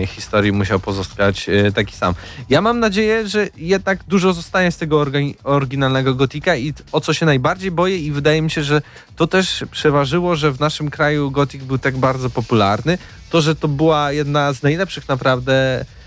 historii 0.08 0.52
musiał 0.52 0.80
pozostać 0.80 1.50
y, 1.50 1.72
taki 1.72 1.96
sam. 1.96 2.14
Ja 2.50 2.62
mam 2.62 2.80
nadzieję, 2.80 3.28
że 3.28 3.48
jednak 3.58 4.04
dużo 4.04 4.34
zostanie 4.34 4.72
z 4.72 4.78
tego 4.78 5.06
oryginalnego 5.44 6.16
Gotika 6.16 6.56
i 6.56 6.74
o 6.92 7.02
co 7.02 7.14
się 7.14 7.26
najbardziej 7.26 7.72
boję 7.72 7.98
i 7.98 8.12
wydaje 8.12 8.42
mi 8.42 8.52
się, 8.52 8.64
że 8.64 8.82
to 9.16 9.28
też 9.28 9.64
przeważyło, 9.72 10.36
że 10.36 10.52
w 10.52 10.60
naszym 10.60 10.90
kraju 10.90 11.32
Gothic 11.32 11.64
był 11.64 11.78
tak 11.78 11.98
bardzo 11.98 12.30
popularny, 12.30 12.98
to, 13.30 13.42
że 13.42 13.56
to 13.56 13.68
była 13.68 14.12
jedna 14.12 14.54
z 14.54 14.64
najlepszych 14.64 15.08
naprawdę 15.08 15.82
e, 15.82 15.99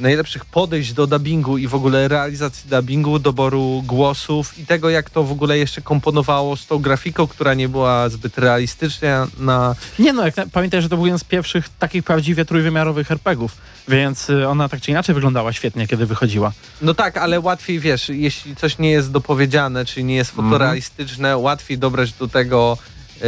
najlepszych 0.00 0.44
podejść 0.44 0.92
do 0.92 1.06
dubbingu 1.06 1.58
i 1.58 1.68
w 1.68 1.74
ogóle 1.74 2.08
realizacji 2.08 2.70
dubbingu, 2.70 3.18
doboru 3.18 3.82
głosów 3.86 4.58
i 4.58 4.66
tego, 4.66 4.90
jak 4.90 5.10
to 5.10 5.24
w 5.24 5.32
ogóle 5.32 5.58
jeszcze 5.58 5.80
komponowało 5.80 6.56
z 6.56 6.66
tą 6.66 6.78
grafiką, 6.78 7.26
która 7.26 7.54
nie 7.54 7.68
była 7.68 8.08
zbyt 8.08 8.38
realistyczna 8.38 9.28
na... 9.38 9.74
Nie 9.98 10.12
no, 10.12 10.24
jak 10.24 10.36
na, 10.36 10.46
pamiętaj, 10.46 10.82
że 10.82 10.88
to 10.88 10.96
był 10.96 11.06
jeden 11.06 11.18
z 11.18 11.24
pierwszych 11.24 11.68
takich 11.78 12.02
prawdziwie 12.04 12.44
trójwymiarowych 12.44 13.10
RPGów, 13.10 13.56
więc 13.88 14.30
y, 14.30 14.48
ona 14.48 14.68
tak 14.68 14.80
czy 14.80 14.90
inaczej 14.90 15.14
wyglądała 15.14 15.52
świetnie, 15.52 15.86
kiedy 15.86 16.06
wychodziła. 16.06 16.52
No 16.82 16.94
tak, 16.94 17.16
ale 17.16 17.40
łatwiej, 17.40 17.80
wiesz, 17.80 18.08
jeśli 18.08 18.56
coś 18.56 18.78
nie 18.78 18.90
jest 18.90 19.10
dopowiedziane, 19.10 19.84
czyli 19.84 20.04
nie 20.04 20.16
jest 20.16 20.30
fotorealistyczne, 20.30 21.36
łatwiej 21.36 21.78
dobrać 21.78 22.12
do 22.12 22.28
tego 22.28 22.78
e, 23.22 23.24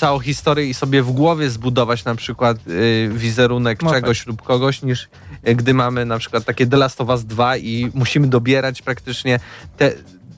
całą 0.00 0.18
historię 0.18 0.66
i 0.66 0.74
sobie 0.74 1.02
w 1.02 1.10
głowie 1.10 1.50
zbudować 1.50 2.04
na 2.04 2.14
przykład 2.14 2.56
e, 2.56 3.08
wizerunek 3.08 3.82
No 3.82 3.90
czegoś 3.90 4.26
lub 4.26 4.42
kogoś, 4.42 4.82
niż 4.82 5.08
e, 5.42 5.54
gdy 5.54 5.74
mamy 5.74 6.04
na 6.04 6.18
przykład 6.18 6.44
takie 6.44 6.66
The 6.66 6.76
Last 6.76 7.00
of 7.00 7.08
Us 7.08 7.24
2 7.24 7.56
i 7.56 7.90
musimy 7.94 8.26
dobierać 8.26 8.82
praktycznie 8.82 9.40
te, 9.76 9.92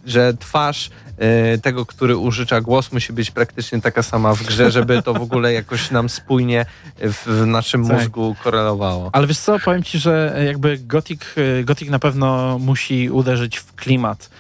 że 0.07 0.35
twarz 0.35 0.91
e, 1.19 1.59
tego, 1.59 1.87
który 1.87 2.17
użycza 2.17 2.61
głos, 2.61 2.93
musi 2.93 3.13
być 3.13 3.31
praktycznie 3.31 3.81
taka 3.81 4.03
sama 4.03 4.35
w 4.35 4.43
grze, 4.43 4.71
żeby 4.71 5.03
to 5.03 5.15
w 5.15 5.23
ogóle 5.23 5.53
jakoś 5.53 5.91
nam 5.91 6.09
spójnie 6.09 6.67
w, 6.99 7.27
w 7.27 7.47
naszym 7.47 7.89
Tak. 7.89 7.99
mózgu 7.99 8.37
korelowało. 8.45 9.11
Ale 9.13 9.27
wiesz 9.27 9.39
co, 9.39 9.59
powiem 9.59 9.83
ci, 9.83 9.99
że 9.99 10.43
jakby 10.47 10.79
Gothic, 10.79 11.23
y, 11.39 11.65
Gothic 11.65 11.91
na 11.91 11.99
pewno 11.99 12.59
musi 12.59 13.11
uderzyć 13.11 13.57
w 13.59 13.75
klimat 13.75 14.31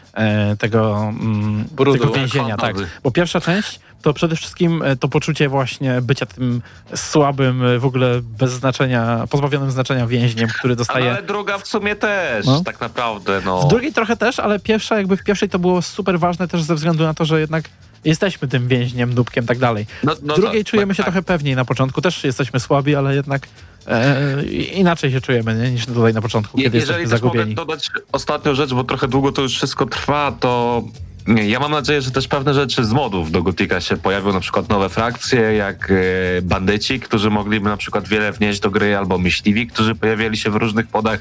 tego, 0.59 0.99
mm, 1.21 1.65
Brudu. 1.73 1.99
tego 1.99 2.13
więzienia, 2.13 2.57
tak. 2.57 2.77
Bo 3.03 3.11
pierwsza 3.11 3.41
część 3.41 3.81
to 4.03 4.13
przede 4.15 4.37
wszystkim 4.37 4.83
e, 4.83 4.97
to 4.97 5.09
poczucie 5.09 5.49
właśnie 5.49 6.01
bycia 6.03 6.27
tym 6.27 6.63
słabym, 6.95 7.65
e, 7.65 7.79
w 7.79 7.85
ogóle 7.85 8.21
bez 8.23 8.53
znaczenia, 8.53 9.25
pozbawionym 9.31 9.71
znaczenia 9.71 10.07
więźniem, 10.07 10.49
który 10.49 10.77
dostaje... 10.77 11.11
Ale 11.11 11.23
druga 11.23 11.59
w 11.59 11.67
sumie 11.67 11.97
też, 11.97 12.47
No. 12.47 12.61
tak 12.61 12.81
naprawdę, 12.81 13.41
no. 13.45 13.61
W 13.61 13.69
drugiej 13.69 13.93
trochę 13.93 14.17
też, 14.17 14.39
ale 14.39 14.61
pierwsza, 14.61 14.97
jakby 14.99 15.17
w 15.17 15.25
pierwszej 15.25 15.49
to 15.49 15.59
było 15.59 15.83
super 15.83 16.19
ważne 16.19 16.49
też 16.49 16.63
ze 16.63 16.75
względu 16.75 17.05
na 17.05 17.15
to, 17.15 17.25
że 17.25 17.41
jednak 17.41 17.65
jesteśmy 18.05 18.49
tym 18.49 18.69
więźniem, 18.69 19.15
dupkiem, 19.15 19.47
tak 19.47 19.59
dalej. 19.59 19.87
no, 20.03 20.15
W 20.15 20.23
no 20.23 20.35
drugiej 20.35 20.65
czujemy 20.65 20.91
tak, 20.91 20.97
się 20.97 21.03
tak. 21.03 21.13
trochę 21.13 21.23
pewniej 21.23 21.57
na 21.57 21.65
początku, 21.65 22.01
też 22.03 22.25
jesteśmy 22.25 22.61
słabi, 22.61 22.95
ale 22.95 23.15
jednak 23.15 23.49
e, 23.87 24.45
inaczej 24.75 25.11
się 25.13 25.21
czujemy 25.21 25.55
nie? 25.55 25.71
niż 25.71 25.87
tutaj 25.87 26.15
na 26.15 26.23
początku, 26.23 26.59
Je- 26.59 26.65
kiedy 26.65 26.79
Jeżeli 26.79 27.01
jesteśmy 27.01 27.19
też 27.19 27.23
mogę 27.23 27.39
zagubieni. 27.39 27.55
dodać 27.55 27.89
ostatnią 28.13 28.55
rzecz, 28.55 28.75
bo 28.75 28.85
trochę 28.85 29.09
długo 29.09 29.33
to 29.33 29.43
już 29.43 29.53
wszystko 29.55 29.87
trwa, 29.87 30.37
to 30.41 30.83
ja 31.27 31.61
mam 31.61 31.71
nadzieję, 31.71 32.03
że 32.03 32.11
też 32.11 32.29
pewne 32.29 32.55
rzeczy 32.55 32.85
z 32.85 32.93
modów 32.93 33.31
do 33.31 33.43
Gotika 33.43 33.81
się 33.81 33.97
pojawią, 33.97 34.33
na 34.33 34.41
przykład 34.41 34.69
nowe 34.69 34.89
frakcje, 34.89 35.41
jak 35.41 35.91
e, 35.91 36.43
bandyci, 36.43 37.01
którzy 37.01 37.31
mogliby 37.31 37.69
na 37.69 37.77
przykład 37.77 38.09
wiele 38.09 38.33
wnieść 38.33 38.61
do 38.61 38.71
gry, 38.71 38.97
albo 38.97 39.19
myśliwi, 39.19 39.67
którzy 39.67 39.95
pojawiali 39.95 40.37
się 40.37 40.51
w 40.51 40.57
różnych 40.57 40.87
podach. 40.87 41.21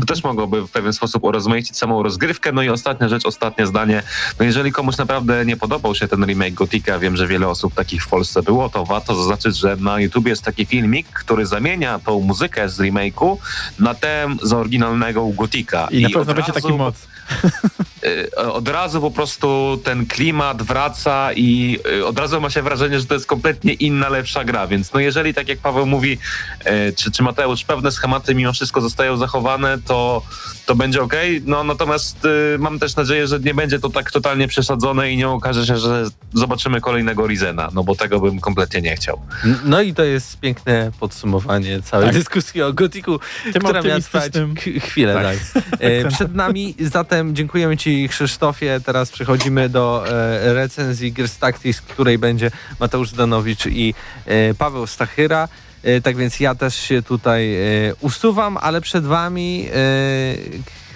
To 0.00 0.06
też 0.06 0.24
mogłoby 0.24 0.66
w 0.66 0.70
pewien 0.70 0.92
sposób 0.92 1.24
urozmaicić 1.24 1.76
samą 1.76 2.02
rozgrywkę. 2.02 2.52
No 2.52 2.62
i 2.62 2.68
ostatnia 2.68 3.08
rzecz, 3.08 3.26
ostatnie 3.26 3.66
zdanie. 3.66 4.02
No 4.38 4.44
jeżeli 4.44 4.72
komuś 4.72 4.96
naprawdę 4.96 5.46
nie 5.46 5.56
podobał 5.56 5.94
się 5.94 6.08
ten 6.08 6.24
remake 6.24 6.54
Gotika, 6.54 6.98
wiem, 6.98 7.16
że 7.16 7.26
wiele 7.26 7.48
osób 7.48 7.74
takich 7.74 8.04
w 8.04 8.08
Polsce 8.08 8.42
było, 8.42 8.68
to 8.68 8.84
warto 8.84 9.14
zaznaczyć, 9.14 9.56
że 9.56 9.76
na 9.76 10.00
YouTube 10.00 10.26
jest 10.26 10.42
taki 10.42 10.66
filmik, 10.66 11.08
który 11.08 11.46
zamienia 11.46 11.98
tą 11.98 12.20
muzykę 12.20 12.68
z 12.68 12.78
remake'u 12.78 13.36
na 13.78 13.94
tę 13.94 14.36
z 14.42 14.52
oryginalnego 14.52 15.26
Gotika. 15.26 15.88
I 15.90 16.02
na 16.02 16.08
pewno 16.08 16.34
będzie 16.34 16.52
razu- 16.52 16.62
taki 16.62 16.72
mod. 16.72 16.94
y, 18.04 18.36
od 18.36 18.68
razu 18.68 19.00
po 19.00 19.10
prostu 19.10 19.80
ten 19.84 20.06
klimat 20.06 20.62
wraca 20.62 21.32
i 21.32 21.78
y, 21.98 22.06
od 22.06 22.18
razu 22.18 22.40
ma 22.40 22.50
się 22.50 22.62
wrażenie, 22.62 23.00
że 23.00 23.06
to 23.06 23.14
jest 23.14 23.26
kompletnie 23.26 23.72
inna, 23.72 24.08
lepsza 24.08 24.44
gra, 24.44 24.66
więc 24.66 24.92
no 24.92 25.00
jeżeli 25.00 25.34
tak 25.34 25.48
jak 25.48 25.58
Paweł 25.58 25.86
mówi, 25.86 26.18
y, 26.66 26.92
czy, 26.96 27.10
czy 27.10 27.22
Mateusz, 27.22 27.64
pewne 27.64 27.92
schematy 27.92 28.34
mimo 28.34 28.52
wszystko 28.52 28.80
zostają 28.80 29.16
zachowane, 29.16 29.78
to, 29.86 30.22
to 30.66 30.74
będzie 30.74 31.02
ok. 31.02 31.14
No 31.44 31.64
natomiast 31.64 32.18
mam 32.58 32.78
też 32.78 32.96
nadzieję, 32.96 33.26
że 33.26 33.40
nie 33.40 33.54
będzie 33.54 33.78
to 33.78 33.90
tak 33.90 34.10
totalnie 34.10 34.48
przesadzone 34.48 35.10
i 35.10 35.16
nie 35.16 35.28
okaże 35.28 35.66
się, 35.66 35.76
że 35.76 36.04
zobaczymy 36.34 36.80
kolejnego 36.80 37.26
Rizena, 37.26 37.68
no 37.74 37.84
bo 37.84 37.94
tego 37.94 38.20
bym 38.20 38.40
kompletnie 38.40 38.80
nie 38.80 38.96
chciał. 38.96 39.20
No 39.64 39.80
i 39.80 39.94
to 39.94 40.04
jest 40.04 40.40
piękne 40.40 40.90
podsumowanie 41.00 41.82
całej 41.82 42.06
Tak. 42.06 42.14
dyskusji 42.14 42.62
o 42.62 42.72
Gotiku, 42.72 43.18
Tym 43.52 43.62
która 43.62 43.82
miała 43.82 44.00
trwać 44.00 44.32
chwilę. 44.80 45.14
Tak. 45.14 45.62
E, 45.80 46.08
przed 46.08 46.34
nami 46.34 46.74
zatem 46.80 47.36
dziękujemy 47.36 47.76
Ci 47.76 47.91
Krzysztofie. 48.08 48.80
Teraz 48.84 49.10
przechodzimy 49.10 49.68
do 49.68 50.04
e, 50.08 50.54
recenzji 50.54 51.12
Gears 51.12 51.38
Tactics, 51.38 51.80
której 51.80 52.18
będzie 52.18 52.50
Mateusz 52.80 53.12
Danowicz 53.12 53.66
i 53.66 53.94
e, 54.26 54.54
Paweł 54.54 54.86
Stachyra. 54.86 55.48
E, 55.82 56.00
tak 56.00 56.16
więc 56.16 56.40
ja 56.40 56.54
też 56.54 56.76
się 56.76 57.02
tutaj 57.02 57.54
e, 57.54 57.58
usuwam, 58.00 58.56
ale 58.56 58.80
przed 58.80 59.04
Wami 59.04 59.68
e, 59.68 59.72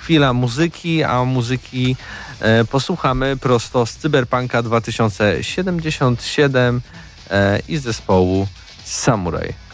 chwila 0.01 0.33
muzyki, 0.33 1.05
a 1.05 1.25
muzyki 1.25 1.97
e, 2.41 2.65
posłuchamy 2.65 3.37
prosto 3.37 3.87
z 3.87 3.97
Cyberpunka 3.97 4.63
2077 4.63 6.81
e, 7.31 7.61
i 7.69 7.77
zespołu 7.77 8.49
Samurai. 8.85 9.66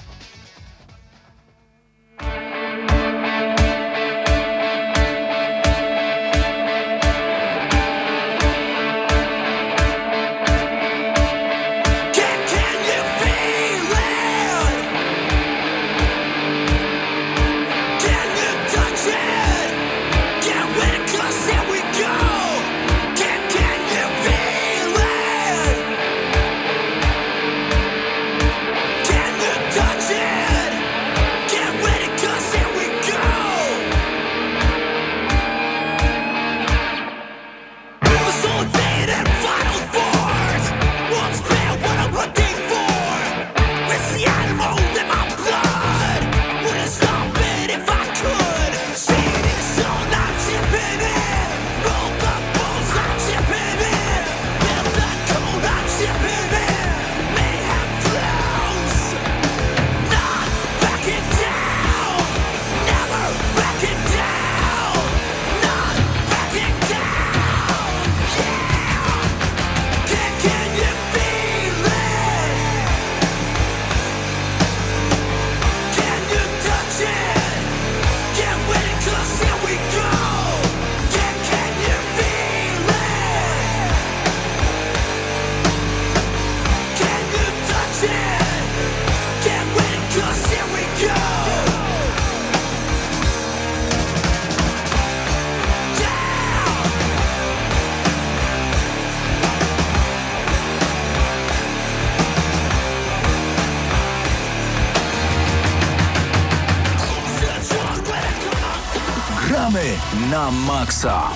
Maksa. 110.83 111.31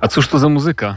A 0.00 0.08
cóż 0.08 0.28
to 0.28 0.38
za 0.38 0.48
muzyka? 0.48 0.96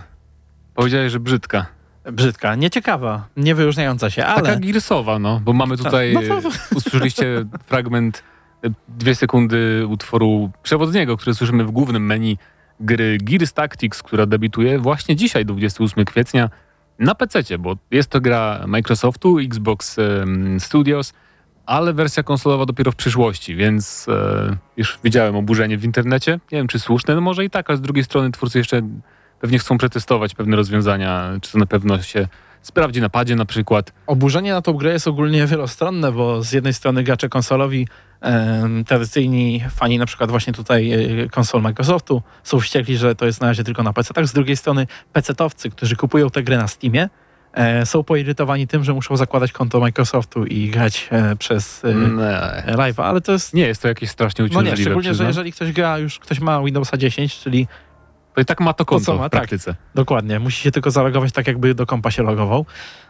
Powiedziałeś, 0.74 1.12
że 1.12 1.20
brzydka. 1.20 1.66
Brzydka, 2.12 2.56
nieciekawa, 2.56 3.28
niewyróżniająca 3.38 4.10
się, 4.10 4.26
ale... 4.26 4.42
Taka 4.42 4.60
girsowa, 4.60 5.20
no, 5.20 5.40
bo 5.44 5.54
mamy 5.54 5.78
tutaj, 5.78 6.14
No 6.14 6.22
to- 6.22 6.48
e, 6.48 6.52
usłyszeliście 6.76 7.46
fragment, 7.66 8.24
e, 8.64 8.70
dwie 8.88 9.16
sekundy 9.16 9.88
utworu 9.88 10.52
przewodniego, 10.64 11.18
który 11.18 11.34
słyszymy 11.34 11.64
w 11.66 11.72
głównym 11.72 12.06
menu 12.06 12.38
gry 12.80 13.18
Gears 13.22 13.54
Tactics, 13.54 14.04
która 14.04 14.26
debiutuje 14.26 14.80
właśnie 14.80 15.16
dzisiaj, 15.16 15.46
28 15.46 16.06
kwietnia, 16.06 16.50
na 17.00 17.16
PC, 17.16 17.58
bo 17.60 17.76
jest 17.91 18.10
to 18.10 18.22
gra 18.22 18.64
Microsoftu, 18.68 19.39
Xbox 19.39 19.98
Studios, 20.60 21.14
ale 21.66 21.94
wersja 21.94 22.24
konsolowa 22.24 22.66
dopiero 22.66 22.91
w 22.91 22.96
przyszłości, 22.96 23.56
więc 23.56 24.06
e, 24.10 24.58
już 24.78 25.00
widziałem 25.04 25.36
oburzenie 25.36 25.78
w 25.78 25.84
internecie. 25.84 26.32
Nie 26.32 26.58
wiem, 26.58 26.68
czy 26.68 26.80
słuszne, 26.80 27.16
no 27.16 27.22
może 27.22 27.46
i 27.46 27.50
tak, 27.50 27.70
ale 27.70 27.78
z 27.78 27.82
drugiej 27.82 28.04
strony 28.04 28.32
twórcy 28.32 28.58
jeszcze 28.58 28.82
pewnie 29.39 29.60
chcą 29.60 29.78
przetestować 29.78 30.36
pewne 30.36 30.56
rozwiązania, 30.56 31.32
czy 31.41 31.52
to 31.52 31.58
na 31.58 31.66
pewno 31.66 32.02
się 32.02 32.28
sprawdzi 32.64 33.01
na 33.01 33.09
padzie 33.09 33.36
na 33.36 33.45
przykład. 33.45 33.93
Oburzenie 34.07 34.51
na 34.53 34.61
tą 34.61 34.74
grę 34.74 34.91
jest 34.93 35.07
ogólnie 35.07 35.45
wielostronne, 35.47 36.11
bo 36.11 36.43
z 36.43 36.51
jednej 36.51 36.74
strony 36.74 37.03
gracze 37.03 37.30
konsolowi, 37.30 37.88
tradycyjni 38.88 39.64
fani 39.76 39.97
na 39.97 40.05
przykład 40.05 40.30
właśnie 40.32 40.53
tutaj 40.53 40.91
e, 40.91 41.30
konsol 41.30 41.61
Microsoftu 41.61 42.22
są 42.43 42.59
wściekli, 42.59 42.97
że 42.97 43.16
to 43.16 43.26
jest 43.26 43.41
na 43.41 43.47
razie 43.47 43.64
tylko 43.64 43.84
na 43.84 43.93
PC. 43.93 44.14
Tak, 44.14 44.28
z 44.28 44.34
drugiej 44.34 44.57
strony 44.57 44.88
PC-towcy, 45.14 45.70
którzy 45.72 45.95
kupują 45.95 46.30
tę 46.30 46.43
grę 46.43 46.57
na 46.57 46.68
Steamie, 46.68 47.09
e, 47.53 47.86
są 47.86 48.03
poirytowani 48.03 48.68
tym, 48.68 48.84
że 48.84 48.93
muszą 48.93 49.18
zakładać 49.18 49.51
konto 49.51 49.80
Microsoftu 49.80 50.45
i 50.45 50.70
grać 50.70 51.07
e, 51.11 51.36
przez 51.36 51.86
e, 51.86 51.93
Nie, 51.93 52.74
live'a, 52.76 53.01
ale 53.03 53.22
to 53.22 53.32
jest... 53.32 53.53
nie 53.53 53.68
jest 53.68 53.82
to 53.82 53.88
jakieś 53.88 54.09
strasznie 54.09 54.43
No 54.43 54.45
uciążliwe. 54.45 54.78
nie, 54.78 54.82
szczególnie, 54.82 55.03
że 55.03 55.09
przyznam. 55.09 55.28
jeżeli 55.28 55.51
ktoś 55.51 55.72
gra, 55.72 55.97
już 55.97 56.20
ktoś 56.20 56.39
ma 56.39 56.64
Windowsa 56.64 56.97
10, 56.97 57.39
czyli 57.39 57.68
To 58.36 58.42
i 58.42 58.46
tak 58.46 58.60
ma 58.60 58.74
to 58.74 58.86
konto 58.86 59.06
co 59.06 59.14
ma, 59.14 59.20
w 59.20 59.22
tak. 59.22 59.32
praktyce. 59.32 59.76
Dokładnie, 59.96 60.40
musi 60.40 60.62
się 60.64 60.72
tylko 60.72 60.92
zalogować 60.92 61.32
tak, 61.32 61.48
jakby 61.48 61.76
do 61.76 61.86
kompa 61.86 62.12
się 62.12 62.24
logował. 62.24 62.66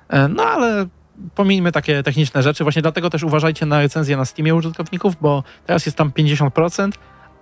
E, 0.09 0.28
No 0.28 0.43
ale 0.43 0.88
pomijmy 1.36 1.71
takie 1.71 2.03
techniczne 2.03 2.43
rzeczy. 2.43 2.63
Właśnie 2.63 2.82
dlatego 2.82 3.09
też 3.09 3.24
uważajcie 3.24 3.65
na 3.65 3.80
recenzję 3.80 4.17
na 4.17 4.26
Steamie 4.26 4.55
użytkowników, 4.55 5.15
bo 5.21 5.43
teraz 5.65 5.86
jest 5.86 5.97
tam 5.97 6.11
50%, 6.11 6.91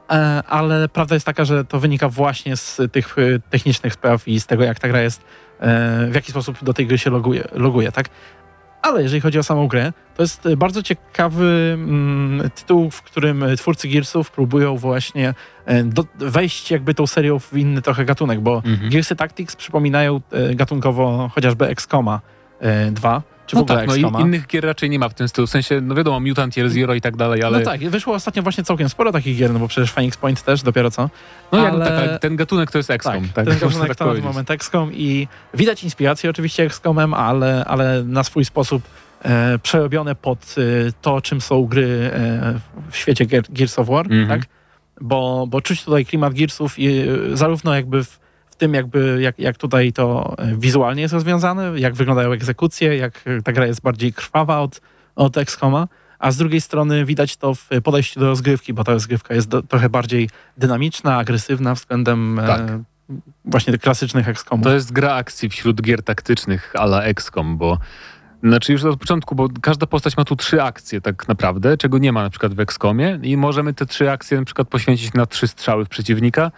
e, 0.09 0.43
ale 0.47 0.89
prawda 0.89 1.15
jest 1.15 1.25
taka, 1.25 1.45
że 1.45 1.65
to 1.65 1.79
wynika 1.79 2.09
właśnie 2.09 2.57
z 2.57 2.81
tych 2.91 3.15
e, 3.17 3.39
technicznych 3.49 3.93
spraw 3.93 4.27
i 4.27 4.39
z 4.39 4.45
tego, 4.45 4.63
jak 4.63 4.79
ta 4.79 4.87
gra 4.87 5.01
jest, 5.01 5.23
w 6.09 6.15
jaki 6.15 6.31
sposób 6.31 6.63
do 6.63 6.73
tej 6.73 6.87
gry 6.87 6.97
się 6.97 7.09
loguje, 7.09 7.47
loguje 7.53 7.91
tak? 7.91 8.09
Ale 8.81 9.03
jeżeli 9.03 9.21
chodzi 9.21 9.39
o 9.39 9.43
samą 9.43 9.67
grę, 9.67 9.93
to 10.15 10.23
jest 10.23 10.45
e, 10.45 10.57
bardzo 10.57 10.83
ciekawy 10.83 11.71
mm, 11.73 12.49
tytuł, 12.49 12.91
w 12.91 13.01
którym 13.01 13.43
e, 13.43 13.55
twórcy 13.55 13.87
Gearsów 13.87 14.31
próbują 14.31 14.77
właśnie 14.77 15.33
e, 15.65 15.83
do, 15.83 16.05
wejść 16.15 16.71
jakby 16.71 16.93
tą 16.93 17.07
serią 17.07 17.39
w 17.39 17.53
inny 17.53 17.81
trochę 17.81 18.05
gatunek, 18.05 18.39
bo 18.39 18.61
Mhm. 18.65 18.89
Gearsy 18.89 19.15
Tactics 19.15 19.55
przypominają 19.55 20.21
e, 20.31 20.55
gatunkowo 20.55 21.29
chociażby 21.35 21.67
XCOMa 21.67 22.21
e, 22.59 22.91
2, 22.91 23.21
czy 23.51 23.55
w 23.55 23.59
No 23.59 23.61
ogóle 23.61 23.77
tak, 23.87 23.87
no 24.01 24.19
i 24.19 24.21
innych 24.23 24.47
gier 24.47 24.65
raczej 24.65 24.89
nie 24.89 24.99
ma 24.99 25.09
w 25.09 25.13
tym 25.13 25.27
stylu. 25.27 25.47
W 25.47 25.49
sensie, 25.49 25.81
no 25.81 25.95
wiadomo, 25.95 26.19
Mutant 26.19 26.57
Year 26.57 26.69
Zero 26.69 26.93
i 26.93 27.01
tak 27.01 27.17
dalej, 27.17 27.43
ale 27.43 27.59
No 27.59 27.65
tak, 27.65 27.89
wyszło 27.89 28.13
ostatnio 28.13 28.43
właśnie 28.43 28.63
całkiem 28.63 28.89
sporo 28.89 29.11
takich 29.11 29.37
gier, 29.37 29.53
no 29.53 29.59
bo 29.59 29.67
przecież 29.67 29.91
Phoenix 29.91 30.17
Point 30.17 30.41
też 30.43 30.61
dopiero 30.63 30.91
co. 30.91 31.09
no 31.51 31.63
jak, 31.63 31.73
ale- 31.73 31.85
tak, 31.85 31.93
ale 31.93 32.19
ten 32.19 32.35
gatunek 32.35 32.71
to 32.71 32.77
jest 32.79 32.87
Tak, 32.87 32.95
XCOM. 32.95 33.27
Tak, 33.33 33.45
ten 33.45 33.53
można 33.53 33.67
gatunek 33.67 33.87
tak 33.87 33.97
to 33.97 34.05
na 34.05 34.07
ten 34.07 34.07
powiedzieć. 34.07 34.25
moment 34.25 34.51
XCOM 34.51 34.93
i 34.93 35.27
widać 35.53 35.83
inspirację 35.83 36.29
oczywiście 36.29 36.63
XCOMem, 36.63 37.13
ale, 37.13 37.65
ale 37.65 38.03
na 38.03 38.23
swój 38.23 38.45
sposób 38.45 38.83
e, 39.23 39.59
przerobione 39.59 40.15
pod 40.15 40.55
e, 40.57 40.91
to, 41.01 41.21
czym 41.21 41.41
są 41.41 41.65
gry 41.65 42.11
e, 42.13 42.59
w 42.91 42.97
świecie 42.97 43.25
Gear, 43.25 43.43
Gears 43.49 43.79
of 43.79 43.87
War, 43.87 44.05
Mhm. 44.05 44.27
tak? 44.27 44.49
Bo, 45.01 45.45
bo 45.49 45.61
czuć 45.61 45.83
tutaj 45.83 46.05
klimat 46.05 46.33
Gearsów 46.33 46.79
i 46.79 46.87
e, 46.87 47.05
zarówno 47.33 47.75
jakby 47.75 48.03
w, 48.03 48.07
w 48.07 48.19
tym 48.61 48.73
jakby 48.73 49.17
jak, 49.21 49.39
jak 49.39 49.57
tutaj 49.57 49.93
to 49.93 50.35
e, 50.37 50.55
wizualnie 50.57 51.01
jest 51.01 51.13
rozwiązane, 51.13 51.79
jak 51.79 51.93
wyglądają 51.93 52.31
egzekucje, 52.31 52.97
jak 52.97 53.21
e, 53.25 53.41
ta 53.41 53.51
gra 53.51 53.65
jest 53.65 53.81
bardziej 53.81 54.13
krwawa 54.13 54.59
od, 54.59 54.81
od 55.15 55.37
XCOMa, 55.37 55.87
a 56.19 56.31
z 56.31 56.37
drugiej 56.37 56.61
strony 56.61 57.05
widać 57.05 57.37
to 57.37 57.55
w 57.55 57.69
podejściu 57.83 58.19
do 58.19 58.25
rozgrywki, 58.25 58.73
bo 58.73 58.83
ta 58.83 58.91
rozgrywka 58.91 59.33
jest 59.33 59.47
do, 59.47 59.63
trochę 59.63 59.89
bardziej 59.89 60.29
dynamiczna, 60.57 61.17
agresywna 61.17 61.75
względem 61.75 62.39
Tak. 62.47 62.61
e, 62.61 62.83
właśnie 63.45 63.73
tych 63.73 63.81
klasycznych 63.81 64.27
XCOMów. 64.27 64.63
To 64.63 64.73
jest 64.73 64.91
gra 64.91 65.13
akcji 65.13 65.49
wśród 65.49 65.81
gier 65.81 66.03
taktycznych 66.03 66.73
a 66.77 66.83
la 66.83 67.03
XCOM, 67.03 67.57
bo 67.57 67.77
znaczy 68.43 68.71
już 68.71 68.83
od 68.83 68.99
początku, 68.99 69.35
bo 69.35 69.47
każda 69.61 69.85
postać 69.85 70.17
ma 70.17 70.25
tu 70.25 70.35
trzy 70.35 70.63
akcje 70.63 71.01
tak 71.01 71.27
naprawdę, 71.27 71.77
czego 71.77 71.97
nie 71.97 72.11
ma 72.11 72.23
na 72.23 72.29
przykład 72.29 72.53
w 72.53 72.59
XCOMie 72.59 73.19
i 73.23 73.37
możemy 73.37 73.73
te 73.73 73.85
trzy 73.85 74.11
akcje 74.11 74.39
na 74.39 74.45
przykład 74.45 74.67
poświęcić 74.67 75.13
na 75.13 75.25
trzy 75.25 75.47
strzały 75.47 75.85
w 75.85 75.89
przeciwnika. 75.89 76.51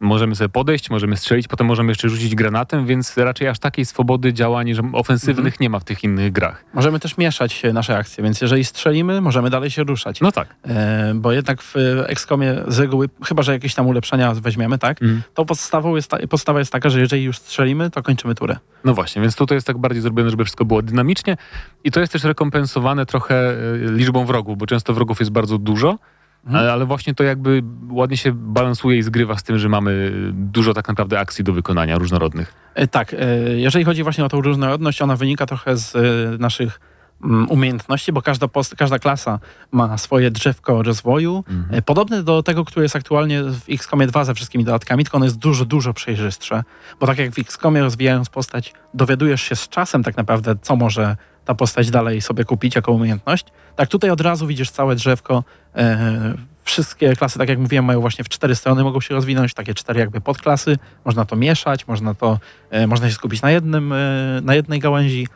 Możemy 0.00 0.34
sobie 0.34 0.48
podejść, 0.48 0.90
możemy 0.90 1.16
strzelić, 1.16 1.48
potem 1.48 1.66
możemy 1.66 1.88
jeszcze 1.88 2.08
rzucić 2.08 2.34
granatem, 2.34 2.86
więc 2.86 3.16
raczej 3.16 3.48
aż 3.48 3.58
takiej 3.58 3.84
swobody 3.84 4.32
działań 4.32 4.74
że 4.74 4.82
ofensywnych 4.92 5.38
Mhm. 5.46 5.54
nie 5.60 5.70
ma 5.70 5.78
w 5.78 5.84
tych 5.84 6.04
innych 6.04 6.32
grach. 6.32 6.64
Możemy 6.74 7.00
też 7.00 7.18
mieszać 7.18 7.62
nasze 7.72 7.96
akcje, 7.96 8.24
więc 8.24 8.40
jeżeli 8.40 8.64
strzelimy, 8.64 9.20
możemy 9.20 9.50
dalej 9.50 9.70
się 9.70 9.84
ruszać. 9.84 10.20
No 10.20 10.32
tak. 10.32 10.54
E, 10.68 11.12
bo 11.14 11.32
jednak 11.32 11.62
w 11.62 11.74
XCOMie 12.06 12.54
z 12.68 12.78
reguły, 12.78 13.08
chyba 13.24 13.42
że 13.42 13.52
jakieś 13.52 13.74
tam 13.74 13.86
ulepszenia 13.86 14.34
weźmiemy, 14.34 14.78
tak? 14.78 15.02
Mm. 15.02 15.22
To 15.34 15.44
podstawą 15.44 15.96
jest 15.96 16.10
ta, 16.10 16.18
podstawa 16.26 16.58
jest 16.58 16.72
taka, 16.72 16.88
że 16.90 17.00
jeżeli 17.00 17.24
już 17.24 17.38
strzelimy, 17.38 17.90
to 17.90 18.02
kończymy 18.02 18.34
turę. 18.34 18.56
No 18.84 18.94
właśnie, 18.94 19.22
więc 19.22 19.36
tutaj 19.36 19.56
jest 19.56 19.66
tak 19.66 19.78
bardziej 19.78 20.02
zrobione, 20.02 20.30
żeby 20.30 20.44
wszystko 20.44 20.64
było 20.64 20.82
dynamicznie 20.82 21.36
i 21.84 21.90
to 21.90 22.00
jest 22.00 22.12
też 22.12 22.24
rekompensowane 22.24 23.06
trochę 23.06 23.34
e, 23.34 23.56
liczbą 23.92 24.26
wrogów, 24.26 24.58
bo 24.58 24.66
często 24.66 24.94
wrogów 24.94 25.20
jest 25.20 25.32
bardzo 25.32 25.58
dużo, 25.58 25.98
Mhm. 26.44 26.60
ale, 26.60 26.72
ale 26.72 26.86
właśnie 26.86 27.14
to 27.14 27.24
jakby 27.24 27.62
ładnie 27.90 28.16
się 28.16 28.32
balansuje 28.32 28.98
i 28.98 29.02
zgrywa 29.02 29.36
z 29.36 29.42
tym, 29.42 29.58
że 29.58 29.68
mamy 29.68 30.12
dużo 30.32 30.74
tak 30.74 30.88
naprawdę 30.88 31.18
akcji 31.18 31.44
do 31.44 31.52
wykonania 31.52 31.98
różnorodnych. 31.98 32.54
E, 32.74 32.86
Tak, 32.86 33.14
e, 33.14 33.16
jeżeli 33.56 33.84
chodzi 33.84 34.02
właśnie 34.02 34.24
o 34.24 34.28
tą 34.28 34.40
różnorodność, 34.40 35.02
ona 35.02 35.16
wynika 35.16 35.46
trochę 35.46 35.76
z 35.76 35.96
e, 35.96 36.00
naszych 36.38 36.80
mm, 37.24 37.48
umiejętności, 37.48 38.12
bo 38.12 38.22
każda, 38.22 38.48
post, 38.48 38.74
każda 38.76 38.98
klasa 38.98 39.38
ma 39.72 39.98
swoje 39.98 40.30
drzewko 40.30 40.82
rozwoju, 40.82 41.44
e, 41.70 41.82
podobne 41.82 42.22
do 42.22 42.42
tego, 42.42 42.64
które 42.64 42.84
jest 42.84 42.96
aktualnie 42.96 43.42
w 43.42 43.60
XCOMie 43.70 44.06
2 44.06 44.24
ze 44.24 44.34
wszystkimi 44.34 44.64
dodatkami, 44.64 45.04
tylko 45.04 45.16
ono 45.16 45.26
jest 45.26 45.38
dużo, 45.38 45.64
dużo 45.64 45.94
przejrzystsze, 45.94 46.62
bo 47.00 47.06
tak 47.06 47.18
jak 47.18 47.30
w 47.30 47.38
XCOMie 47.38 47.80
rozwijając 47.80 48.28
postać, 48.28 48.74
dowiadujesz 48.94 49.42
się 49.42 49.56
z 49.56 49.68
czasem 49.68 50.02
tak 50.02 50.16
naprawdę, 50.16 50.54
co 50.62 50.76
może 50.76 51.16
ta 51.44 51.54
postać 51.54 51.90
dalej 51.90 52.20
sobie 52.20 52.44
kupić 52.44 52.74
jako 52.74 52.92
umiejętność, 52.92 53.46
tak 53.76 53.88
tutaj 53.88 54.10
od 54.10 54.20
razu 54.20 54.46
widzisz 54.46 54.70
całe 54.70 54.94
drzewko, 54.94 55.44
e, 55.76 56.34
wszystkie 56.64 57.16
klasy, 57.16 57.38
tak 57.38 57.48
jak 57.48 57.58
mówiłem, 57.58 57.84
mają 57.84 58.00
właśnie 58.00 58.24
w 58.24 58.28
cztery 58.28 58.54
strony, 58.54 58.84
mogą 58.84 59.00
się 59.00 59.14
rozwinąć, 59.14 59.54
takie 59.54 59.74
cztery 59.74 60.00
jakby 60.00 60.20
podklasy, 60.20 60.78
można 61.04 61.24
to 61.24 61.36
mieszać, 61.36 61.86
można 61.86 62.14
to, 62.14 62.38
e, 62.70 62.86
można 62.86 63.08
się 63.08 63.14
skupić 63.14 63.42
na 63.42 63.50
jednym, 63.50 63.92
e, 63.92 63.96
na 64.42 64.54
jednej 64.54 64.80
gałęzi. 64.80 65.28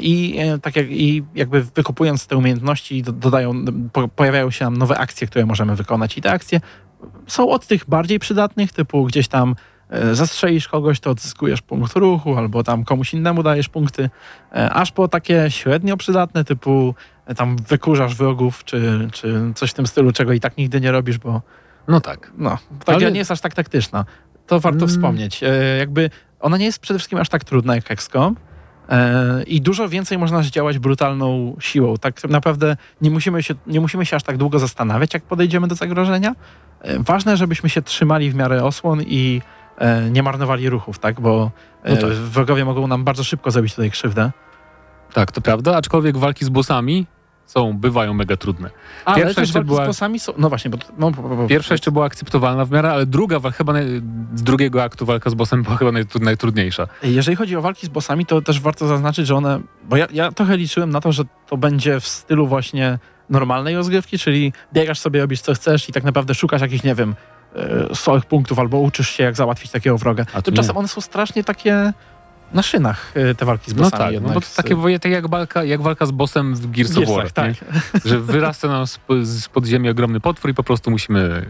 I 0.00 0.38
tak 0.62 0.76
jak, 0.76 0.86
i 0.90 1.24
jakby 1.34 1.62
wykupując 1.62 2.26
te 2.26 2.36
umiejętności 2.36 3.02
do, 3.02 3.12
dodają, 3.12 3.64
po, 3.92 4.08
pojawiają 4.08 4.50
się 4.50 4.64
nam 4.64 4.76
nowe 4.76 4.98
akcje, 4.98 5.26
które 5.26 5.46
możemy 5.46 5.76
wykonać. 5.76 6.18
I 6.18 6.22
te 6.22 6.30
akcje 6.30 6.60
są 7.26 7.48
od 7.48 7.66
tych 7.66 7.84
bardziej 7.88 8.18
przydatnych, 8.18 8.72
typu 8.72 9.04
gdzieś 9.04 9.28
tam 9.28 9.54
zastrzelisz 10.12 10.68
kogoś, 10.68 11.00
to 11.00 11.10
odzyskujesz 11.10 11.62
punkt 11.62 11.96
ruchu, 11.96 12.36
albo 12.38 12.62
tam 12.64 12.84
komuś 12.84 13.14
innemu 13.14 13.42
dajesz 13.42 13.68
punkty, 13.68 14.10
e, 14.56 14.70
aż 14.70 14.92
po 14.92 15.08
takie 15.08 15.46
średnio 15.50 15.96
przydatne, 15.96 16.44
typu 16.44 16.94
e, 17.26 17.34
tam 17.34 17.56
wykurzasz 17.56 18.14
wrogów, 18.16 18.64
czy, 18.64 19.08
czy 19.12 19.52
coś 19.54 19.70
w 19.70 19.74
tym 19.74 19.86
stylu, 19.86 20.12
czego 20.12 20.32
i 20.32 20.40
tak 20.40 20.56
nigdy 20.56 20.80
nie 20.80 20.92
robisz, 20.92 21.18
bo 21.18 21.42
No 21.88 22.00
tak. 22.00 22.32
no, 22.38 22.58
ta 22.84 22.92
gra 22.92 22.94
Ale- 23.06 23.12
nie 23.12 23.18
jest 23.18 23.30
aż 23.30 23.40
tak 23.40 23.54
taktyczna. 23.54 24.04
To 24.46 24.60
warto 24.60 24.76
Mm. 24.78 24.88
wspomnieć. 24.88 25.42
E, 25.42 25.76
jakby 25.78 26.10
ona 26.40 26.56
nie 26.56 26.64
jest 26.64 26.78
przede 26.78 26.98
wszystkim 26.98 27.18
aż 27.18 27.28
tak 27.28 27.44
trudna 27.44 27.74
jak 27.74 27.90
XCOM 27.90 28.36
e, 28.88 29.42
i 29.42 29.60
dużo 29.60 29.88
więcej 29.88 30.18
można 30.18 30.42
zdziałać 30.42 30.78
brutalną 30.78 31.56
siłą. 31.60 31.96
Tak 31.96 32.24
naprawdę 32.28 32.76
nie 33.00 33.10
musimy, 33.10 33.42
się, 33.42 33.54
nie 33.66 33.80
musimy 33.80 34.06
się 34.06 34.16
aż 34.16 34.22
tak 34.22 34.36
długo 34.36 34.58
zastanawiać, 34.58 35.14
jak 35.14 35.22
podejdziemy 35.22 35.68
do 35.68 35.74
zagrożenia. 35.74 36.34
E, 36.80 36.98
ważne, 36.98 37.36
żebyśmy 37.36 37.68
się 37.68 37.82
trzymali 37.82 38.30
w 38.30 38.34
miarę 38.34 38.64
osłon 38.64 39.02
i 39.02 39.40
e, 39.42 39.53
nie 40.10 40.22
marnowali 40.22 40.68
ruchów, 40.70 40.98
tak? 40.98 41.20
Bo 41.20 41.50
e, 41.82 41.94
No 41.94 42.00
tak. 42.00 42.10
wrogowie 42.10 42.64
mogą 42.64 42.86
nam 42.86 43.04
bardzo 43.04 43.24
szybko 43.24 43.50
zrobić 43.50 43.74
tutaj 43.74 43.90
krzywdę. 43.90 44.30
Tak, 45.12 45.32
to 45.32 45.40
prawda, 45.40 45.76
aczkolwiek 45.76 46.16
walki 46.16 46.44
z 46.44 46.48
bossami 46.48 47.06
są, 47.46 47.78
bywają 47.78 48.14
mega 48.14 48.36
trudne. 48.36 48.70
Ale 49.04 49.16
Pierwsza 49.16 49.34
też 49.34 49.42
jeszcze 49.42 49.58
walki 49.58 49.68
była- 49.68 49.84
z 49.84 49.86
bossami 49.86 50.18
są... 50.20 50.32
No 50.38 50.48
właśnie, 50.48 50.70
bo... 50.70 50.78
No, 50.98 51.10
bo, 51.10 51.36
bo, 51.36 51.46
Pierwsza 51.46 51.74
jeszcze 51.74 51.92
była 51.92 52.06
akceptowalna 52.06 52.64
w 52.64 52.70
miarę, 52.70 52.90
ale 52.92 53.06
druga, 53.06 53.40
chyba 53.50 53.72
naj, 53.72 53.86
z 54.34 54.42
drugiego 54.42 54.82
aktu 54.82 55.06
walka 55.06 55.30
z 55.30 55.34
bossem 55.34 55.62
była 55.62 55.76
chyba 55.76 55.90
najtru- 55.90 56.20
najtrudniejsza. 56.22 56.86
Jeżeli 57.02 57.36
chodzi 57.36 57.56
o 57.56 57.62
walki 57.62 57.86
z 57.86 57.88
bossami, 57.88 58.26
to 58.26 58.42
też 58.42 58.60
warto 58.60 58.86
zaznaczyć, 58.86 59.26
że 59.26 59.34
one. 59.36 59.60
Bo 59.88 59.96
ja, 59.96 60.06
ja 60.12 60.32
trochę 60.32 60.56
liczyłem 60.56 60.90
na 60.90 61.00
to, 61.00 61.12
że 61.12 61.22
to 61.48 61.56
będzie 61.56 62.00
w 62.00 62.08
stylu 62.08 62.46
właśnie 62.46 62.98
normalnej 63.30 63.74
rozgrywki, 63.76 64.18
czyli 64.18 64.52
biegasz 64.72 64.98
sobie, 64.98 65.20
robisz 65.20 65.40
co 65.40 65.54
chcesz 65.54 65.88
i 65.88 65.92
tak 65.92 66.04
naprawdę 66.04 66.34
szukasz 66.34 66.60
jakichś, 66.60 66.84
nie 66.84 66.94
wiem, 66.94 67.10
e, 67.10 67.14
stałych 67.94 68.24
punktów 68.26 68.58
albo 68.58 68.78
uczysz 68.78 69.08
się, 69.10 69.22
jak 69.24 69.36
załatwić 69.36 69.70
takiego 69.70 69.98
wroga. 69.98 70.26
A 70.34 70.42
Tymczasem 70.42 70.74
nie. 70.74 70.78
one 70.78 70.88
są 70.88 71.00
strasznie 71.00 71.44
takie 71.44 71.92
na 72.52 72.62
szynach, 72.62 73.12
e, 73.14 73.34
te 73.34 73.44
walki 73.44 73.70
z 73.70 73.74
No 73.76 73.82
bossami. 73.82 74.14
tak, 74.14 74.22
no 74.24 74.34
bo 74.34 74.40
to 74.40 74.46
takie 74.56 74.74
woje, 74.74 74.98
tak 75.00 75.12
jak 75.12 75.28
walka, 75.30 75.64
jak 75.64 75.82
walka 75.82 76.06
z 76.06 76.10
bossem 76.10 76.54
w 76.54 76.70
Gears 76.70 76.98
of 76.98 77.08
War, 77.08 77.32
tak. 77.32 77.48
nie? 77.48 77.54
że 78.04 78.20
wyrasta 78.20 78.68
nam 78.68 78.86
z, 78.86 79.48
podziemi 79.48 79.88
ogromny 79.88 80.20
potwór 80.20 80.50
i 80.50 80.54
po 80.54 80.62
prostu 80.64 80.90
musimy 80.90 81.46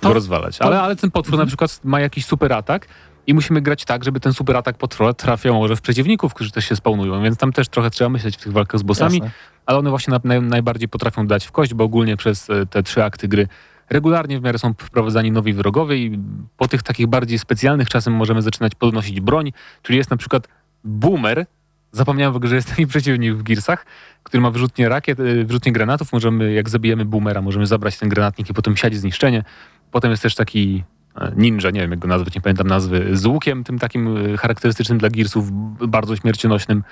To- 0.00 0.08
go 0.08 0.14
rozwalać. 0.14 0.60
Ale, 0.62 0.80
ale 0.82 0.96
ten 0.96 1.10
potwór 1.10 1.38
na 1.38 1.46
przykład 1.46 1.80
ma 1.84 2.00
jakiś 2.00 2.26
super 2.26 2.52
atak 2.52 2.86
i 3.26 3.34
musimy 3.34 3.60
grać 3.60 3.84
tak, 3.84 4.04
żeby 4.04 4.20
ten 4.20 4.32
super 4.32 4.56
atak 4.56 4.76
potwora 4.78 5.14
trafiał 5.14 5.54
może 5.54 5.76
w 5.76 5.80
przeciwników, 5.80 6.34
którzy 6.34 6.50
też 6.50 6.64
się 6.64 6.76
spawnują, 6.76 7.22
więc 7.22 7.36
tam 7.38 7.52
też 7.52 7.68
trochę 7.68 7.90
trzeba 7.90 8.10
myśleć 8.10 8.36
w 8.36 8.40
tych 8.40 8.52
walkach 8.52 8.80
z 8.80 8.82
bossami, 8.82 9.18
Jasne. 9.18 9.30
ale 9.66 9.78
one 9.78 9.90
właśnie 9.90 10.10
na, 10.10 10.20
naj, 10.24 10.42
najbardziej 10.42 10.88
potrafią 10.88 11.26
dać 11.26 11.46
w 11.46 11.52
kość, 11.52 11.74
bo 11.74 11.84
ogólnie 11.84 12.16
przez 12.16 12.50
e, 12.50 12.66
te 12.66 12.82
trzy 12.82 13.04
akty 13.04 13.28
gry 13.28 13.48
regularnie 13.90 14.40
w 14.40 14.42
miarę 14.42 14.58
są 14.58 14.74
wprowadzani 14.78 15.32
nowi 15.32 15.52
wrogowie 15.52 15.96
i 15.96 16.18
po 16.56 16.68
tych 16.68 16.82
takich 16.82 17.06
bardziej 17.06 17.38
specjalnych 17.38 17.88
czasem 17.88 18.12
możemy 18.12 18.42
zaczynać 18.42 18.74
podnosić 18.74 19.20
broń, 19.20 19.52
czyli 19.82 19.98
jest 19.98 20.10
na 20.10 20.16
przykład 20.16 20.48
boomer, 20.84 21.46
zapomniałem 21.92 22.32
w 22.32 22.36
ogóle, 22.36 22.50
że 22.50 22.56
jest 22.56 22.68
taki 22.68 22.86
przeciwnik 22.86 23.34
w 23.34 23.42
Gearsach, 23.42 23.86
który 24.22 24.40
ma 24.40 24.50
wyrzutnie 24.50 24.88
rakiet, 24.88 25.20
y, 25.20 25.44
wyrzutnie 25.44 25.72
granatów, 25.72 26.12
możemy, 26.12 26.52
jak 26.52 26.68
zabijemy 26.68 27.04
boomera, 27.04 27.42
możemy 27.42 27.66
zabrać 27.66 27.98
ten 27.98 28.08
granatnik 28.08 28.50
i 28.50 28.54
potem 28.54 28.76
siać 28.76 28.96
zniszczenie. 28.96 29.44
Potem 29.90 30.10
jest 30.10 30.22
też 30.22 30.34
taki 30.34 30.84
e, 31.16 31.32
ninja, 31.36 31.70
nie 31.70 31.80
wiem 31.80 31.90
jak 31.90 32.00
go 32.00 32.08
nazwać, 32.08 32.34
nie 32.34 32.40
pamiętam 32.40 32.66
nazwy, 32.66 33.16
z 33.16 33.26
łukiem 33.26 33.64
tym 33.64 33.78
takim 33.78 34.16
y, 34.16 34.38
charakterystycznym 34.38 34.98
dla 34.98 35.08
Gearsów, 35.08 35.48
bardzo 35.88 36.16
śmiercionośnym. 36.16 36.82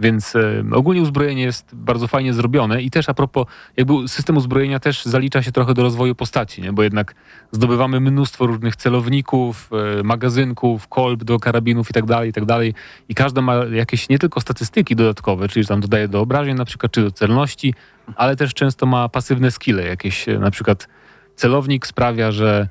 Więc 0.00 0.36
e, 0.36 0.64
ogólnie 0.72 1.02
uzbrojenie 1.02 1.42
jest 1.42 1.74
bardzo 1.74 2.08
fajnie 2.08 2.34
zrobione 2.34 2.82
i 2.82 2.90
też 2.90 3.08
a 3.08 3.14
propos, 3.14 3.46
jakby 3.76 4.08
system 4.08 4.36
uzbrojenia 4.36 4.80
też 4.80 5.04
zalicza 5.04 5.42
się 5.42 5.52
trochę 5.52 5.74
do 5.74 5.82
rozwoju 5.82 6.14
postaci, 6.14 6.62
nie? 6.62 6.72
bo 6.72 6.82
jednak 6.82 7.14
zdobywamy 7.52 8.00
mnóstwo 8.00 8.46
różnych 8.46 8.76
celowników, 8.76 9.70
e, 9.98 10.02
magazynków, 10.02 10.88
kolb 10.88 11.24
do 11.24 11.38
karabinów 11.38 11.90
i 11.90 11.92
tak 11.92 12.04
dalej, 12.04 12.30
i 12.30 12.32
tak 12.32 12.44
dalej. 12.44 12.74
I 13.08 13.14
każda 13.14 13.42
ma 13.42 13.54
jakieś 13.54 14.08
nie 14.08 14.18
tylko 14.18 14.40
statystyki 14.40 14.96
dodatkowe, 14.96 15.48
czyli 15.48 15.66
tam 15.66 15.80
dodaje 15.80 16.08
do 16.08 16.20
obrażeń 16.20 16.54
na 16.54 16.64
przykład, 16.64 16.92
czy 16.92 17.02
do 17.02 17.10
celności, 17.10 17.74
ale 18.16 18.36
też 18.36 18.54
często 18.54 18.86
ma 18.86 19.08
pasywne 19.08 19.50
skille, 19.50 19.86
jakieś 19.86 20.28
e, 20.28 20.38
na 20.38 20.50
przykład 20.50 20.88
celownik 21.36 21.86
sprawia, 21.86 22.32
że 22.32 22.68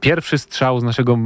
pierwszy 0.00 0.38
strzał 0.38 0.80
z 0.80 0.82
naszego, 0.84 1.18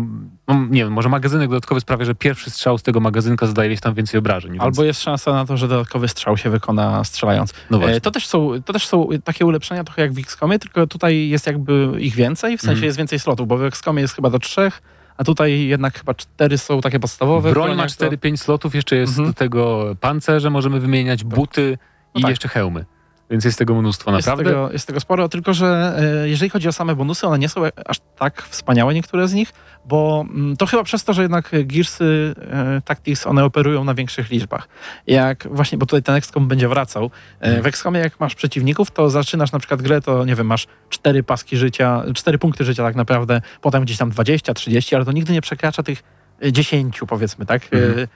no, 0.49 0.55
nie 0.71 0.85
wiem, 0.85 0.93
może 0.93 1.09
magazynek 1.09 1.49
dodatkowy 1.51 1.81
sprawia, 1.81 2.05
że 2.05 2.15
pierwszy 2.15 2.51
strzał 2.51 2.79
z 2.79 2.83
tego 2.83 3.01
magazynka 3.01 3.47
zadaje 3.47 3.79
tam 3.79 3.95
więcej 3.95 4.19
obrażeń. 4.19 4.51
Więc, 4.53 4.63
Albo 4.63 4.85
jest 4.85 5.03
szansa 5.03 5.33
na 5.33 5.47
to, 5.47 5.57
że 5.57 5.69
dodatkowy 5.69 6.09
strzał 6.09 6.37
się 6.37 6.51
wykona 6.51 7.05
strzelając. 7.05 7.55
no 7.71 7.79
właśnie. 7.79 7.97
E, 7.97 8.01
To 8.01 8.11
też, 8.11 8.27
są, 8.27 8.51
to 8.65 8.73
też 8.73 8.87
są 8.87 9.09
takie 9.25 9.47
ulepszenia 9.47 9.85
trochę 9.85 10.03
jak 10.03 10.13
w 10.13 10.19
XCOMie, 10.19 10.59
tylko 10.59 10.87
tutaj 10.87 11.29
jest 11.29 11.47
jakby 11.47 11.93
ich 11.99 12.15
więcej, 12.15 12.59
w 12.59 12.61
sensie 12.61 12.73
Mhm. 12.73 12.85
jest 12.85 12.99
więcej 12.99 13.19
slotów, 13.19 13.49
bo 13.49 13.57
w 13.59 13.63
XCOMie 13.65 14.03
jest 14.03 14.15
chyba 14.15 14.31
do 14.31 14.39
trzech, 14.39 14.83
a 15.17 15.25
tutaj 15.25 15.61
jednak 15.67 15.99
chyba 15.99 16.15
cztery 16.15 16.59
są 16.59 16.81
takie 16.81 17.01
podstawowe. 17.01 17.51
Broń 17.51 17.69
ma 17.69 17.75
broniach 17.75 17.97
to- 17.97 18.05
4-5 18.07 18.37
slotów, 18.37 18.75
jeszcze 18.75 18.97
jest 18.97 19.13
Mhm. 19.13 19.29
do 19.29 19.35
tego 19.35 19.85
pancerze, 20.01 20.51
możemy 20.51 20.81
wymieniać, 20.81 21.25
buty 21.25 21.79
i 22.15 22.19
No 22.19 22.21
tak. 22.23 22.31
jeszcze 22.31 22.49
hełmy. 22.49 22.85
Więc 23.31 23.45
jest 23.45 23.59
tego 23.59 23.75
mnóstwo, 23.75 24.17
Jest 24.17 24.27
naprawdę. 24.27 24.51
tego, 24.51 24.73
jest 24.73 24.87
tego 24.87 25.01
sporo, 25.01 25.29
tylko 25.29 25.55
że 25.55 25.99
e, 26.23 26.29
jeżeli 26.29 26.51
chodzi 26.51 26.69
o 26.69 26.73
same 26.73 26.95
bonusy, 26.95 27.27
one 27.27 27.39
nie 27.39 27.49
są 27.49 27.63
aż 27.87 27.97
tak 28.19 28.43
wspaniałe 28.43 28.95
niektóre 28.95 29.29
z 29.29 29.35
nich, 29.35 29.53
bo 29.85 30.25
mm, 30.31 30.57
to 30.57 30.67
chyba 30.67 30.85
przez 30.85 31.05
to, 31.05 31.13
że 31.13 31.23
jednak 31.23 31.51
Gearsy 31.65 32.35
e, 32.51 32.83
Tactics, 32.85 33.27
one 33.27 33.45
operują 33.45 33.85
na 33.85 33.95
większych 33.95 34.31
liczbach. 34.31 34.69
Jak 35.07 35.49
właśnie, 35.51 35.79
bo 35.79 35.87
tutaj 35.87 36.03
ten 36.03 36.15
XCOM 36.15 36.49
będzie 36.49 36.69
wracał. 36.69 37.11
E, 37.41 37.63
w 37.63 37.67
XCOMie 37.67 38.01
jak 38.01 38.21
masz 38.21 38.35
przeciwników, 38.35 38.91
to 38.91 39.11
zaczynasz 39.11 39.53
na 39.53 39.59
przykład 39.59 39.83
grę, 39.83 40.01
to 40.01 40.25
nie 40.25 40.35
wiem, 40.35 40.47
masz 40.47 40.67
cztery 40.89 41.23
paski 41.23 41.57
życia, 41.57 42.03
cztery 42.15 42.39
punkty 42.39 42.65
życia 42.65 42.83
tak 42.83 42.97
naprawdę, 42.97 43.41
potem 43.61 43.83
gdzieś 43.83 43.97
tam 43.97 44.11
20, 44.11 44.55
30, 44.55 44.95
ale 44.95 45.05
to 45.05 45.13
nigdy 45.13 45.33
nie 45.33 45.41
przekracza 45.41 45.83
tych 45.83 46.03
e, 46.43 46.53
10 46.53 47.01
powiedzmy, 47.09 47.47
tak? 47.47 47.63
Mhm. 47.73 48.07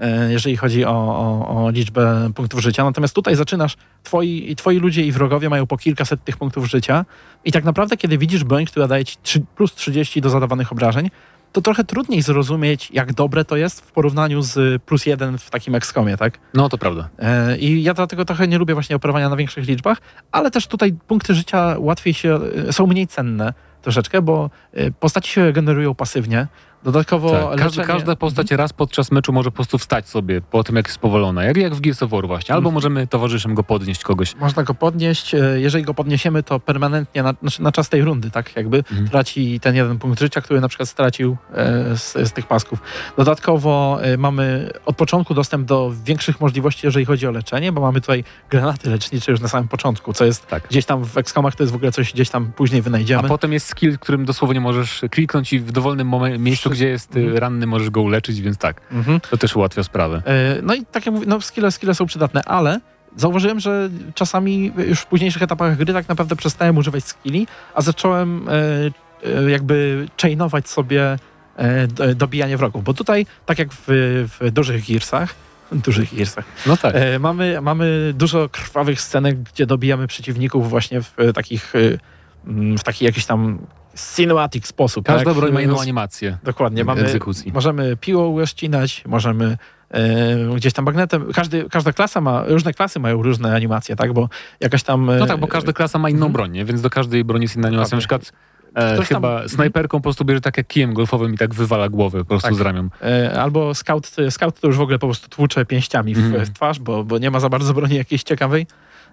E, 0.00 0.32
jeżeli 0.32 0.56
chodzi 0.56 0.84
o, 0.84 0.90
o, 0.90 1.64
o 1.64 1.70
liczbę 1.70 2.30
punktów 2.34 2.60
życia. 2.60 2.84
Natomiast 2.84 3.14
tutaj 3.14 3.36
zaczynasz, 3.36 3.76
twoi, 4.02 4.56
twoi 4.56 4.78
ludzie 4.78 5.02
i 5.02 5.12
wrogowie 5.12 5.48
mają 5.48 5.66
po 5.66 5.76
kilkaset 5.76 6.24
tych 6.24 6.36
punktów 6.36 6.66
życia 6.70 7.04
i 7.44 7.52
tak 7.52 7.64
naprawdę, 7.64 7.96
kiedy 7.96 8.18
widzisz 8.18 8.44
broń, 8.44 8.64
która 8.66 8.88
daje 8.88 9.04
ci 9.04 9.16
trzy- 9.22 9.44
plus 9.56 9.74
30 9.74 10.20
do 10.20 10.30
zadawanych 10.30 10.72
obrażeń, 10.72 11.10
to 11.52 11.60
trochę 11.60 11.84
trudniej 11.84 12.22
zrozumieć, 12.22 12.90
jak 12.90 13.12
dobre 13.12 13.44
to 13.44 13.56
jest 13.56 13.80
w 13.80 13.92
porównaniu 13.92 14.42
z 14.42 14.82
plus 14.82 15.06
jeden 15.06 15.38
w 15.38 15.50
takim 15.50 15.74
XCOMie, 15.74 16.16
tak? 16.16 16.38
No 16.54 16.68
to 16.68 16.78
prawda. 16.78 17.08
E, 17.18 17.58
I 17.58 17.82
ja 17.82 17.94
dlatego 17.94 18.24
trochę 18.24 18.48
nie 18.48 18.58
lubię 18.58 18.74
właśnie 18.74 18.96
operowania 18.96 19.28
na 19.28 19.36
większych 19.36 19.66
liczbach, 19.66 19.98
ale 20.32 20.50
też 20.50 20.66
tutaj 20.66 20.92
punkty 21.06 21.34
życia 21.34 21.76
łatwiej 21.78 22.14
się, 22.14 22.40
e, 22.68 22.72
są 22.72 22.86
mniej 22.86 23.06
cenne 23.06 23.52
troszeczkę, 23.82 24.22
bo 24.22 24.50
postaci 25.00 25.32
się 25.32 25.52
generują 25.52 25.94
pasywnie. 25.94 26.46
Dodatkowo 26.84 27.30
Tak. 27.30 27.40
Każda, 27.58 27.64
leczenie- 27.82 27.86
każda 27.86 28.16
postać 28.16 28.50
raz 28.50 28.72
podczas 28.72 29.10
meczu 29.12 29.32
może 29.32 29.50
po 29.50 29.54
prostu 29.54 29.78
wstać 29.78 30.08
sobie 30.08 30.40
po 30.40 30.64
tym, 30.64 30.76
jak 30.76 30.86
jest 30.86 30.98
powolona. 30.98 31.44
Jak, 31.44 31.56
jak 31.56 31.74
w 31.74 31.80
Gears 31.80 32.02
of 32.02 32.10
War 32.10 32.26
właśnie. 32.26 32.54
Albo 32.54 32.68
Mhm. 32.68 32.74
możemy 32.74 33.06
towarzyszem 33.06 33.54
go 33.54 33.62
podnieść 33.64 34.02
kogoś. 34.02 34.36
Można 34.36 34.62
go 34.62 34.74
podnieść. 34.74 35.34
e, 35.34 35.38
Jeżeli 35.60 35.84
go 35.84 35.94
podniesiemy, 35.94 36.42
to 36.42 36.60
permanentnie 36.60 37.22
na, 37.22 37.34
znaczy 37.42 37.62
na 37.62 37.72
czas 37.72 37.88
tej 37.88 38.02
rundy, 38.02 38.30
tak 38.30 38.56
jakby 38.56 38.76
Mhm. 38.78 39.08
traci 39.08 39.60
ten 39.60 39.74
jeden 39.76 39.98
punkt 39.98 40.20
życia, 40.20 40.40
który 40.40 40.60
na 40.60 40.68
przykład 40.68 40.88
stracił 40.88 41.36
e, 41.54 41.96
z, 41.96 42.12
z 42.28 42.32
tych 42.32 42.46
pasków. 42.46 42.78
Dodatkowo 43.16 43.98
e, 44.02 44.16
mamy 44.16 44.70
od 44.86 44.96
początku 44.96 45.34
dostęp 45.34 45.66
do 45.66 45.92
większych 46.04 46.40
możliwości, 46.40 46.86
jeżeli 46.86 47.04
chodzi 47.04 47.26
o 47.26 47.30
leczenie, 47.30 47.72
bo 47.72 47.80
mamy 47.80 48.00
tutaj 48.00 48.24
granaty 48.50 48.90
lecznicze 48.90 49.32
już 49.32 49.40
na 49.40 49.48
samym 49.48 49.68
początku, 49.68 50.12
co 50.12 50.24
jest 50.24 50.46
Tak. 50.46 50.68
gdzieś 50.70 50.84
tam 50.86 51.04
w 51.04 51.18
XCOMach, 51.18 51.56
to 51.56 51.62
jest 51.62 51.72
w 51.72 51.76
ogóle 51.76 51.92
coś 51.92 52.12
gdzieś 52.12 52.30
tam 52.30 52.52
później 52.52 52.80
A 52.80 52.84
wynajdziemy. 52.84 53.28
potem 53.28 53.52
jest 53.52 53.66
skill, 53.66 53.98
którym 53.98 54.24
dosłownie 54.24 54.60
możesz 54.60 55.00
kliknąć 55.10 55.52
i 55.52 55.60
w 55.60 55.72
dowolnym 55.72 56.08
momen- 56.10 56.38
miejscu, 56.38 56.69
gdzie 56.70 56.88
jest 56.88 57.16
y, 57.16 57.18
Mhm. 57.20 57.38
ranny, 57.38 57.66
możesz 57.66 57.90
go 57.90 58.02
uleczyć, 58.02 58.40
więc 58.40 58.58
tak, 58.58 58.80
Mhm. 58.92 59.20
to 59.30 59.36
też 59.36 59.56
ułatwia 59.56 59.82
sprawę. 59.82 60.22
E, 60.26 60.62
No 60.62 60.74
i 60.74 60.86
tak 60.86 61.06
jak 61.06 61.14
mówię, 61.14 61.26
no 61.28 61.40
skille, 61.40 61.70
skille 61.70 61.94
są 61.94 62.06
przydatne, 62.06 62.42
ale 62.44 62.80
zauważyłem, 63.16 63.60
że 63.60 63.90
czasami 64.14 64.72
już 64.88 65.00
w 65.00 65.06
późniejszych 65.06 65.42
etapach 65.42 65.76
gry 65.76 65.92
tak 65.92 66.08
naprawdę 66.08 66.36
przestałem 66.36 66.78
używać 66.78 67.04
skilli, 67.04 67.46
a 67.74 67.82
zacząłem 67.82 68.48
e, 68.48 68.52
e, 69.46 69.50
jakby 69.50 70.06
chainować 70.22 70.68
sobie 70.68 71.16
dobijanie 72.16 72.56
wrogów, 72.56 72.84
bo 72.84 72.94
tutaj, 72.94 73.26
tak 73.46 73.58
jak 73.58 73.68
w, 73.72 73.84
w 74.40 74.50
dużych 74.50 74.86
Gearsach, 74.88 75.34
dużych 75.86 76.14
Gearsach, 76.16 76.44
No 76.66 76.76
tak. 76.76 76.94
e, 76.94 77.18
mamy, 77.18 77.60
mamy 77.60 78.12
dużo 78.16 78.48
krwawych 78.48 79.00
scenek, 79.00 79.38
gdzie 79.42 79.66
dobijamy 79.66 80.06
przeciwników 80.06 80.70
właśnie 80.70 81.00
w 81.02 81.14
takich, 81.34 81.72
w 82.78 82.82
taki 82.84 83.04
jakiś 83.04 83.26
tam 83.26 83.58
cinematic 84.16 84.66
sposób. 84.66 85.06
Każda 85.06 85.24
tak? 85.24 85.34
broń 85.34 85.52
ma 85.52 85.60
inną 85.60 85.80
animację 85.80 86.38
Dokładnie, 86.44 86.84
mamy, 86.84 87.00
egzekucji. 87.00 87.52
Możemy 87.52 87.96
piłą 87.96 88.46
ścinać, 88.46 89.02
możemy 89.06 89.56
e, 89.90 90.54
gdzieś 90.56 90.72
tam 90.72 90.84
magnetem. 90.84 91.32
Każdy, 91.32 91.64
każda 91.70 91.92
klasa 91.92 92.20
ma, 92.20 92.44
różne 92.46 92.72
klasy 92.74 93.00
mają 93.00 93.22
różne 93.22 93.54
animacje, 93.54 93.96
tak? 93.96 94.12
Bo 94.12 94.28
jakaś 94.60 94.82
tam. 94.82 95.10
e, 95.10 95.18
No 95.18 95.26
tak, 95.26 95.40
bo 95.40 95.46
każda 95.46 95.72
klasa 95.72 95.98
ma 95.98 96.10
inną 96.10 96.16
Mhm. 96.26 96.32
broń, 96.32 96.50
nie? 96.52 96.64
więc 96.64 96.80
do 96.82 96.90
każdej 96.90 97.24
broni 97.24 97.42
jest 97.44 97.56
inna 97.56 97.68
animacja. 97.68 97.96
Na 97.96 98.00
przykład 98.00 98.32
e, 98.74 98.94
Ktoś 98.94 99.08
tam- 99.08 99.16
chyba 99.16 99.30
Mhm. 99.30 99.48
snajperką 99.48 99.98
po 99.98 100.02
prostu 100.02 100.24
bierze 100.24 100.40
tak 100.40 100.56
jak 100.56 100.66
kijem 100.66 100.94
golfowym 100.94 101.34
i 101.34 101.38
tak 101.38 101.54
wywala 101.54 101.88
głowę 101.88 102.18
po 102.18 102.24
prostu 102.24 102.48
Tak. 102.48 102.58
z 102.58 102.60
ramion. 102.60 102.90
e, 103.02 103.40
albo 103.40 103.74
scout, 103.74 104.10
scout 104.30 104.60
to 104.60 104.66
już 104.66 104.76
w 104.76 104.80
ogóle 104.80 104.98
po 104.98 105.06
prostu 105.06 105.28
tłucze 105.28 105.66
pięściami 105.66 106.14
w, 106.14 106.18
Mhm. 106.18 106.44
w 106.46 106.50
twarz, 106.52 106.78
bo, 106.80 107.04
bo 107.04 107.18
nie 107.18 107.30
ma 107.30 107.40
za 107.40 107.48
bardzo 107.48 107.74
broni 107.74 107.94
jakiejś 107.94 108.22
ciekawej. 108.22 108.66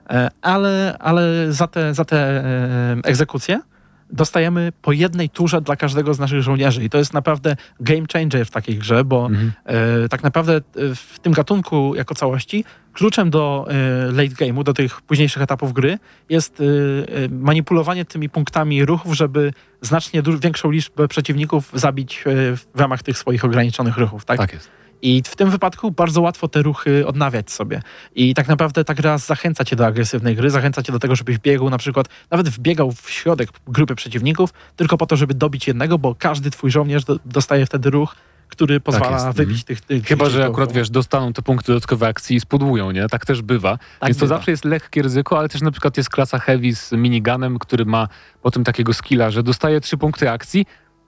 E, 0.10 0.30
ale, 0.42 0.96
ale 1.00 1.54
za 1.54 1.68
te, 1.68 1.94
za 1.94 2.06
te 2.06 2.18
e, 2.18 2.98
egzekucje 3.04 3.62
dostajemy 4.10 4.72
po 4.82 4.92
jednej 4.92 5.30
turze 5.30 5.62
dla 5.62 5.76
każdego 5.76 6.14
z 6.14 6.20
naszych 6.20 6.42
żołnierzy. 6.42 6.84
I 6.84 6.90
to 6.90 6.98
jest 6.98 7.14
naprawdę 7.14 7.56
game 7.80 8.06
changer 8.14 8.46
w 8.46 8.52
takiej 8.52 8.76
grze, 8.76 9.04
bo 9.04 9.28
Mhm. 9.28 9.52
E, 9.66 10.10
tak 10.10 10.24
naprawdę 10.24 10.56
e, 10.56 10.62
w 10.96 11.20
tym 11.20 11.34
gatunku 11.34 11.96
jako 11.96 12.16
całości 12.16 12.66
kluczem 12.94 13.30
do 13.30 13.68
e, 13.70 14.12
late 14.12 14.36
game'u, 14.36 14.64
do 14.64 14.74
tych 14.74 15.02
późniejszych 15.02 15.42
etapów 15.42 15.74
gry 15.74 15.98
jest 16.30 16.62
e, 16.62 16.64
e, 16.64 17.30
manipulowanie 17.30 18.06
tymi 18.06 18.30
punktami 18.30 18.86
ruchów, 18.86 19.14
żeby 19.14 19.54
znacznie 19.82 20.22
większą 20.40 20.72
liczbę 20.72 21.08
przeciwników 21.08 21.72
zabić 21.74 22.24
e, 22.26 22.32
w 22.76 22.80
ramach 22.80 23.04
tych 23.04 23.18
swoich 23.18 23.46
ograniczonych 23.46 23.98
ruchów. 23.98 24.26
Tak? 24.26 24.38
Tak 24.38 24.54
jest. 24.54 24.77
I 25.02 25.22
w 25.26 25.36
tym 25.36 25.50
wypadku 25.50 25.92
bardzo 25.92 26.22
łatwo 26.22 26.48
te 26.48 26.62
ruchy 26.62 27.08
odnawiać 27.08 27.52
sobie. 27.52 27.82
I 28.16 28.34
tak 28.34 28.48
naprawdę 28.48 28.84
ta 28.84 28.94
gra 28.94 29.18
zachęca 29.18 29.66
cię 29.66 29.76
do 29.76 29.86
agresywnej 29.86 30.36
gry, 30.36 30.50
zachęca 30.50 30.84
cię 30.84 30.92
do 30.92 31.00
tego, 31.00 31.16
żebyś 31.16 31.38
biegł 31.38 31.70
na 31.70 31.78
przykład, 31.78 32.08
nawet 32.32 32.50
wbiegał 32.50 32.92
w 32.92 33.10
środek 33.10 33.50
grupy 33.68 33.96
przeciwników, 33.96 34.54
tylko 34.76 34.98
po 34.98 35.06
to, 35.06 35.16
żeby 35.16 35.34
dobić 35.34 35.68
jednego, 35.68 35.98
bo 35.98 36.16
każdy 36.16 36.52
twój 36.52 36.72
żołnierz 36.72 37.06
do, 37.06 37.20
dostaje 37.26 37.66
wtedy 37.66 37.90
ruch, 37.90 38.16
który 38.48 38.80
pozwala 38.80 39.26
jest. 39.26 39.38
wybić 39.38 39.64
tych, 39.64 39.82
tych 39.82 40.06
Chyba, 40.06 40.26
tych 40.26 40.34
że 40.34 40.46
akurat 40.46 40.72
wiesz, 40.72 40.90
dostaną 40.90 41.34
te 41.34 41.42
punkty 41.42 41.68
dodatkowe 41.72 42.08
akcji 42.08 42.36
i 42.36 42.40
spudłują, 42.40 42.92
nie? 42.92 43.08
Tak 43.08 43.26
też 43.26 43.42
bywa. 43.42 43.78
Tak 43.78 44.10
Więc 44.10 44.18
to 44.18 44.26
bywa. 44.26 44.36
zawsze 44.36 44.52
jest 44.52 44.66
lekkie 44.66 45.02
ryzyko, 45.02 45.40
ale 45.40 45.50
też 45.50 45.62
na 45.62 45.72
przykład 45.72 45.98
jest 45.98 46.10
klasa 46.10 46.40
Heavy 46.40 46.76
z 46.76 46.92
miniganem, 46.92 47.60
który 47.60 47.86
ma 47.86 48.08
potem 48.42 48.64
takiego 48.64 48.94
skilla, 48.94 49.32
że 49.32 49.44
dostaje 49.44 49.82
trzy 49.82 49.98
punkty 49.98 50.30
akcji, 50.30 50.66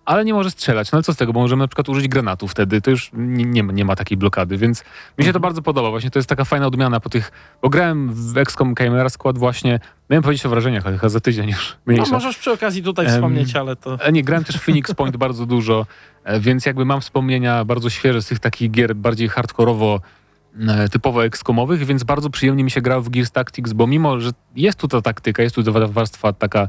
ale 0.10 0.26
nie 0.26 0.34
może 0.34 0.52
strzelać. 0.52 0.92
No 0.92 0.96
ale 0.96 1.04
co 1.04 1.14
z 1.14 1.18
tego, 1.18 1.34
bo 1.34 1.40
możemy 1.40 1.64
na 1.64 1.68
przykład 1.68 1.90
użyć 1.90 2.08
granatu 2.08 2.48
wtedy, 2.48 2.82
to 2.82 2.92
już 2.92 3.10
nie, 3.14 3.46
nie, 3.46 3.64
ma, 3.64 3.74
nie 3.74 3.86
ma 3.86 3.96
takiej 3.96 4.18
blokady, 4.18 4.58
więc 4.58 4.84
mi 5.18 5.26
się 5.26 5.34
to 5.34 5.40
bardzo 5.40 5.62
podoba. 5.62 5.90
Właśnie 5.90 6.12
to 6.12 6.20
jest 6.20 6.30
taka 6.30 6.46
fajna 6.46 6.68
odmiana 6.68 7.00
po 7.00 7.10
tych, 7.10 7.32
bo 7.62 7.70
grałem 7.70 8.14
w 8.14 8.38
XCOM 8.38 8.76
Chimera 8.76 9.10
Squad 9.10 9.38
właśnie, 9.38 9.80
miałem 10.10 10.24
powiedzieć 10.24 10.46
o 10.46 10.50
wrażeniach, 10.50 10.86
ale 10.86 10.98
chyba 10.98 11.10
za 11.10 11.20
tydzień 11.20 11.50
już 11.50 11.72
No, 11.86 11.94
mniejsza. 11.94 12.12
możesz 12.12 12.38
przy 12.38 12.52
okazji 12.52 12.84
tutaj 12.84 13.06
Em, 13.06 13.12
wspomnieć, 13.12 13.56
ale 13.56 13.76
to... 13.76 13.98
E, 14.02 14.12
Nie, 14.12 14.24
grałem 14.24 14.44
też 14.44 14.56
w 14.56 14.62
Phoenix 14.62 14.94
Point 14.94 15.18
bardzo 15.26 15.46
dużo, 15.46 15.86
e, 16.24 16.40
więc 16.40 16.66
jakby 16.66 16.86
mam 16.86 17.02
wspomnienia 17.02 17.66
bardzo 17.66 17.90
świeże 17.90 18.22
z 18.22 18.28
tych 18.28 18.40
takich 18.40 18.72
gier 18.72 18.96
bardziej 18.96 19.30
hardkorowo 19.30 20.02
e, 20.68 20.90
typowo 20.90 21.26
ekskomowych, 21.26 21.86
więc 21.86 22.04
bardzo 22.04 22.30
przyjemnie 22.30 22.64
mi 22.64 22.72
się 22.72 22.82
grało 22.82 23.02
w 23.02 23.10
Gears 23.10 23.32
Tactics, 23.32 23.74
bo 23.74 23.88
mimo, 23.88 24.20
że 24.20 24.32
jest 24.56 24.80
tu 24.80 24.88
ta 24.88 25.02
taktyka, 25.02 25.44
jest 25.44 25.56
tu 25.56 25.64
ta 25.64 25.72
warstwa 25.72 26.34
taka, 26.34 26.60
no, 26.62 26.68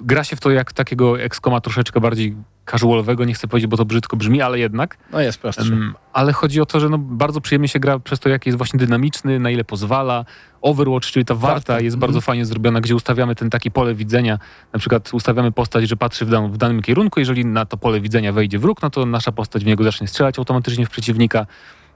gra 0.00 0.24
się 0.24 0.36
w 0.36 0.40
to 0.40 0.50
jak 0.50 0.72
takiego 0.72 1.20
ekskoma 1.20 1.60
troszeczkę 1.60 2.00
bardziej 2.00 2.36
casualowego, 2.70 3.24
nie 3.24 3.34
chcę 3.34 3.48
powiedzieć, 3.48 3.70
bo 3.70 3.76
to 3.76 3.84
brzydko 3.84 4.16
brzmi, 4.16 4.42
ale 4.42 4.58
jednak. 4.58 4.98
No 5.12 5.20
jest 5.20 5.38
prostszy. 5.38 5.72
Em, 5.72 5.94
ale 6.12 6.32
chodzi 6.32 6.60
o 6.60 6.66
to, 6.66 6.80
że 6.80 6.88
no, 6.88 6.98
bardzo 6.98 7.40
przyjemnie 7.40 7.68
się 7.68 7.80
gra 7.80 7.98
przez 7.98 8.20
to, 8.20 8.28
jak 8.28 8.46
jest 8.46 8.58
właśnie 8.58 8.78
dynamiczny, 8.78 9.40
na 9.40 9.50
ile 9.50 9.64
pozwala. 9.64 10.24
Overwatch, 10.62 11.06
czyli 11.06 11.24
ta 11.24 11.34
warta, 11.34 11.54
Warta, 11.54 11.80
jest 11.80 11.94
mhm. 11.94 12.00
bardzo 12.00 12.20
fajnie 12.20 12.46
zrobiona, 12.46 12.80
gdzie 12.80 12.94
ustawiamy 12.94 13.34
ten 13.34 13.50
taki 13.50 13.70
pole 13.70 13.94
widzenia. 13.94 14.38
Na 14.72 14.78
przykład 14.78 15.14
ustawiamy 15.14 15.52
postać, 15.52 15.88
że 15.88 15.96
patrzy 15.96 16.24
w, 16.24 16.30
dan 16.30 16.52
w 16.52 16.56
danym 16.56 16.82
kierunku. 16.82 17.20
Jeżeli 17.20 17.44
na 17.44 17.66
to 17.66 17.76
pole 17.76 18.00
widzenia 18.00 18.32
wejdzie 18.32 18.58
wróg, 18.58 18.82
no 18.82 18.90
to 18.90 19.06
nasza 19.06 19.32
postać 19.32 19.64
w 19.64 19.66
niego 19.66 19.84
zacznie 19.84 20.08
strzelać 20.08 20.38
automatycznie 20.38 20.86
w 20.86 20.90
przeciwnika. 20.90 21.46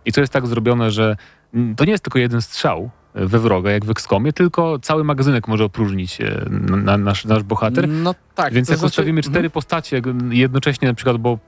I 0.05 0.13
to 0.13 0.21
jest 0.21 0.33
tak 0.33 0.47
zrobione, 0.47 0.91
że 0.91 1.17
mm, 1.55 1.77
to 1.77 1.85
nie 1.85 1.93
jest 1.93 2.05
tylko 2.05 2.19
jeden 2.19 2.43
strzał 2.43 2.91
we 3.15 3.39
wroga, 3.39 3.71
jak 3.71 3.85
w 3.85 3.91
XCOMie, 3.91 4.33
tylko 4.33 4.79
cały 4.79 5.05
magazynek 5.05 5.49
może 5.49 5.65
opróżnić 5.65 6.21
e, 6.21 6.47
na, 6.51 6.99
nasz, 6.99 7.25
nasz 7.25 7.43
bohater. 7.43 7.89
No 7.89 8.15
tak. 8.35 8.53
Więc 8.55 8.69
to 8.69 8.73
jak 8.73 8.79
znaczy- 8.79 8.91
ustawimy 8.91 9.19
Mhm. 9.19 9.33
cztery 9.33 9.51
postacie 9.51 10.01
g- 10.01 10.15
jednocześnie 10.31 10.89
na 10.89 10.95
przykład, 10.95 11.17
bo 11.17 11.39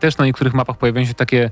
też 0.00 0.18
na 0.18 0.24
niektórych 0.24 0.54
mapach 0.54 0.78
pojawiają 0.78 1.06
się 1.06 1.14
takie, 1.14 1.50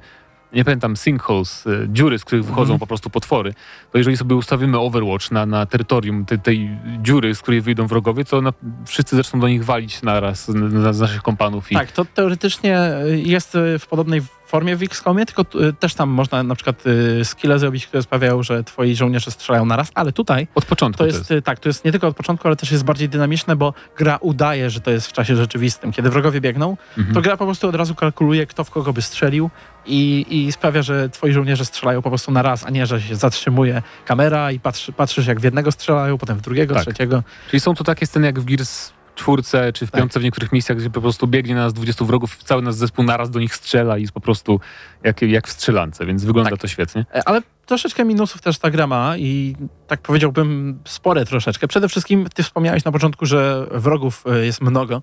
nie 0.55 0.65
pamiętam, 0.65 0.97
sinkholes, 0.97 1.67
y, 1.67 1.87
dziury, 1.93 2.19
z 2.19 2.25
których 2.25 2.45
wychodzą 2.45 2.63
Mhm. 2.63 2.79
po 2.81 2.87
prostu 2.87 3.11
potwory, 3.11 3.55
to 3.93 3.99
jeżeli 3.99 4.17
sobie 4.17 4.35
ustawimy 4.35 4.79
Overwatch 4.79 5.31
na, 5.31 5.47
na 5.47 5.67
terytorium 5.67 6.25
tej, 6.25 6.39
tej 6.39 6.71
dziury, 7.03 7.35
z 7.35 7.43
której 7.43 7.61
wyjdą 7.61 7.87
wrogowie, 7.87 8.25
to 8.25 8.41
na, 8.41 8.53
wszyscy 8.87 9.17
zaczną 9.17 9.41
do 9.41 9.49
nich 9.49 9.65
walić 9.65 10.03
naraz 10.03 10.45
z, 10.45 10.55
na, 10.55 10.93
z 10.93 11.01
naszych 11.01 11.23
kompanów. 11.23 11.73
I, 11.73 11.75
Tak, 11.75 11.93
to 11.93 12.05
teoretycznie 12.05 12.79
jest 13.15 13.55
y, 13.55 13.79
w 13.79 13.87
podobnej 13.87 14.23
formie 14.47 14.77
w 14.77 14.83
XCOMie, 14.83 15.27
tylko 15.27 15.45
y, 15.61 15.73
też 15.73 15.95
tam 15.95 16.09
można 16.09 16.43
na 16.43 16.55
przykład 16.55 16.87
y, 16.87 17.25
skille 17.25 17.59
zrobić, 17.59 17.87
które 17.87 18.03
sprawiają, 18.03 18.43
że 18.43 18.65
twoi 18.65 18.97
żołnierze 18.97 19.31
strzelają 19.31 19.65
naraz, 19.67 19.91
ale 19.95 20.13
tutaj 20.13 20.49
Od 20.55 20.65
początku 20.65 20.99
to 20.99 21.07
jest, 21.07 21.31
y, 21.31 21.43
tak, 21.43 21.59
to 21.59 21.69
jest 21.69 21.85
nie 21.85 21.91
tylko 21.93 22.07
od 22.09 22.17
początku, 22.17 22.49
ale 22.49 22.57
też 22.57 22.73
jest 22.73 22.85
bardziej 22.85 23.09
dynamiczne, 23.09 23.57
bo 23.57 23.75
gra 23.99 24.17
udaje, 24.21 24.71
że 24.71 24.81
to 24.81 24.91
jest 24.91 25.07
w 25.07 25.13
czasie 25.13 25.37
rzeczywistym. 25.37 25.93
Kiedy 25.93 26.11
wrogowie 26.11 26.41
biegną, 26.41 26.77
Mhm. 26.99 27.15
to 27.15 27.21
gra 27.23 27.37
po 27.37 27.45
prostu 27.45 27.69
od 27.69 27.75
razu 27.75 27.95
kalkuluje, 27.95 28.47
kto 28.47 28.65
w 28.65 28.71
kogo 28.71 28.93
by 28.93 29.03
strzelił 29.03 29.51
i, 29.87 30.27
i 30.31 30.53
sprawia, 30.53 30.83
że 30.83 31.09
twoi 31.09 31.33
żołnierze 31.33 31.65
strzelają 31.65 32.03
po 32.03 32.09
prostu 32.09 32.33
na 32.33 32.43
raz, 32.43 32.67
a 32.67 32.71
nie, 32.71 32.87
że 32.87 33.01
się 33.01 33.17
zatrzymuje 33.17 33.83
kamera 34.05 34.53
i 34.53 34.61
patrzy, 34.61 34.93
patrzysz 34.93 35.27
jak 35.27 35.41
w 35.41 35.45
jednego 35.45 35.73
strzelają, 35.73 36.19
potem 36.19 36.39
w 36.39 36.41
drugiego, 36.41 36.75
Tak. 36.75 36.83
trzeciego. 36.85 37.23
Czyli 37.51 37.61
są 37.61 37.75
to 37.75 37.85
takie 37.85 38.07
sceny 38.07 38.27
jak 38.27 38.41
w 38.41 38.45
Gears 38.45 38.93
czwórce, 39.15 39.73
czy 39.73 39.87
w 39.87 39.91
Tak. 39.91 40.01
piątce 40.01 40.21
w 40.21 40.23
niektórych 40.23 40.53
misjach, 40.53 40.79
gdzie 40.79 40.91
po 40.91 41.01
prostu 41.01 41.27
biegnie 41.27 41.55
na 41.55 41.61
nas 41.61 41.73
20 41.73 42.05
wrogów, 42.05 42.37
cały 42.45 42.63
nasz 42.63 42.75
zespół 42.75 43.05
naraz 43.05 43.31
do 43.31 43.41
nich 43.41 43.55
strzela 43.57 43.99
i 43.99 44.01
jest 44.01 44.13
po 44.13 44.21
prostu 44.21 44.61
jak, 45.03 45.23
jak 45.23 45.49
w 45.49 45.51
strzelance, 45.51 46.07
więc 46.07 46.25
wygląda 46.25 46.51
Tak. 46.51 46.61
to 46.61 46.69
świetnie. 46.69 47.07
E, 47.15 47.29
Ale 47.29 47.43
troszeczkę 47.67 48.05
minusów 48.05 48.41
też 48.43 48.59
ta 48.59 48.71
gra 48.71 48.87
ma 48.87 49.17
i 49.17 49.57
tak 49.87 50.01
powiedziałbym 50.01 50.79
spore 50.85 51.25
troszeczkę. 51.25 51.69
Przede 51.69 51.89
wszystkim 51.89 52.27
ty 52.35 52.43
wspomniałeś 52.43 52.85
na 52.85 52.93
początku, 52.93 53.27
że 53.27 53.67
wrogów 53.71 54.25
e, 54.27 54.45
jest 54.47 54.61
mnogo. 54.61 55.03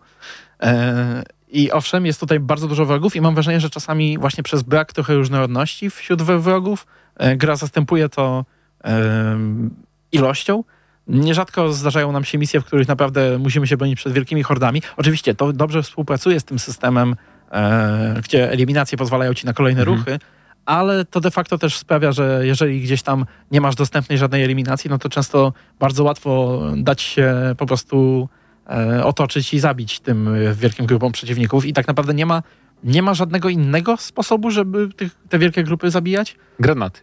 E, 0.63 1.23
I 1.51 1.71
owszem, 1.71 2.05
jest 2.05 2.19
tutaj 2.19 2.39
bardzo 2.39 2.67
dużo 2.67 2.85
wrogów 2.85 3.15
i 3.15 3.21
mam 3.21 3.33
wrażenie, 3.33 3.59
że 3.59 3.69
czasami 3.69 4.17
właśnie 4.17 4.43
przez 4.43 4.63
brak 4.63 4.93
trochę 4.93 5.15
różnorodności 5.15 5.89
wśród 5.89 6.21
wro- 6.21 6.39
wrogów 6.41 6.87
e, 7.17 7.35
gra 7.37 7.55
zastępuje 7.55 8.09
to 8.09 8.45
ilością. 10.11 10.63
Nierzadko 11.07 11.73
zdarzają 11.73 12.11
nam 12.11 12.23
się 12.23 12.37
misje, 12.37 12.61
w 12.61 12.65
których 12.65 12.87
naprawdę 12.87 13.37
musimy 13.39 13.67
się 13.67 13.77
bronić 13.77 13.95
przed 13.95 14.13
wielkimi 14.13 14.43
hordami. 14.43 14.81
Oczywiście 14.97 15.35
to 15.35 15.53
dobrze 15.53 15.83
współpracuje 15.83 16.39
z 16.39 16.43
tym 16.43 16.59
systemem, 16.59 17.15
e, 17.51 18.21
gdzie 18.23 18.51
eliminacje 18.51 18.97
pozwalają 18.97 19.33
ci 19.33 19.45
na 19.45 19.53
kolejne 19.53 19.81
Mhm. 19.81 19.97
ruchy, 19.97 20.19
ale 20.65 21.05
to 21.05 21.19
de 21.19 21.31
facto 21.31 21.57
też 21.57 21.77
sprawia, 21.77 22.11
że 22.11 22.41
jeżeli 22.43 22.81
gdzieś 22.81 23.01
tam 23.03 23.25
nie 23.51 23.61
masz 23.61 23.75
dostępnej 23.75 24.17
żadnej 24.17 24.43
eliminacji, 24.43 24.89
no 24.89 24.97
to 24.97 25.09
często 25.09 25.53
bardzo 25.79 26.03
łatwo 26.03 26.61
dać 26.77 27.01
się 27.01 27.33
po 27.57 27.65
prostu 27.65 28.29
otoczyć 29.03 29.53
i 29.53 29.59
zabić 29.59 29.99
tym 29.99 30.27
e, 30.27 30.53
wielkim 30.53 30.85
grupom 30.85 31.11
przeciwników 31.11 31.65
i 31.65 31.73
tak 31.73 31.87
naprawdę 31.87 32.13
nie 32.13 32.25
ma, 32.25 32.43
nie 32.83 33.01
ma 33.01 33.13
żadnego 33.13 33.49
innego 33.49 33.97
sposobu, 33.97 34.51
żeby 34.51 34.89
tych, 34.89 35.11
te 35.29 35.39
wielkie 35.39 35.63
grupy 35.63 35.91
zabijać. 35.91 36.37
Granaty. 36.59 37.01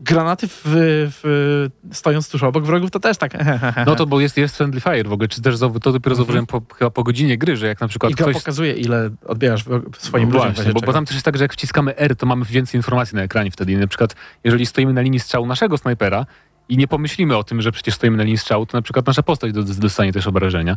Granaty 0.00 0.48
w, 0.48 0.62
w, 0.64 1.68
stojąc 1.92 2.28
tuż 2.28 2.42
obok 2.42 2.64
wrogów 2.64 2.90
to 2.90 3.00
też 3.00 3.16
tak. 3.16 3.32
No 3.86 3.96
to 3.96 4.06
bo 4.06 4.20
jest, 4.20 4.36
jest 4.36 4.56
Friendly 4.56 4.80
Fire 4.80 5.08
w 5.08 5.12
ogóle, 5.12 5.28
czy 5.28 5.42
też 5.42 5.58
to 5.58 5.92
dopiero 5.92 6.16
zauważyłem 6.16 6.46
po, 6.46 6.62
chyba 6.78 6.90
po 6.90 7.02
godzinie 7.02 7.38
gry, 7.38 7.56
że 7.56 7.66
jak 7.66 7.80
na 7.80 7.88
przykład 7.88 8.12
I 8.12 8.14
ktoś... 8.14 8.36
pokazuje, 8.36 8.72
ile 8.72 9.10
odbierasz 9.26 9.64
w- 9.64 9.82
swoim 9.98 10.28
no 10.28 10.38
właśnie, 10.38 10.72
bo, 10.72 10.80
bo 10.80 10.92
tam 10.92 11.06
też 11.06 11.14
jest 11.14 11.24
tak, 11.24 11.36
że 11.36 11.44
jak 11.44 11.52
wciskamy 11.52 11.96
R, 11.96 12.16
to 12.16 12.26
mamy 12.26 12.44
więcej 12.44 12.78
informacji 12.78 13.16
na 13.16 13.22
ekranie 13.22 13.50
wtedy. 13.50 13.72
I 13.72 13.76
na 13.76 13.86
przykład, 13.86 14.14
jeżeli 14.44 14.66
stoimy 14.66 14.92
na 14.92 15.00
linii 15.00 15.20
strzału 15.20 15.46
naszego 15.46 15.78
snajpera 15.78 16.26
i 16.68 16.76
nie 16.76 16.88
pomyślimy 16.88 17.36
o 17.36 17.44
tym, 17.44 17.62
że 17.62 17.72
przecież 17.72 17.94
stoimy 17.94 18.16
na 18.16 18.22
linii 18.22 18.38
strzału, 18.38 18.66
to 18.66 18.78
na 18.78 18.82
przykład 18.82 19.06
nasza 19.06 19.22
postać 19.22 19.52
do- 19.52 19.62
dostanie 19.62 20.12
też 20.12 20.26
obrażenia. 20.26 20.76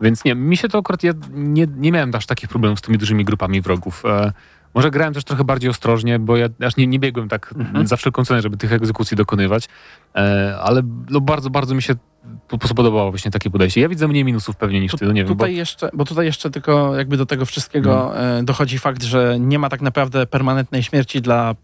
Więc 0.00 0.24
nie, 0.24 0.34
mi 0.34 0.56
się 0.56 0.68
to 0.68 0.78
akurat, 0.78 1.02
ja 1.02 1.12
nie, 1.32 1.66
nie 1.76 1.92
miałem 1.92 2.10
aż 2.14 2.26
takich 2.26 2.48
problemów 2.48 2.78
z 2.78 2.82
tymi 2.82 2.98
dużymi 2.98 3.24
grupami 3.24 3.60
wrogów. 3.60 4.02
E, 4.06 4.32
może 4.74 4.90
grałem 4.90 5.14
też 5.14 5.24
trochę 5.24 5.44
bardziej 5.44 5.70
ostrożnie, 5.70 6.18
bo 6.18 6.36
ja 6.36 6.48
aż 6.66 6.76
nie, 6.76 6.86
nie 6.86 6.98
biegłem 6.98 7.28
tak 7.28 7.54
Mhm. 7.58 7.86
za 7.86 7.96
wszelką 7.96 8.24
cenę, 8.24 8.42
żeby 8.42 8.56
tych 8.56 8.72
egzekucji 8.72 9.16
dokonywać. 9.16 9.68
E, 10.16 10.58
ale 10.62 10.82
no 11.10 11.20
bardzo, 11.20 11.50
bardzo 11.50 11.74
mi 11.74 11.82
się 11.82 11.94
podobało 12.76 13.10
właśnie 13.10 13.30
takie 13.30 13.50
podejście. 13.50 13.80
Ja 13.80 13.88
widzę 13.88 14.08
mniej 14.08 14.24
minusów 14.24 14.56
pewnie 14.56 14.80
niż 14.80 14.90
Tu- 14.92 14.98
ty, 14.98 15.06
no 15.06 15.12
nie 15.12 15.24
wiem, 15.24 15.28
bo 15.28 15.34
tutaj 15.34 15.56
jeszcze, 15.56 15.90
bo 15.94 16.04
tutaj 16.04 16.26
jeszcze 16.26 16.50
tylko 16.50 16.96
jakby 16.96 17.16
do 17.16 17.26
tego 17.26 17.46
wszystkiego 17.46 18.06
Mhm. 18.16 18.40
e, 18.40 18.44
dochodzi 18.44 18.78
fakt, 18.78 19.02
że 19.02 19.36
nie 19.40 19.58
ma 19.58 19.68
tak 19.68 19.80
naprawdę 19.82 20.26
permanentnej 20.26 20.82
śmierci 20.82 21.20
dla 21.22 21.54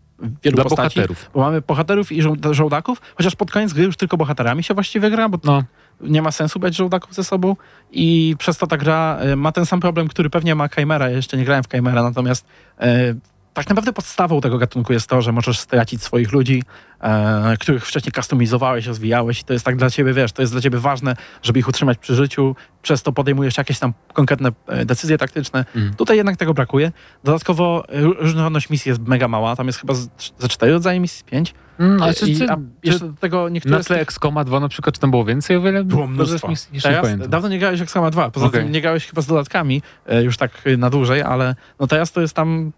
wielu 0.42 0.54
dla 0.54 0.64
postaci. 0.64 0.94
bohaterów. 1.00 1.30
Bo 1.34 1.40
mamy 1.40 1.60
bohaterów 1.60 2.12
i 2.12 2.22
żoł- 2.22 2.54
żołdaków, 2.54 3.00
chociaż 3.16 3.36
pod 3.36 3.50
koniec 3.50 3.72
gry 3.72 3.84
już 3.84 3.96
tylko 3.96 4.16
bohaterami 4.16 4.62
się 4.62 4.74
właściwie 4.74 5.10
gra, 5.10 5.28
bo 5.28 5.38
No, 5.44 5.62
nie 6.00 6.22
ma 6.22 6.30
sensu 6.30 6.58
brać 6.58 6.74
żołdaków 6.76 7.14
ze 7.14 7.24
sobą 7.24 7.56
i 7.90 8.36
przez 8.38 8.58
to 8.58 8.66
ta 8.66 8.76
gra 8.76 9.18
e, 9.20 9.36
ma 9.36 9.52
ten 9.52 9.66
sam 9.66 9.80
problem, 9.80 10.08
który 10.08 10.30
pewnie 10.30 10.54
ma 10.54 10.68
Chimera. 10.68 11.10
Ja 11.10 11.16
jeszcze 11.16 11.36
nie 11.36 11.44
grałem 11.44 11.64
w 11.64 11.68
Chimera, 11.72 12.02
natomiast 12.02 12.46
e, 12.80 13.14
tak 13.54 13.68
naprawdę 13.68 13.92
podstawą 13.92 14.40
tego 14.40 14.58
gatunku 14.58 14.92
jest 14.92 15.08
to, 15.08 15.22
że 15.22 15.32
możesz 15.32 15.58
stracić 15.58 16.02
swoich 16.02 16.32
ludzi, 16.32 16.62
e, 17.00 17.56
których 17.60 17.86
wcześniej 17.86 18.12
customizowałeś, 18.12 18.86
rozwijałeś 18.86 19.40
i 19.40 19.44
to 19.44 19.52
jest 19.52 19.64
tak 19.64 19.76
dla 19.76 19.90
ciebie, 19.90 20.12
wiesz, 20.12 20.32
to 20.32 20.42
jest 20.42 20.52
dla 20.52 20.60
ciebie 20.60 20.78
ważne, 20.78 21.16
żeby 21.42 21.58
ich 21.58 21.68
utrzymać 21.68 21.98
przy 21.98 22.14
życiu, 22.14 22.56
przez 22.82 23.02
to 23.02 23.12
podejmujesz 23.12 23.58
jakieś 23.58 23.78
tam 23.78 23.92
konkretne 24.12 24.52
e, 24.66 24.84
decyzje 24.84 25.18
taktyczne. 25.18 25.58
Mhm. 25.58 25.94
Tutaj 25.94 26.16
jednak 26.16 26.36
tego 26.36 26.54
brakuje. 26.54 26.92
Dodatkowo 27.24 27.84
e, 27.88 28.00
różnorodność 28.00 28.70
misji 28.70 28.88
jest 28.88 29.00
mega 29.00 29.28
mała, 29.28 29.56
tam 29.56 29.66
jest 29.66 29.78
chyba 29.78 29.94
ze 30.38 30.48
cztery 30.48 30.72
rodzaje 30.72 31.00
misji, 31.00 31.24
pięć. 31.24 31.54
Mm, 31.78 32.02
ale 32.02 32.14
czy, 32.14 32.30
I, 32.30 32.36
czy, 32.36 32.50
a 32.50 32.56
jeszcze 32.82 33.06
do 33.06 33.12
tego 33.12 33.48
niektóre 33.48 33.78
na 33.78 33.84
tle 33.84 34.00
Excoma 34.00 34.44
2 34.44 34.60
na 34.60 34.68
przykład, 34.68 34.94
czy 34.94 35.00
tam 35.00 35.10
było 35.10 35.24
więcej 35.24 35.56
o 35.56 35.60
wiele? 35.60 35.84
Było 35.84 36.06
mnóstwo. 36.06 36.50
Jeszcze 36.50 36.72
nie 36.72 36.80
Teraz, 36.80 37.02
pamiętam. 37.02 37.30
dawno 37.30 37.48
nie 37.48 37.58
grałeś 37.58 37.90
sama 37.90 38.10
2, 38.10 38.30
poza 38.30 38.46
Okej. 38.46 38.62
tym 38.62 38.72
nie 38.72 38.80
grałeś 38.80 39.06
chyba 39.06 39.22
z 39.22 39.26
dodatkami, 39.26 39.82
e, 40.06 40.22
już 40.22 40.36
tak 40.36 40.50
na 40.78 40.90
dłużej, 40.90 41.22
ale 41.22 41.54
no 41.80 41.86
teraz 41.86 42.12
to 42.12 42.20
jest 42.20 42.34
tam 42.34 42.72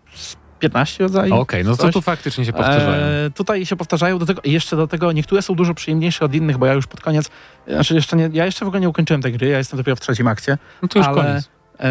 15 0.68 1.04
rodzajów. 1.04 1.38
Okej, 1.38 1.64
no 1.64 1.70
to 1.76 1.82
coś. 1.82 1.92
tu 1.94 2.02
faktycznie 2.02 2.44
się 2.44 2.52
powtarzają. 2.52 2.90
E, 3.26 3.30
tutaj 3.30 3.66
się 3.66 3.76
powtarzają, 3.76 4.18
do 4.18 4.26
tego, 4.26 4.40
jeszcze 4.44 4.76
do 4.76 4.86
tego 4.86 5.12
niektóre 5.12 5.42
są 5.42 5.54
dużo 5.54 5.74
przyjemniejsze 5.74 6.24
od 6.24 6.34
innych, 6.34 6.58
bo 6.58 6.66
ja 6.66 6.72
już 6.72 6.86
pod 6.86 7.00
koniec, 7.00 7.30
znaczy 7.68 7.94
jeszcze 7.94 8.16
nie, 8.16 8.30
ja 8.32 8.44
jeszcze 8.44 8.64
w 8.64 8.68
ogóle 8.68 8.80
nie 8.80 8.88
ukończyłem 8.88 9.22
tej 9.22 9.32
gry, 9.32 9.48
ja 9.48 9.58
jestem 9.58 9.76
dopiero 9.76 9.96
w 9.96 10.00
trzecim 10.00 10.26
akcie, 10.28 10.58
no 10.82 10.88
to 10.88 10.98
już 10.98 11.08
ale- 11.08 11.22
koniec. 11.22 11.50
E, 11.80 11.90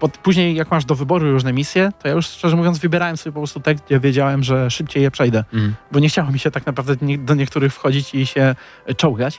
pod, 0.00 0.18
później 0.18 0.54
jak 0.54 0.70
masz 0.70 0.84
do 0.84 0.94
wyboru 0.94 1.30
różne 1.32 1.52
misje, 1.52 1.90
to 2.02 2.08
ja 2.08 2.14
już 2.14 2.26
szczerze 2.26 2.56
mówiąc 2.56 2.78
wybierałem 2.78 3.16
sobie 3.16 3.32
po 3.34 3.40
prostu 3.40 3.60
te, 3.60 3.74
gdzie 3.74 4.00
wiedziałem, 4.00 4.42
że 4.42 4.70
szybciej 4.70 5.02
je 5.02 5.10
przejdę 5.10 5.44
Mhm. 5.52 5.74
bo 5.92 5.98
nie 5.98 6.08
chciało 6.08 6.30
mi 6.32 6.38
się 6.38 6.50
tak 6.50 6.66
naprawdę 6.66 6.94
nie, 7.02 7.18
do 7.18 7.34
niektórych 7.34 7.74
wchodzić 7.74 8.14
i 8.14 8.26
się 8.26 8.54
czołgać. 8.96 9.38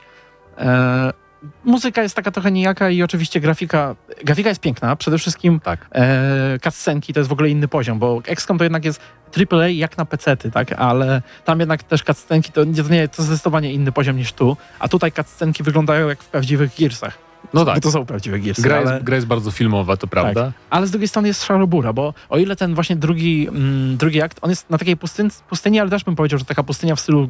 E, 0.58 1.12
muzyka 1.64 2.02
jest 2.02 2.16
taka 2.16 2.30
trochę 2.30 2.50
nijaka 2.52 2.90
i 2.90 3.02
oczywiście 3.02 3.40
grafika, 3.40 3.96
grafika 4.24 4.48
jest 4.48 4.60
piękna, 4.60 4.96
przede 4.96 5.18
wszystkim 5.18 5.60
Tak. 5.60 5.86
e, 5.94 6.58
cutscenki 6.64 7.12
to 7.12 7.20
jest 7.20 7.30
w 7.30 7.32
ogóle 7.32 7.48
inny 7.48 7.68
poziom, 7.68 7.98
bo 7.98 8.22
XCOM 8.26 8.58
to 8.58 8.64
jednak 8.64 8.84
jest 8.84 9.00
AAA 9.52 9.68
jak 9.68 9.98
na 9.98 10.04
pecety, 10.04 10.50
tak, 10.50 10.72
ale 10.72 11.22
tam 11.44 11.60
jednak 11.60 11.82
też 11.82 12.02
cutscenki 12.02 12.52
to, 12.52 12.64
nie- 12.64 12.82
to 12.82 12.88
nie 12.88 13.08
to 13.08 13.22
zdecydowanie 13.22 13.72
inny 13.72 13.92
poziom 13.92 14.16
niż 14.16 14.32
tu, 14.32 14.56
a 14.78 14.88
tutaj 14.88 15.12
cutscenki 15.12 15.62
wyglądają 15.62 16.08
jak 16.08 16.22
w 16.22 16.28
prawdziwych 16.28 16.70
Gearsach. 16.78 17.18
No 17.54 17.64
Bo 17.64 17.72
tak. 17.72 17.82
to 17.82 17.90
są 17.90 18.06
prawdziwe 18.06 18.38
Gearsy, 18.38 18.62
Gra 18.62 18.76
ale... 18.76 18.92
jest, 18.92 19.04
gra 19.04 19.14
jest 19.14 19.26
bardzo 19.26 19.50
filmowa, 19.50 19.96
to 19.96 20.06
prawda. 20.06 20.52
Ale 20.70 20.86
z 20.86 20.90
drugiej 20.90 21.08
strony 21.08 21.28
jest 21.28 21.44
szarobura, 21.44 21.92
bo 21.92 22.14
o 22.28 22.38
ile 22.38 22.56
ten 22.56 22.74
właśnie 22.74 22.96
drugi, 22.96 23.48
mm, 23.48 23.96
drugi 23.96 24.22
akt, 24.22 24.38
on 24.42 24.50
jest 24.50 24.70
na 24.70 24.78
takiej 24.78 24.96
pustyni, 24.96 25.30
pustyni, 25.48 25.80
ale 25.80 25.90
też 25.90 26.04
bym 26.04 26.16
powiedział, 26.16 26.38
że 26.38 26.44
taka 26.44 26.62
pustynia 26.62 26.94
w 26.96 27.00
stylu 27.00 27.28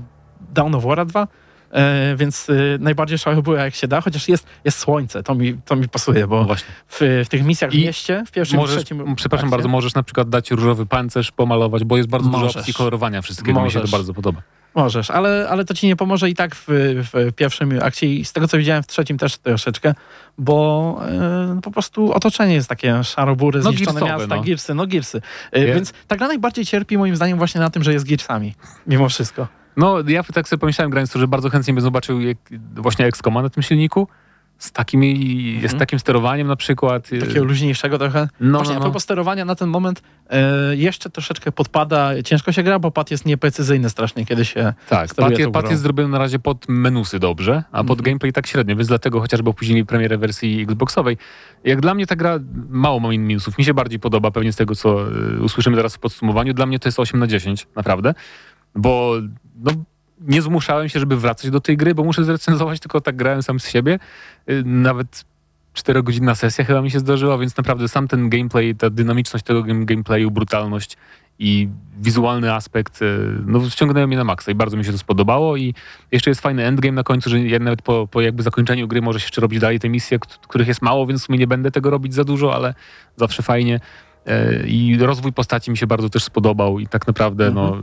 Dawn 0.55 0.75
of 0.75 0.85
War 0.85 1.07
2, 1.07 1.29
e, 1.71 2.17
więc 2.17 2.49
y, 2.49 2.79
najbardziej 2.81 3.19
szarobura 3.19 3.65
jak 3.65 3.75
się 3.75 3.89
da, 3.89 4.01
chociaż 4.01 4.29
jest, 4.29 4.47
jest 4.65 4.79
słońce, 4.79 5.23
to 5.23 5.35
mi, 5.35 5.55
to 5.65 5.77
mi 5.77 5.89
pasuje, 5.89 6.21
No 6.21 6.27
bo 6.27 6.55
w, 6.89 6.99
w 7.25 7.29
tych 7.29 7.45
misjach 7.45 7.75
I 7.75 7.83
w 7.83 7.85
mieście, 7.85 8.25
w 8.27 8.31
pierwszym 8.31 8.59
i 8.59 8.61
Możesz, 8.61 8.77
trzecim 8.77 9.15
przepraszam 9.17 9.47
akcie, 9.47 9.51
bardzo, 9.51 9.69
możesz 9.69 9.95
na 9.95 10.03
przykład 10.03 10.29
dać 10.29 10.51
różowy 10.51 10.87
pancerz, 10.87 11.33
pomalować, 11.33 11.85
bo 11.85 11.97
jest 11.97 12.09
bardzo 12.09 12.29
dużo 12.29 12.39
Możesz. 12.45 12.57
opcji 12.57 12.75
kolorowania 12.75 13.23
wszystkiego. 13.23 13.63
Mi 13.63 13.71
się 13.71 13.75
to 13.75 13.79
Możesz. 13.81 13.91
bardzo 13.91 14.15
podoba. 14.15 14.43
Możesz, 14.75 15.11
ale, 15.11 15.47
ale 15.51 15.65
to 15.65 15.75
ci 15.75 15.87
nie 15.87 15.97
pomoże 15.97 16.31
i 16.31 16.35
tak 16.35 16.55
w, 16.55 16.65
w 16.69 17.33
pierwszym 17.33 17.79
akcie 17.83 18.15
i 18.15 18.25
z 18.25 18.33
tego 18.33 18.49
co 18.49 18.59
widziałem 18.59 18.83
w 18.83 18.87
trzecim 18.87 19.19
też 19.19 19.39
troszeczkę, 19.39 19.95
bo 20.39 21.01
e, 21.09 21.61
po 21.63 21.71
prostu 21.71 22.13
otoczenie 22.13 22.55
jest 22.55 22.69
takie 22.69 23.05
szarobury, 23.05 23.61
No, 23.65 23.71
zniszczone 23.71 24.01
gipsowe, 24.01 24.19
miasta, 24.19 24.37
no. 24.37 24.43
girsy, 24.43 24.75
no 24.75 24.87
girsy. 24.87 25.23
E, 25.53 25.67
Więc 25.67 25.93
ta 26.07 26.17
gra 26.17 26.29
najbardziej 26.29 26.67
cierpi 26.67 26.99
moim 26.99 27.17
zdaniem 27.17 27.39
właśnie 27.39 27.61
na 27.61 27.71
tym, 27.71 27.83
że 27.83 27.93
jest 27.93 28.07
girsami, 28.07 28.55
mimo 28.87 29.09
wszystko. 29.09 29.49
No, 29.79 29.97
ja 30.07 30.23
tak 30.23 30.49
sobie 30.49 30.61
pomyślałem, 30.61 30.91
grając 30.91 31.13
to, 31.13 31.19
że 31.19 31.29
bardzo 31.29 31.51
chętnie 31.51 31.75
bym 31.75 31.81
zobaczył 31.83 32.21
jak, 32.21 32.37
właśnie 32.77 33.07
XCOMa 33.07 33.43
na 33.43 33.51
tym 33.51 33.63
silniku. 33.63 34.09
Z, 34.59 34.73
takimi, 34.73 35.61
z 35.69 35.79
takim 35.79 35.99
sterowaniem 35.99 36.47
na 36.47 36.57
przykład. 36.57 37.05
Mhm. 37.13 37.21
Takiego 37.29 37.45
luźniejszego 37.45 37.99
trochę. 37.99 38.29
No, 38.41 38.59
Właśnie 38.59 38.75
no, 38.75 38.77
a 38.77 38.79
no. 38.81 38.85
propos 38.87 39.03
sterowania 39.03 39.45
na 39.45 39.55
ten 39.55 39.69
moment 39.69 40.03
e, 40.31 40.77
jeszcze 40.77 41.11
troszeczkę 41.11 41.53
podpada, 41.53 42.23
ciężko 42.25 42.53
się 42.53 42.63
gra, 42.63 42.79
bo 42.79 42.91
pad 42.91 43.11
jest 43.11 43.27
nieprecyzyjny 43.27 43.91
strasznie, 43.91 44.27
kiedy 44.27 44.45
się 44.45 44.73
Tak, 44.89 45.15
pad, 45.15 45.39
je- 45.39 45.51
pad 45.53 45.71
jest 45.71 45.83
zrobiony 45.83 46.09
na 46.09 46.19
razie 46.19 46.39
pod 46.39 46.69
menusy 46.69 47.19
dobrze, 47.19 47.63
a 47.73 47.85
pod 47.85 47.99
Mhm. 47.99 48.05
gameplay 48.05 48.33
tak 48.33 48.47
średnio, 48.47 48.77
więc 48.77 48.89
dlatego 48.89 49.21
chociażby 49.21 49.51
opóźnili 49.51 49.87
premierę 49.87 50.19
wersji 50.19 50.63
Xboxowej. 50.63 51.17
Jak 51.65 51.81
dla 51.81 51.95
mnie 51.95 52.07
ta 52.07 52.17
gra 52.17 52.39
mało 52.69 53.01
ma 53.01 53.09
minusów. 53.09 53.59
Mi 53.59 53.65
się 53.65 53.75
bardziej 53.75 54.01
podoba, 54.01 54.31
pewnie 54.31 54.53
z 54.53 54.57
tego, 54.57 54.75
co 54.75 55.13
y, 55.37 55.43
usłyszymy 55.43 55.77
zaraz 55.77 55.97
w 55.97 55.99
podsumowaniu. 55.99 56.55
Dla 56.55 56.67
mnie 56.67 56.79
to 56.79 56.89
jest 56.89 57.01
8 57.01 57.21
na 57.21 57.27
10, 57.27 57.67
naprawdę. 57.77 58.15
Bo 58.75 59.15
no, 59.65 59.71
nie 60.21 60.43
zmuszałem 60.43 60.89
się, 60.89 61.01
żeby 61.01 61.17
wracać 61.17 61.51
do 61.51 61.61
tej 61.61 61.77
gry, 61.77 61.95
bo 61.95 62.05
muszę 62.05 62.25
zrecenzować, 62.25 62.81
tylko 62.81 63.01
tak 63.01 63.17
grałem 63.17 63.43
sam 63.43 63.61
z 63.61 63.69
siebie. 63.69 63.99
Y, 64.51 64.63
Nawet 64.67 65.25
4-godzinna 65.75 66.35
sesja 66.35 66.65
chyba 66.65 66.83
mi 66.83 66.91
się 66.91 66.99
zdarzyła, 66.99 67.39
więc 67.39 67.57
naprawdę 67.57 67.89
sam 67.89 68.09
ten 68.09 68.29
gameplay, 68.29 68.75
ta 68.75 68.91
dynamiczność 68.91 69.45
tego 69.45 69.63
game- 69.63 69.85
gameplayu, 69.85 70.31
brutalność 70.31 70.97
i 71.39 71.69
wizualny 72.01 72.55
aspekt, 72.55 73.03
y, 73.03 73.19
no 73.47 73.61
wciągnęły 73.61 74.07
mnie 74.07 74.17
na 74.17 74.25
maksa 74.25 74.53
i 74.53 74.55
bardzo 74.55 74.77
mi 74.77 74.85
się 74.85 74.93
to 74.93 74.99
spodobało 74.99 75.57
i 75.57 75.75
jeszcze 76.13 76.31
jest 76.31 76.41
fajny 76.41 76.65
endgame 76.67 76.93
na 76.95 77.03
końcu, 77.03 77.31
że 77.31 77.59
nawet 77.61 77.83
po, 77.83 78.07
po 78.11 78.21
jakby 78.21 78.43
zakończeniu 78.43 78.89
gry 78.89 79.03
możesz 79.03 79.23
jeszcze 79.23 79.41
robić 79.41 79.61
dalej 79.61 79.81
te 79.81 79.89
misje, 79.89 80.19
kt- 80.19 80.39
których 80.49 80.69
jest 80.69 80.83
mało, 80.83 81.07
więc 81.07 81.23
w 81.23 81.25
sumie 81.27 81.39
nie 81.39 81.47
będę 81.47 81.71
tego 81.71 81.91
robić 81.91 82.15
za 82.15 82.25
dużo, 82.25 82.55
ale 82.55 82.75
zawsze 83.17 83.43
fajnie. 83.43 83.81
E, 84.27 84.67
I 84.67 84.99
rozwój 84.99 85.33
postaci 85.33 85.71
mi 85.71 85.77
się 85.77 85.87
bardzo 85.87 86.09
też 86.11 86.25
spodobał 86.25 86.79
i 86.79 86.87
tak 86.87 87.07
naprawdę 87.07 87.51
no, 87.51 87.83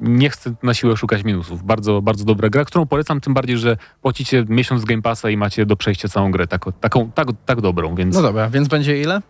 nie 0.00 0.30
chcę 0.30 0.54
na 0.62 0.74
siłę 0.74 0.96
szukać 0.96 1.24
minusów. 1.24 1.62
Bardzo, 1.62 2.02
bardzo 2.02 2.24
dobra 2.24 2.48
gra, 2.48 2.64
którą 2.64 2.86
polecam, 2.86 3.20
tym 3.20 3.34
bardziej, 3.34 3.58
że 3.58 3.76
płacicie 4.02 4.44
miesiąc 4.48 4.84
Game 4.84 5.02
Passa 5.02 5.30
i 5.30 5.36
macie 5.36 5.66
do 5.66 5.76
przejścia 5.76 6.08
całą 6.08 6.30
grę, 6.30 6.46
tak, 6.46 6.64
taką, 6.80 7.10
tak, 7.10 7.28
tak 7.46 7.60
dobrą, 7.60 7.94
więc 7.94 8.14
No 8.14 8.20
no, 8.22 8.28
dobra, 8.28 8.50
więc 8.50 8.68
będzie 8.68 9.00
ile? 9.00 9.20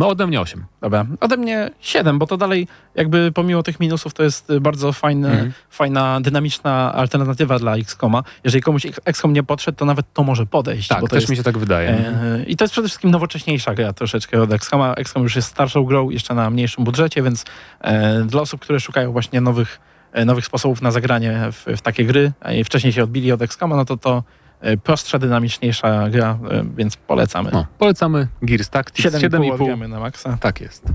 ode 0.00 0.26
mnie 0.26 0.40
8. 0.40 0.64
Dobra, 0.80 1.06
ode 1.20 1.36
mnie 1.36 1.70
7, 1.80 2.18
bo 2.18 2.26
to 2.26 2.36
dalej 2.36 2.68
jakby 2.94 3.32
pomimo 3.32 3.62
tych 3.62 3.80
minusów 3.80 4.14
to 4.14 4.22
jest 4.22 4.48
bardzo 4.60 4.92
fajny, 4.92 5.28
Mhm. 5.30 5.52
fajna, 5.70 6.20
dynamiczna 6.20 6.92
alternatywa 6.94 7.58
dla 7.58 7.76
XCOMa. 7.76 8.22
Jeżeli 8.44 8.62
komuś 8.62 8.86
XCOM 9.04 9.32
nie 9.32 9.42
podszedł, 9.42 9.78
to 9.78 9.84
nawet 9.84 10.12
to 10.12 10.22
może 10.22 10.46
podejść. 10.46 10.88
Tak, 10.88 11.00
bo 11.00 11.06
to 11.06 11.14
też 11.14 11.22
jest, 11.22 11.30
mi 11.30 11.36
się 11.36 11.42
tak 11.42 11.58
wydaje. 11.58 11.88
e, 11.90 12.44
I 12.46 12.56
to 12.56 12.64
jest 12.64 12.72
przede 12.72 12.88
wszystkim 12.88 13.10
nowocześniejsza 13.10 13.74
gra 13.74 13.92
troszeczkę 13.92 14.42
od 14.42 14.52
XCOMa. 14.52 14.94
XCOM 14.94 15.22
już 15.22 15.36
jest 15.36 15.48
starszą 15.48 15.84
grą, 15.84 16.10
jeszcze 16.10 16.34
na 16.34 16.50
mniejszym 16.50 16.84
budżecie, 16.84 17.22
więc 17.22 17.44
e, 17.80 18.24
dla 18.24 18.40
osób, 18.40 18.60
które 18.60 18.80
szukają 18.80 19.12
właśnie 19.12 19.40
nowych, 19.40 19.80
nowych 20.24 20.46
sposobów 20.46 20.82
na 20.82 20.90
zagranie 20.90 21.38
w, 21.52 21.64
w 21.76 21.80
takie 21.80 22.04
gry, 22.04 22.32
i 22.54 22.64
wcześniej 22.64 22.92
się 22.92 23.02
odbili 23.02 23.32
od 23.32 23.42
XCOMa, 23.42 23.76
no 23.76 23.84
to 23.84 23.96
to 23.96 24.22
e, 24.60 24.76
prostsza, 24.76 25.18
dynamiczniejsza 25.18 26.08
gra, 26.08 26.38
e, 26.50 26.64
więc 26.76 26.96
polecamy. 26.96 27.50
No, 27.52 27.66
polecamy 27.78 28.28
Gears 28.42 28.70
Tactics 28.70 29.14
7,5 29.14 29.28
7,5. 29.28 29.52
odbijamy 29.52 29.88
na 29.88 30.00
maksa. 30.00 30.38
Tak 30.40 30.60
jest. 30.60 30.92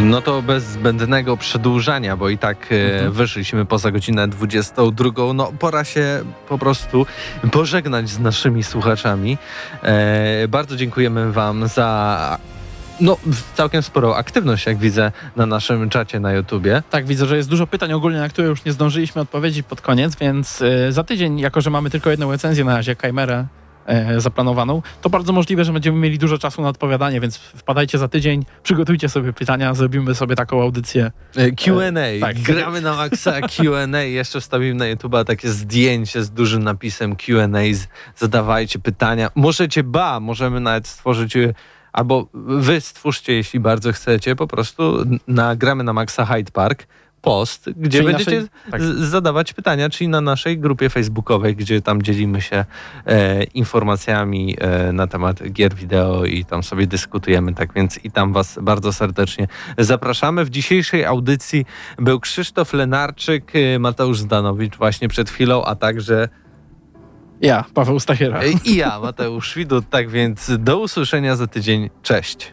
No 0.00 0.22
to 0.22 0.42
bez 0.42 0.64
zbędnego 0.64 1.36
przedłużania, 1.36 2.16
bo 2.16 2.28
i 2.28 2.38
tak 2.38 2.72
e, 2.72 2.92
Mhm. 2.94 3.12
wyszliśmy 3.12 3.64
poza 3.64 3.90
godzinę 3.90 4.28
22. 4.28 5.10
No 5.34 5.52
pora 5.58 5.84
się 5.84 6.24
po 6.48 6.58
prostu 6.58 7.06
pożegnać 7.52 8.08
z 8.08 8.18
naszymi 8.18 8.62
słuchaczami. 8.64 9.38
E, 9.82 10.48
bardzo 10.48 10.76
dziękujemy 10.76 11.32
Wam 11.32 11.68
za 11.68 12.38
no, 13.00 13.16
całkiem 13.54 13.82
sporą 13.82 14.14
aktywność, 14.14 14.66
jak 14.66 14.78
widzę 14.78 15.12
na 15.36 15.46
naszym 15.46 15.90
czacie 15.90 16.20
na 16.20 16.32
YouTubie. 16.32 16.82
Tak, 16.90 17.06
widzę, 17.06 17.26
że 17.26 17.36
jest 17.36 17.48
dużo 17.48 17.66
pytań 17.66 17.92
ogólnie, 17.92 18.18
na 18.18 18.28
które 18.28 18.48
już 18.48 18.64
nie 18.64 18.72
zdążyliśmy 18.72 19.20
odpowiedzieć 19.20 19.66
pod 19.66 19.80
koniec, 19.80 20.16
więc 20.16 20.62
y, 20.62 20.92
za 20.92 21.04
tydzień, 21.04 21.38
jako 21.38 21.60
że 21.60 21.70
mamy 21.70 21.90
tylko 21.90 22.10
jedną 22.10 22.30
recenzję 22.30 22.64
na 22.64 22.76
razie, 22.76 22.96
e, 23.02 23.46
zaplanowaną, 24.18 24.82
to 25.00 25.10
bardzo 25.10 25.32
możliwe, 25.32 25.64
że 25.64 25.72
będziemy 25.72 25.98
mieli 25.98 26.18
dużo 26.18 26.38
czasu 26.38 26.62
na 26.62 26.68
odpowiadanie, 26.68 27.20
więc 27.20 27.36
wpadajcie 27.36 27.98
za 27.98 28.08
tydzień, 28.08 28.44
przygotujcie 28.62 29.08
sobie 29.08 29.32
pytania, 29.32 29.74
zrobimy 29.74 30.14
sobie 30.14 30.36
taką 30.36 30.62
audycję. 30.62 31.12
E, 31.36 31.50
Q&A, 31.50 32.20
tak. 32.20 32.38
gramy 32.38 32.80
na 32.80 32.96
maksa 32.96 33.40
Q&A, 33.40 34.00
jeszcze 34.02 34.40
wstawimy 34.40 34.74
na 34.74 34.84
YouTube'a 34.84 35.24
takie 35.24 35.48
zdjęcie 35.48 36.22
z 36.22 36.30
dużym 36.30 36.62
napisem 36.62 37.16
Q&A, 37.16 37.58
zadawajcie 38.16 38.78
pytania, 38.78 39.30
możecie, 39.34 39.82
ba, 39.84 40.20
możemy 40.20 40.60
nawet 40.60 40.86
stworzyć, 40.86 41.36
e, 41.36 41.54
albo 41.92 42.26
wy 42.34 42.80
stwórzcie, 42.80 43.32
jeśli 43.32 43.60
bardzo 43.60 43.92
chcecie, 43.92 44.36
po 44.36 44.46
prostu 44.46 45.00
n- 45.02 45.18
na 45.28 45.56
gramy 45.56 45.84
na 45.84 45.92
maksa 45.92 46.24
Hyde 46.26 46.52
Park 46.52 46.86
post, 47.22 47.70
gdzie 47.76 47.98
Czyli 47.98 48.12
będziecie 48.12 48.36
naszej- 48.40 48.70
tak. 48.70 48.82
zadawać 48.82 49.52
pytania, 49.52 49.90
czyli 49.90 50.08
na 50.08 50.20
naszej 50.20 50.58
grupie 50.58 50.90
facebookowej, 50.90 51.56
gdzie 51.56 51.82
tam 51.82 52.02
dzielimy 52.02 52.40
się 52.40 52.64
e, 53.06 53.44
informacjami 53.44 54.56
e, 54.60 54.92
na 54.92 55.06
temat 55.06 55.42
gier 55.52 55.74
wideo 55.74 56.24
i 56.24 56.44
tam 56.44 56.62
sobie 56.62 56.86
dyskutujemy, 56.86 57.54
tak 57.54 57.74
więc 57.74 58.04
i 58.04 58.10
tam 58.10 58.32
was 58.32 58.58
bardzo 58.62 58.92
serdecznie 58.92 59.46
zapraszamy. 59.78 60.44
W 60.44 60.50
dzisiejszej 60.50 61.04
audycji 61.04 61.66
był 61.98 62.20
Krzysztof 62.20 62.72
Lenarczyk, 62.72 63.52
e, 63.56 63.78
Mateusz 63.78 64.18
Zdanowicz 64.18 64.76
właśnie 64.76 65.08
przed 65.08 65.30
chwilą, 65.30 65.64
a 65.64 65.74
także 65.76 66.28
Ja, 67.40 67.64
Paweł 67.74 68.00
Stachyra. 68.00 68.40
e, 68.40 68.50
i 68.64 68.76
ja, 68.76 69.00
Mateusz 69.00 69.54
Widut, 69.54 69.84
tak 69.90 70.10
więc 70.10 70.50
do 70.58 70.78
usłyszenia 70.78 71.36
za 71.36 71.46
tydzień. 71.46 71.90
Cześć. 72.02 72.52